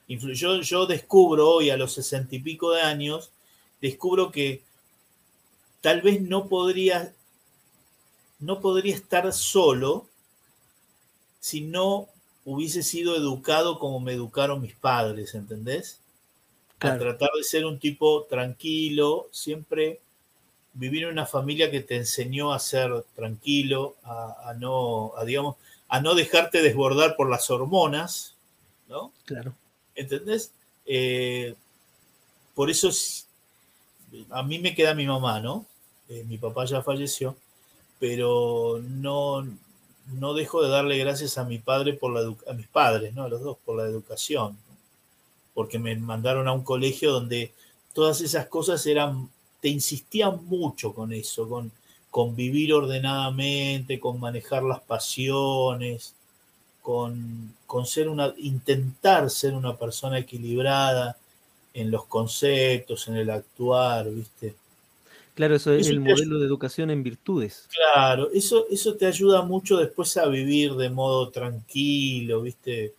Yo, 0.09 0.61
yo 0.61 0.87
descubro 0.87 1.49
hoy 1.49 1.71
a 1.71 1.77
los 1.77 1.93
sesenta 1.93 2.35
y 2.35 2.41
pico 2.41 2.73
de 2.73 2.83
años, 2.83 3.31
descubro 3.81 4.33
que 4.33 4.63
tal 5.81 6.03
vez 6.03 6.21
no 6.23 6.49
podría, 6.49 7.15
no 8.41 8.61
podría 8.61 8.95
estar 8.95 9.33
solo 9.33 10.07
si 11.41 11.61
no 11.61 12.09
hubiese 12.45 12.83
sido 12.83 13.15
educado 13.15 13.79
como 13.79 14.01
me 14.01 14.15
educaron 14.15 14.63
mis 14.63 14.75
padres, 14.75 15.35
¿entendés? 15.35 16.01
A 16.81 16.97
tratar 16.97 17.31
de 17.37 17.43
ser 17.43 17.67
un 17.67 17.79
tipo 17.79 18.25
tranquilo, 18.25 19.29
siempre 19.33 20.01
vivir 20.75 21.05
en 21.05 21.11
una 21.11 21.27
familia 21.27 21.71
que 21.71 21.81
te 21.81 21.97
enseñó 21.97 22.53
a 22.53 22.59
ser 22.61 23.05
tranquilo, 23.17 23.97
a, 24.05 24.55
no, 24.59 25.13
a, 25.17 25.25
digamos, 25.25 25.57
a 25.89 26.01
no 26.01 26.15
dejarte 26.15 26.63
desbordar 26.63 27.17
por 27.17 27.29
las 27.29 27.51
hormonas, 27.51 28.37
¿no? 28.89 29.13
Claro. 29.25 29.55
¿entendés? 29.99 30.53
Eh, 30.87 31.55
por 32.55 32.71
eso 32.71 32.91
a 34.31 34.43
mí 34.43 34.59
me 34.59 34.75
queda 34.75 34.95
mi 34.95 35.07
mamá, 35.07 35.41
¿no? 35.41 35.67
Eh, 36.09 36.25
mi 36.27 36.39
papá 36.39 36.65
ya 36.65 36.83
falleció, 36.83 37.37
pero 37.99 38.81
no, 38.83 39.47
no 40.07 40.35
dejo 40.35 40.63
de 40.63 40.71
darle 40.71 40.97
gracias 40.97 41.37
a 41.37 41.45
mi 41.45 41.59
padre 41.59 41.93
por 41.93 42.13
la 42.13 42.35
a 42.51 42.55
mis 42.55 42.69
padres, 42.69 43.15
¿no? 43.15 43.25
A 43.25 43.29
los 43.29 43.43
dos 43.43 43.59
por 43.65 43.77
la 43.77 43.85
educación, 43.85 44.57
porque 45.59 45.81
me 45.81 45.97
mandaron 45.97 46.47
a 46.47 46.53
un 46.53 46.63
colegio 46.63 47.11
donde 47.11 47.51
todas 47.93 48.21
esas 48.21 48.47
cosas 48.47 48.87
eran, 48.87 49.29
te 49.61 49.67
insistían 49.67 50.47
mucho 50.47 50.95
con 50.95 51.13
eso, 51.13 51.49
con, 51.49 51.73
con 52.13 52.37
vivir 52.37 52.73
ordenadamente, 52.73 53.99
con 53.99 54.21
manejar 54.21 54.63
las 54.63 54.79
pasiones, 54.83 56.15
con, 56.81 57.57
ser 57.87 58.09
una, 58.09 58.33
intentar 58.37 59.29
ser 59.31 59.55
una 59.55 59.77
persona 59.77 60.21
equilibrada 60.21 61.17
en 61.75 61.91
los 61.91 62.05
conceptos, 62.05 63.09
en 63.09 63.17
el 63.17 63.29
actuar, 63.29 64.09
¿viste? 64.11 64.55
Claro, 65.35 65.57
eso 65.57 65.73
es 65.73 65.89
el 65.89 65.99
modelo 65.99 66.39
de 66.39 66.47
educación 66.47 66.89
en 66.91 67.03
virtudes. 67.03 67.67
Claro, 67.75 68.31
eso, 68.33 68.67
eso 68.71 68.95
te 68.95 69.07
ayuda 69.07 69.43
mucho 69.43 69.77
después 69.77 70.17
a 70.19 70.27
vivir 70.27 70.75
de 70.75 70.89
modo 70.89 71.31
tranquilo, 71.31 72.43
¿viste? 72.43 72.95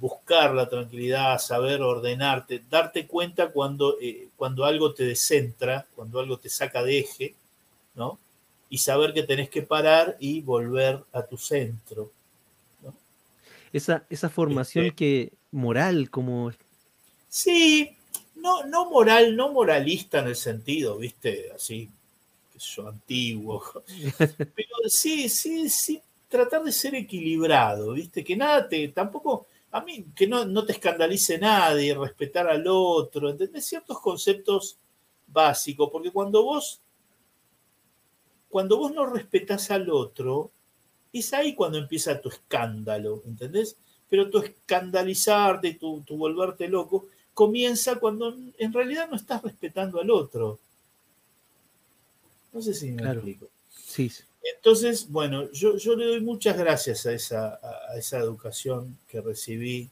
Buscar 0.00 0.54
la 0.54 0.68
tranquilidad, 0.68 1.38
saber 1.38 1.82
ordenarte, 1.82 2.62
darte 2.70 3.06
cuenta 3.06 3.50
cuando, 3.52 3.98
eh, 4.00 4.28
cuando 4.36 4.64
algo 4.64 4.94
te 4.94 5.04
descentra, 5.04 5.86
cuando 5.94 6.18
algo 6.18 6.38
te 6.38 6.48
saca 6.48 6.82
de 6.82 7.00
eje, 7.00 7.34
¿no? 7.94 8.18
Y 8.70 8.78
saber 8.78 9.12
que 9.12 9.22
tenés 9.24 9.50
que 9.50 9.62
parar 9.62 10.16
y 10.18 10.40
volver 10.40 11.00
a 11.12 11.22
tu 11.22 11.36
centro 11.36 12.10
esa, 13.72 14.04
esa 14.10 14.28
formación 14.28 14.86
este 14.86 14.96
que 14.96 15.32
moral, 15.52 16.10
como... 16.10 16.52
Sí, 17.28 17.96
no, 18.36 18.64
no 18.66 18.90
moral, 18.90 19.36
no 19.36 19.52
moralista 19.52 20.20
en 20.20 20.28
el 20.28 20.36
sentido, 20.36 20.98
viste, 20.98 21.50
así, 21.54 21.88
que 22.52 22.58
yo, 22.58 22.88
antiguo. 22.88 23.62
Pero 24.26 24.76
sí, 24.88 25.28
sí, 25.28 25.68
sí, 25.68 26.00
tratar 26.28 26.64
de 26.64 26.72
ser 26.72 26.94
equilibrado, 26.94 27.92
viste, 27.92 28.24
que 28.24 28.36
nada 28.36 28.68
te, 28.68 28.88
tampoco, 28.88 29.46
a 29.72 29.80
mí, 29.82 30.06
que 30.14 30.26
no, 30.26 30.44
no 30.44 30.64
te 30.64 30.72
escandalice 30.72 31.38
nadie, 31.38 31.94
respetar 31.94 32.48
al 32.48 32.64
otro, 32.66 33.30
¿entendés? 33.30 33.66
Ciertos 33.66 34.00
conceptos 34.00 34.76
básicos, 35.26 35.90
porque 35.90 36.10
cuando 36.10 36.42
vos, 36.42 36.80
cuando 38.48 38.78
vos 38.78 38.92
no 38.92 39.06
respetás 39.06 39.70
al 39.70 39.88
otro, 39.90 40.50
es 41.12 41.32
ahí 41.32 41.54
cuando 41.54 41.78
empieza 41.78 42.20
tu 42.20 42.28
escándalo, 42.28 43.22
¿entendés? 43.26 43.76
Pero 44.08 44.28
tu 44.28 44.38
escandalizarte, 44.38 45.74
tu, 45.74 46.02
tu 46.02 46.16
volverte 46.16 46.66
loco, 46.68 47.06
comienza 47.32 47.96
cuando 47.96 48.36
en 48.58 48.72
realidad 48.72 49.08
no 49.08 49.16
estás 49.16 49.42
respetando 49.42 50.00
al 50.00 50.10
otro. 50.10 50.58
No 52.52 52.60
sé 52.60 52.74
si 52.74 52.90
me 52.90 53.08
explico. 53.08 53.48
Sí. 53.70 54.10
Entonces, 54.42 55.08
bueno, 55.08 55.50
yo, 55.52 55.76
yo, 55.76 55.94
le 55.96 56.06
doy 56.06 56.20
muchas 56.20 56.56
gracias 56.56 57.06
a 57.06 57.12
esa, 57.12 57.60
a 57.62 57.96
esa 57.96 58.18
educación 58.18 58.98
que 59.08 59.20
recibí 59.20 59.90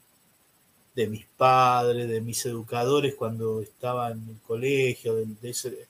de 0.95 1.07
mis 1.07 1.27
padres, 1.27 2.09
de 2.09 2.21
mis 2.21 2.45
educadores 2.47 3.15
cuando 3.15 3.61
estaba 3.63 4.11
en 4.11 4.27
el 4.29 4.41
colegio, 4.47 5.15
de, 5.15 5.51
ese, 5.51 5.87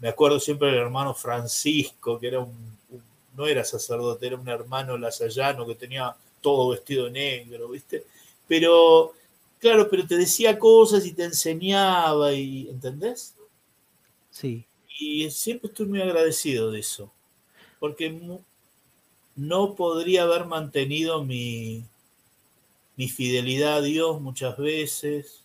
me 0.00 0.08
acuerdo 0.08 0.40
siempre 0.40 0.68
del 0.68 0.78
hermano 0.78 1.14
Francisco, 1.14 2.18
que 2.18 2.28
era 2.28 2.40
un 2.40 2.78
no 3.36 3.46
era 3.46 3.64
sacerdote, 3.64 4.26
era 4.26 4.36
un 4.36 4.48
hermano 4.48 4.98
lasallano 4.98 5.66
que 5.66 5.74
tenía 5.74 6.14
todo 6.40 6.70
vestido 6.70 7.08
negro, 7.08 7.68
¿viste? 7.68 8.04
Pero, 8.48 9.12
claro, 9.58 9.88
pero 9.88 10.06
te 10.06 10.16
decía 10.16 10.58
cosas 10.58 11.06
y 11.06 11.12
te 11.12 11.24
enseñaba, 11.24 12.32
y, 12.32 12.68
¿entendés? 12.68 13.34
Sí. 14.30 14.64
Y 14.98 15.30
siempre 15.30 15.68
estoy 15.68 15.86
muy 15.86 16.02
agradecido 16.02 16.70
de 16.70 16.80
eso, 16.80 17.12
porque 17.80 18.16
no 19.34 19.74
podría 19.74 20.22
haber 20.22 20.44
mantenido 20.44 21.24
mi, 21.24 21.82
mi 22.96 23.08
fidelidad 23.08 23.78
a 23.78 23.80
Dios 23.80 24.20
muchas 24.20 24.56
veces, 24.58 25.40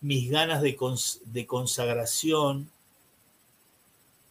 mis 0.00 0.30
ganas 0.30 0.62
de, 0.62 0.78
de 1.24 1.46
consagración, 1.46 2.70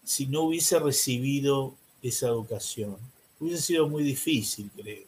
si 0.05 0.25
no 0.27 0.43
hubiese 0.43 0.79
recibido 0.79 1.75
esa 2.01 2.27
educación. 2.27 2.97
Hubiese 3.39 3.61
sido 3.61 3.89
muy 3.89 4.03
difícil, 4.03 4.71
creo. 4.75 5.03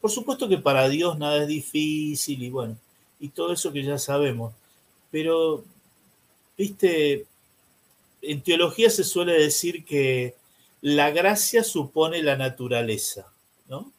Por 0.00 0.10
supuesto 0.10 0.48
que 0.48 0.58
para 0.58 0.88
Dios 0.88 1.16
nada 1.18 1.42
es 1.42 1.48
difícil 1.48 2.42
y 2.42 2.50
bueno, 2.50 2.76
y 3.20 3.28
todo 3.28 3.52
eso 3.52 3.72
que 3.72 3.84
ya 3.84 3.98
sabemos. 3.98 4.52
Pero, 5.10 5.64
viste, 6.58 7.26
en 8.22 8.40
teología 8.40 8.90
se 8.90 9.04
suele 9.04 9.34
decir 9.34 9.84
que 9.84 10.34
la 10.80 11.10
gracia 11.10 11.64
supone 11.64 12.22
la 12.22 12.36
naturaleza, 12.36 13.32
¿no? 13.68 13.92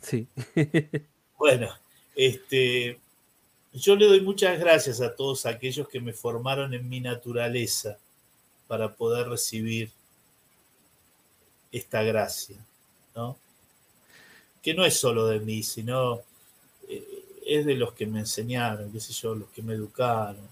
Sí. 0.00 0.26
Bueno, 1.38 1.68
este, 2.14 3.00
yo 3.72 3.96
le 3.96 4.06
doy 4.06 4.20
muchas 4.20 4.60
gracias 4.60 5.00
a 5.00 5.16
todos 5.16 5.44
aquellos 5.44 5.88
que 5.88 6.00
me 6.00 6.12
formaron 6.12 6.72
en 6.72 6.88
mi 6.88 7.00
naturaleza 7.00 7.98
para 8.68 8.94
poder 8.94 9.28
recibir 9.28 9.90
esta 11.72 12.04
gracia, 12.04 12.56
¿no? 13.16 13.36
Que 14.62 14.72
no 14.72 14.84
es 14.84 14.96
solo 14.96 15.26
de 15.26 15.40
mí, 15.40 15.64
sino 15.64 16.20
eh, 16.88 17.24
es 17.44 17.66
de 17.66 17.74
los 17.74 17.92
que 17.94 18.06
me 18.06 18.20
enseñaron, 18.20 18.92
qué 18.92 19.00
sé 19.00 19.12
yo, 19.12 19.34
los 19.34 19.48
que 19.48 19.62
me 19.62 19.74
educaron. 19.74 20.46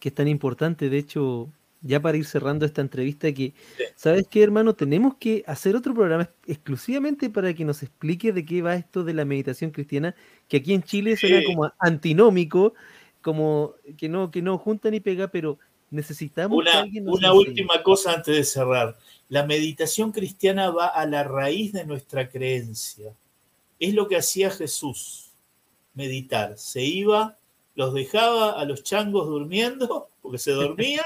Que 0.00 0.08
es 0.08 0.14
tan 0.14 0.26
importante, 0.26 0.88
de 0.88 0.98
hecho, 0.98 1.48
ya 1.84 2.00
para 2.00 2.16
ir 2.16 2.24
cerrando 2.24 2.64
esta 2.64 2.80
entrevista, 2.80 3.30
que, 3.32 3.52
¿sabes 3.94 4.26
qué, 4.28 4.42
hermano? 4.42 4.74
Tenemos 4.74 5.16
que 5.16 5.44
hacer 5.46 5.76
otro 5.76 5.94
programa 5.94 6.30
exclusivamente 6.46 7.28
para 7.28 7.52
que 7.52 7.64
nos 7.64 7.82
explique 7.82 8.32
de 8.32 8.44
qué 8.44 8.62
va 8.62 8.74
esto 8.74 9.04
de 9.04 9.12
la 9.12 9.26
meditación 9.26 9.70
cristiana, 9.70 10.14
que 10.48 10.56
aquí 10.56 10.72
en 10.72 10.82
Chile 10.82 11.16
suena 11.16 11.42
como 11.44 11.70
antinómico, 11.78 12.72
como 13.20 13.74
que 13.98 14.08
no, 14.08 14.30
que 14.30 14.40
no 14.40 14.56
junta 14.56 14.90
ni 14.90 15.00
pega, 15.00 15.28
pero 15.28 15.58
necesitamos 15.90 16.58
una, 16.58 16.80
alguien 16.80 17.06
Una 17.06 17.34
última 17.34 17.82
cosa 17.82 18.14
antes 18.14 18.34
de 18.34 18.44
cerrar. 18.44 18.96
La 19.28 19.44
meditación 19.44 20.10
cristiana 20.10 20.70
va 20.70 20.86
a 20.86 21.04
la 21.06 21.22
raíz 21.22 21.74
de 21.74 21.84
nuestra 21.84 22.30
creencia. 22.30 23.14
Es 23.78 23.92
lo 23.92 24.08
que 24.08 24.16
hacía 24.16 24.50
Jesús, 24.50 25.32
meditar. 25.92 26.56
Se 26.56 26.82
iba, 26.82 27.36
los 27.74 27.92
dejaba 27.92 28.52
a 28.58 28.64
los 28.64 28.82
changos 28.82 29.26
durmiendo, 29.26 30.08
porque 30.22 30.38
se 30.38 30.52
dormía, 30.52 31.02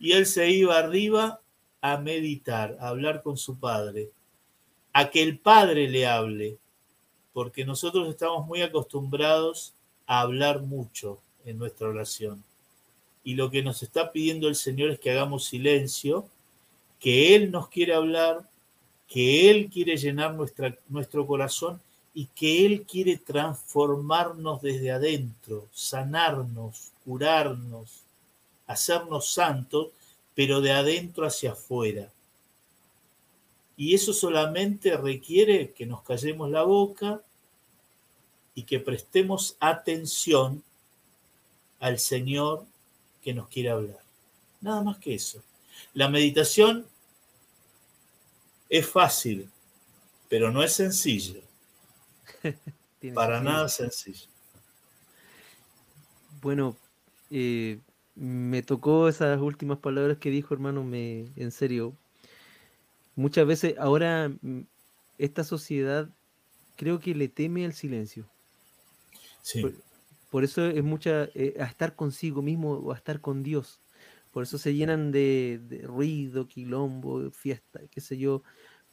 y 0.00 0.12
él 0.12 0.24
se 0.26 0.50
iba 0.50 0.78
arriba 0.78 1.40
a 1.82 1.98
meditar, 1.98 2.76
a 2.80 2.88
hablar 2.88 3.22
con 3.22 3.36
su 3.36 3.58
padre, 3.58 4.10
a 4.94 5.10
que 5.10 5.22
el 5.22 5.38
padre 5.38 5.88
le 5.88 6.06
hable, 6.06 6.56
porque 7.34 7.64
nosotros 7.64 8.08
estamos 8.08 8.46
muy 8.46 8.62
acostumbrados 8.62 9.74
a 10.06 10.22
hablar 10.22 10.62
mucho 10.62 11.20
en 11.44 11.58
nuestra 11.58 11.88
oración. 11.88 12.42
Y 13.22 13.34
lo 13.34 13.50
que 13.50 13.62
nos 13.62 13.82
está 13.82 14.10
pidiendo 14.10 14.48
el 14.48 14.56
Señor 14.56 14.90
es 14.90 14.98
que 14.98 15.10
hagamos 15.10 15.44
silencio, 15.44 16.26
que 16.98 17.36
Él 17.36 17.50
nos 17.50 17.68
quiere 17.68 17.94
hablar, 17.94 18.48
que 19.06 19.50
Él 19.50 19.68
quiere 19.70 19.98
llenar 19.98 20.34
nuestro 20.88 21.26
corazón 21.26 21.80
y 22.14 22.26
que 22.26 22.64
Él 22.64 22.86
quiere 22.86 23.18
transformarnos 23.18 24.62
desde 24.62 24.90
adentro, 24.90 25.68
sanarnos, 25.72 26.92
curarnos, 27.04 28.02
hacernos 28.72 29.32
santos, 29.32 29.88
pero 30.34 30.60
de 30.60 30.72
adentro 30.72 31.26
hacia 31.26 31.52
afuera. 31.52 32.10
Y 33.76 33.94
eso 33.94 34.12
solamente 34.12 34.96
requiere 34.96 35.72
que 35.72 35.86
nos 35.86 36.02
callemos 36.02 36.50
la 36.50 36.62
boca 36.62 37.20
y 38.54 38.62
que 38.62 38.78
prestemos 38.78 39.56
atención 39.58 40.62
al 41.80 41.98
Señor 41.98 42.64
que 43.22 43.34
nos 43.34 43.48
quiere 43.48 43.70
hablar. 43.70 44.00
Nada 44.60 44.82
más 44.82 44.98
que 44.98 45.14
eso. 45.14 45.42
La 45.94 46.08
meditación 46.08 46.86
es 48.68 48.86
fácil, 48.86 49.50
pero 50.28 50.52
no 50.52 50.62
es 50.62 50.74
sencilla. 50.74 51.40
Para 53.14 53.40
nada 53.40 53.68
sencillo. 53.68 54.26
Bueno, 56.42 56.76
eh, 57.30 57.78
me 58.14 58.62
tocó 58.62 59.08
esas 59.08 59.40
últimas 59.40 59.78
palabras 59.78 60.18
que 60.18 60.30
dijo, 60.30 60.54
hermano, 60.54 60.84
me, 60.84 61.26
en 61.36 61.50
serio. 61.50 61.94
Muchas 63.16 63.46
veces 63.46 63.74
ahora 63.78 64.30
mm, 64.40 64.60
esta 65.18 65.44
sociedad 65.44 66.08
creo 66.76 67.00
que 67.00 67.14
le 67.14 67.28
teme 67.28 67.64
al 67.64 67.72
silencio. 67.72 68.26
Sí. 69.42 69.64
Por, 70.30 70.44
eso 70.44 70.66
es 70.66 70.82
mucha 70.82 71.24
eh, 71.34 71.56
a 71.60 71.64
estar 71.64 71.94
consigo 71.94 72.42
mismo 72.42 72.72
o 72.72 72.92
a 72.92 72.96
estar 72.96 73.20
con 73.20 73.42
Dios. 73.42 73.80
Por 74.32 74.44
eso 74.44 74.58
se 74.58 74.74
llenan 74.74 75.10
de, 75.10 75.82
ruido, 75.84 76.46
quilombo, 76.46 77.30
fiesta, 77.32 77.80
qué 77.90 78.00
sé 78.00 78.16
yo, 78.16 78.42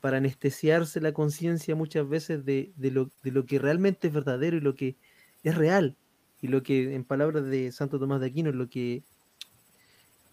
para 0.02 0.18
anestesiarse 0.18 1.00
la 1.00 1.14
conciencia 1.14 1.76
muchas 1.76 2.10
veces 2.10 2.44
de, 2.44 2.74
lo, 2.78 3.12
de 3.24 3.32
lo 3.32 3.46
que 3.46 3.60
realmente 3.60 4.08
es 4.08 4.14
verdadero 4.14 4.58
y 4.58 4.62
lo 4.62 4.76
que 4.76 4.98
es 5.44 5.56
real. 5.56 5.96
Y 6.42 6.48
lo 6.48 6.64
que, 6.64 6.94
en 6.94 7.04
palabras 7.04 7.46
de 7.46 7.72
Santo 7.72 8.00
Tomás 8.00 8.22
de 8.22 8.28
Aquino, 8.28 8.52
lo 8.52 8.70
que 8.70 9.04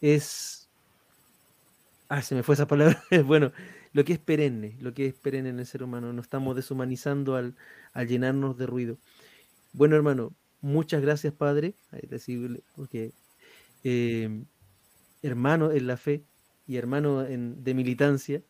es. 0.01 0.69
Ah, 2.09 2.23
se 2.23 2.35
me 2.35 2.43
fue 2.43 2.55
esa 2.55 2.67
palabra. 2.67 3.03
bueno, 3.25 3.53
lo 3.93 4.05
que 4.05 4.13
es 4.13 4.19
perenne, 4.19 4.77
lo 4.81 4.93
que 4.93 5.07
es 5.07 5.15
perenne 5.15 5.49
en 5.49 5.59
el 5.59 5.67
ser 5.67 5.83
humano. 5.83 6.13
No 6.13 6.21
estamos 6.21 6.57
deshumanizando 6.57 7.37
al, 7.37 7.55
llenarnos 8.07 8.59
de 8.59 8.67
ruido. 8.67 8.99
Bueno, 9.73 9.97
hermano, 9.97 10.33
muchas 10.61 11.01
gracias, 11.01 11.33
Padre, 11.33 11.75
porque 12.77 13.13
eh, 13.83 14.43
hermano 15.23 15.73
en 15.73 15.87
la 15.87 15.97
fe 15.97 16.25
y 16.67 16.77
hermano 16.77 17.23
de 17.23 17.75
militancia. 17.75 18.43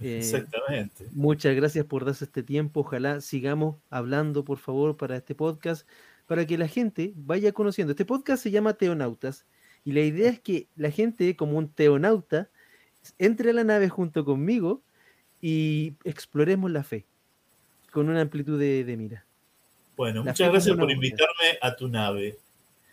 Eh, 0.00 0.18
Exactamente. 0.18 1.06
Muchas 1.12 1.56
gracias 1.56 1.84
por 1.84 2.04
darse 2.04 2.24
este 2.24 2.42
tiempo. 2.42 2.80
Ojalá 2.80 3.20
sigamos 3.20 3.76
hablando, 3.90 4.44
por 4.44 4.58
favor, 4.58 4.96
para 4.96 5.16
este 5.16 5.34
podcast, 5.34 5.86
para 6.26 6.46
que 6.46 6.58
la 6.58 6.68
gente 6.68 7.12
vaya 7.16 7.52
conociendo. 7.52 7.92
Este 7.92 8.04
podcast 8.04 8.42
se 8.42 8.50
llama 8.50 8.74
Teonautas 8.74 9.46
y 9.84 9.92
la 9.92 10.00
idea 10.00 10.30
es 10.30 10.40
que 10.40 10.66
la 10.76 10.90
gente, 10.90 11.36
como 11.36 11.58
un 11.58 11.68
teonauta, 11.68 12.50
entre 13.18 13.50
a 13.50 13.52
la 13.52 13.64
nave 13.64 13.88
junto 13.88 14.24
conmigo 14.24 14.82
y 15.40 15.94
exploremos 16.04 16.70
la 16.70 16.82
fe 16.82 17.06
con 17.92 18.08
una 18.08 18.20
amplitud 18.20 18.58
de, 18.58 18.96
mira. 18.96 19.24
Bueno, 19.96 20.24
muchas 20.24 20.50
gracias 20.50 20.76
por 20.76 20.90
invitarme 20.90 21.58
a 21.62 21.74
tu 21.76 21.88
nave. 21.88 22.36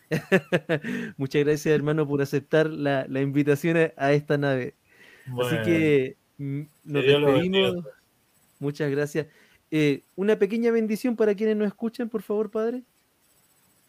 muchas 1.18 1.44
gracias, 1.44 1.74
hermano, 1.74 2.08
por 2.08 2.22
aceptar 2.22 2.70
la, 2.70 3.06
invitación 3.20 3.92
a, 3.98 4.14
esta 4.14 4.38
nave. 4.38 4.76
Así 5.42 5.56
que 5.66 6.16
mm, 6.38 6.62
nos 6.86 7.04
despedimos. 7.04 7.86
Muchas 8.60 8.92
gracias. 8.92 9.28
Eh, 9.72 10.04
una 10.16 10.38
pequeña 10.38 10.72
bendición 10.72 11.16
para 11.16 11.34
quienes 11.34 11.58
nos 11.58 11.68
escuchan, 11.68 12.08
por 12.08 12.22
favor, 12.22 12.52
Padre. 12.52 12.84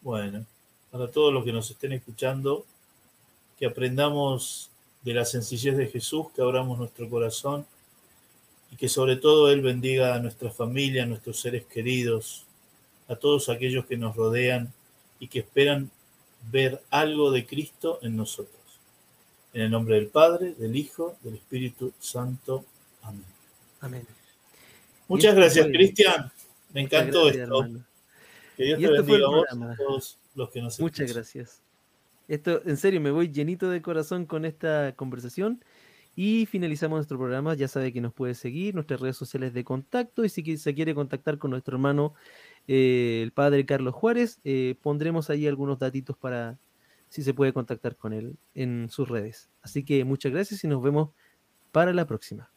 Bueno, 0.05 0.45
para 0.91 1.09
todos 1.09 1.33
los 1.33 1.45
que 1.45 1.53
nos 1.53 1.71
estén 1.71 1.95
escuchando, 1.95 2.67
que 3.59 3.65
aprendamos 3.65 4.71
de 5.03 5.15
la 5.15 5.25
sencillez 5.25 5.79
de 5.79 5.87
Jesús, 5.87 6.27
que 6.37 6.43
abramos 6.43 6.79
nuestro 6.79 7.09
corazón 7.09 7.67
y 8.71 8.77
que 8.77 8.91
sobre 8.91 9.17
todo 9.17 9.51
Él 9.51 9.63
bendiga 9.63 10.15
a 10.15 10.19
nuestra 10.19 10.51
familia, 10.51 11.05
a 11.05 11.07
nuestros 11.07 11.41
seres 11.41 11.65
queridos, 11.65 12.45
a 13.09 13.17
todos 13.17 13.49
aquellos 13.49 13.87
que 13.87 13.97
nos 13.97 14.15
rodean 14.15 14.71
y 15.21 15.29
que 15.29 15.39
esperan 15.39 15.91
ver 16.53 16.83
algo 16.91 17.31
de 17.31 17.47
Cristo 17.47 17.99
en 18.03 18.15
nosotros. 18.15 18.61
En 19.55 19.63
el 19.63 19.71
nombre 19.71 19.95
del 19.95 20.09
Padre, 20.09 20.53
del 20.53 20.77
Hijo, 20.77 21.17
del 21.23 21.37
Espíritu 21.37 21.95
Santo. 21.99 22.67
Amén. 23.03 23.25
Amén. 23.81 24.07
Muchas 25.09 25.35
gracias, 25.35 25.67
Cristian. 25.69 26.31
Me 26.75 26.83
encantó 26.83 27.31
esto. 27.31 27.67
Que 28.57 28.77
Dios 28.77 28.93
te 28.93 29.03
bendiga 29.03 29.73
a 29.73 29.77
todos 29.77 30.19
los 30.35 30.51
que 30.51 30.63
nos 30.63 30.81
Muchas 30.81 31.13
gracias. 31.13 31.63
Esto, 32.29 32.63
en 32.65 32.77
serio, 32.77 33.01
me 33.01 33.11
voy 33.11 33.31
llenito 33.31 33.69
de 33.69 33.83
corazón 33.83 34.27
con 34.27 34.45
esta 34.45 34.95
conversación. 34.97 35.63
Y 36.17 36.47
finalizamos 36.47 36.97
nuestro 36.99 37.19
programa. 37.19 37.55
Ya 37.55 37.69
sabe 37.69 37.93
que 37.93 38.01
nos 38.01 38.13
puede 38.13 38.35
seguir, 38.35 38.75
nuestras 38.75 39.01
redes 39.01 39.17
sociales 39.17 39.53
de 39.53 39.65
contacto. 39.65 40.25
Y 40.25 40.29
si 40.29 40.57
se 40.57 40.75
quiere 40.75 40.95
contactar 40.95 41.39
con 41.39 41.51
nuestro 41.51 41.77
hermano, 41.77 42.15
eh, 42.69 43.21
el 43.23 43.33
padre 43.33 43.67
Carlos 43.67 43.95
Juárez, 43.95 44.41
eh, 44.45 44.77
pondremos 44.81 45.29
ahí 45.31 45.47
algunos 45.47 45.79
datitos 45.79 46.17
para 46.17 46.59
si 47.09 47.23
se 47.23 47.35
puede 47.35 47.53
contactar 47.53 47.97
con 47.97 48.13
él 48.13 48.37
en 48.55 48.89
sus 48.91 49.09
redes. 49.09 49.51
Así 49.63 49.85
que 49.85 50.05
muchas 50.05 50.33
gracias 50.33 50.65
y 50.65 50.69
nos 50.69 50.83
vemos 50.83 51.11
para 51.73 51.93
la 51.93 52.07
próxima. 52.07 52.54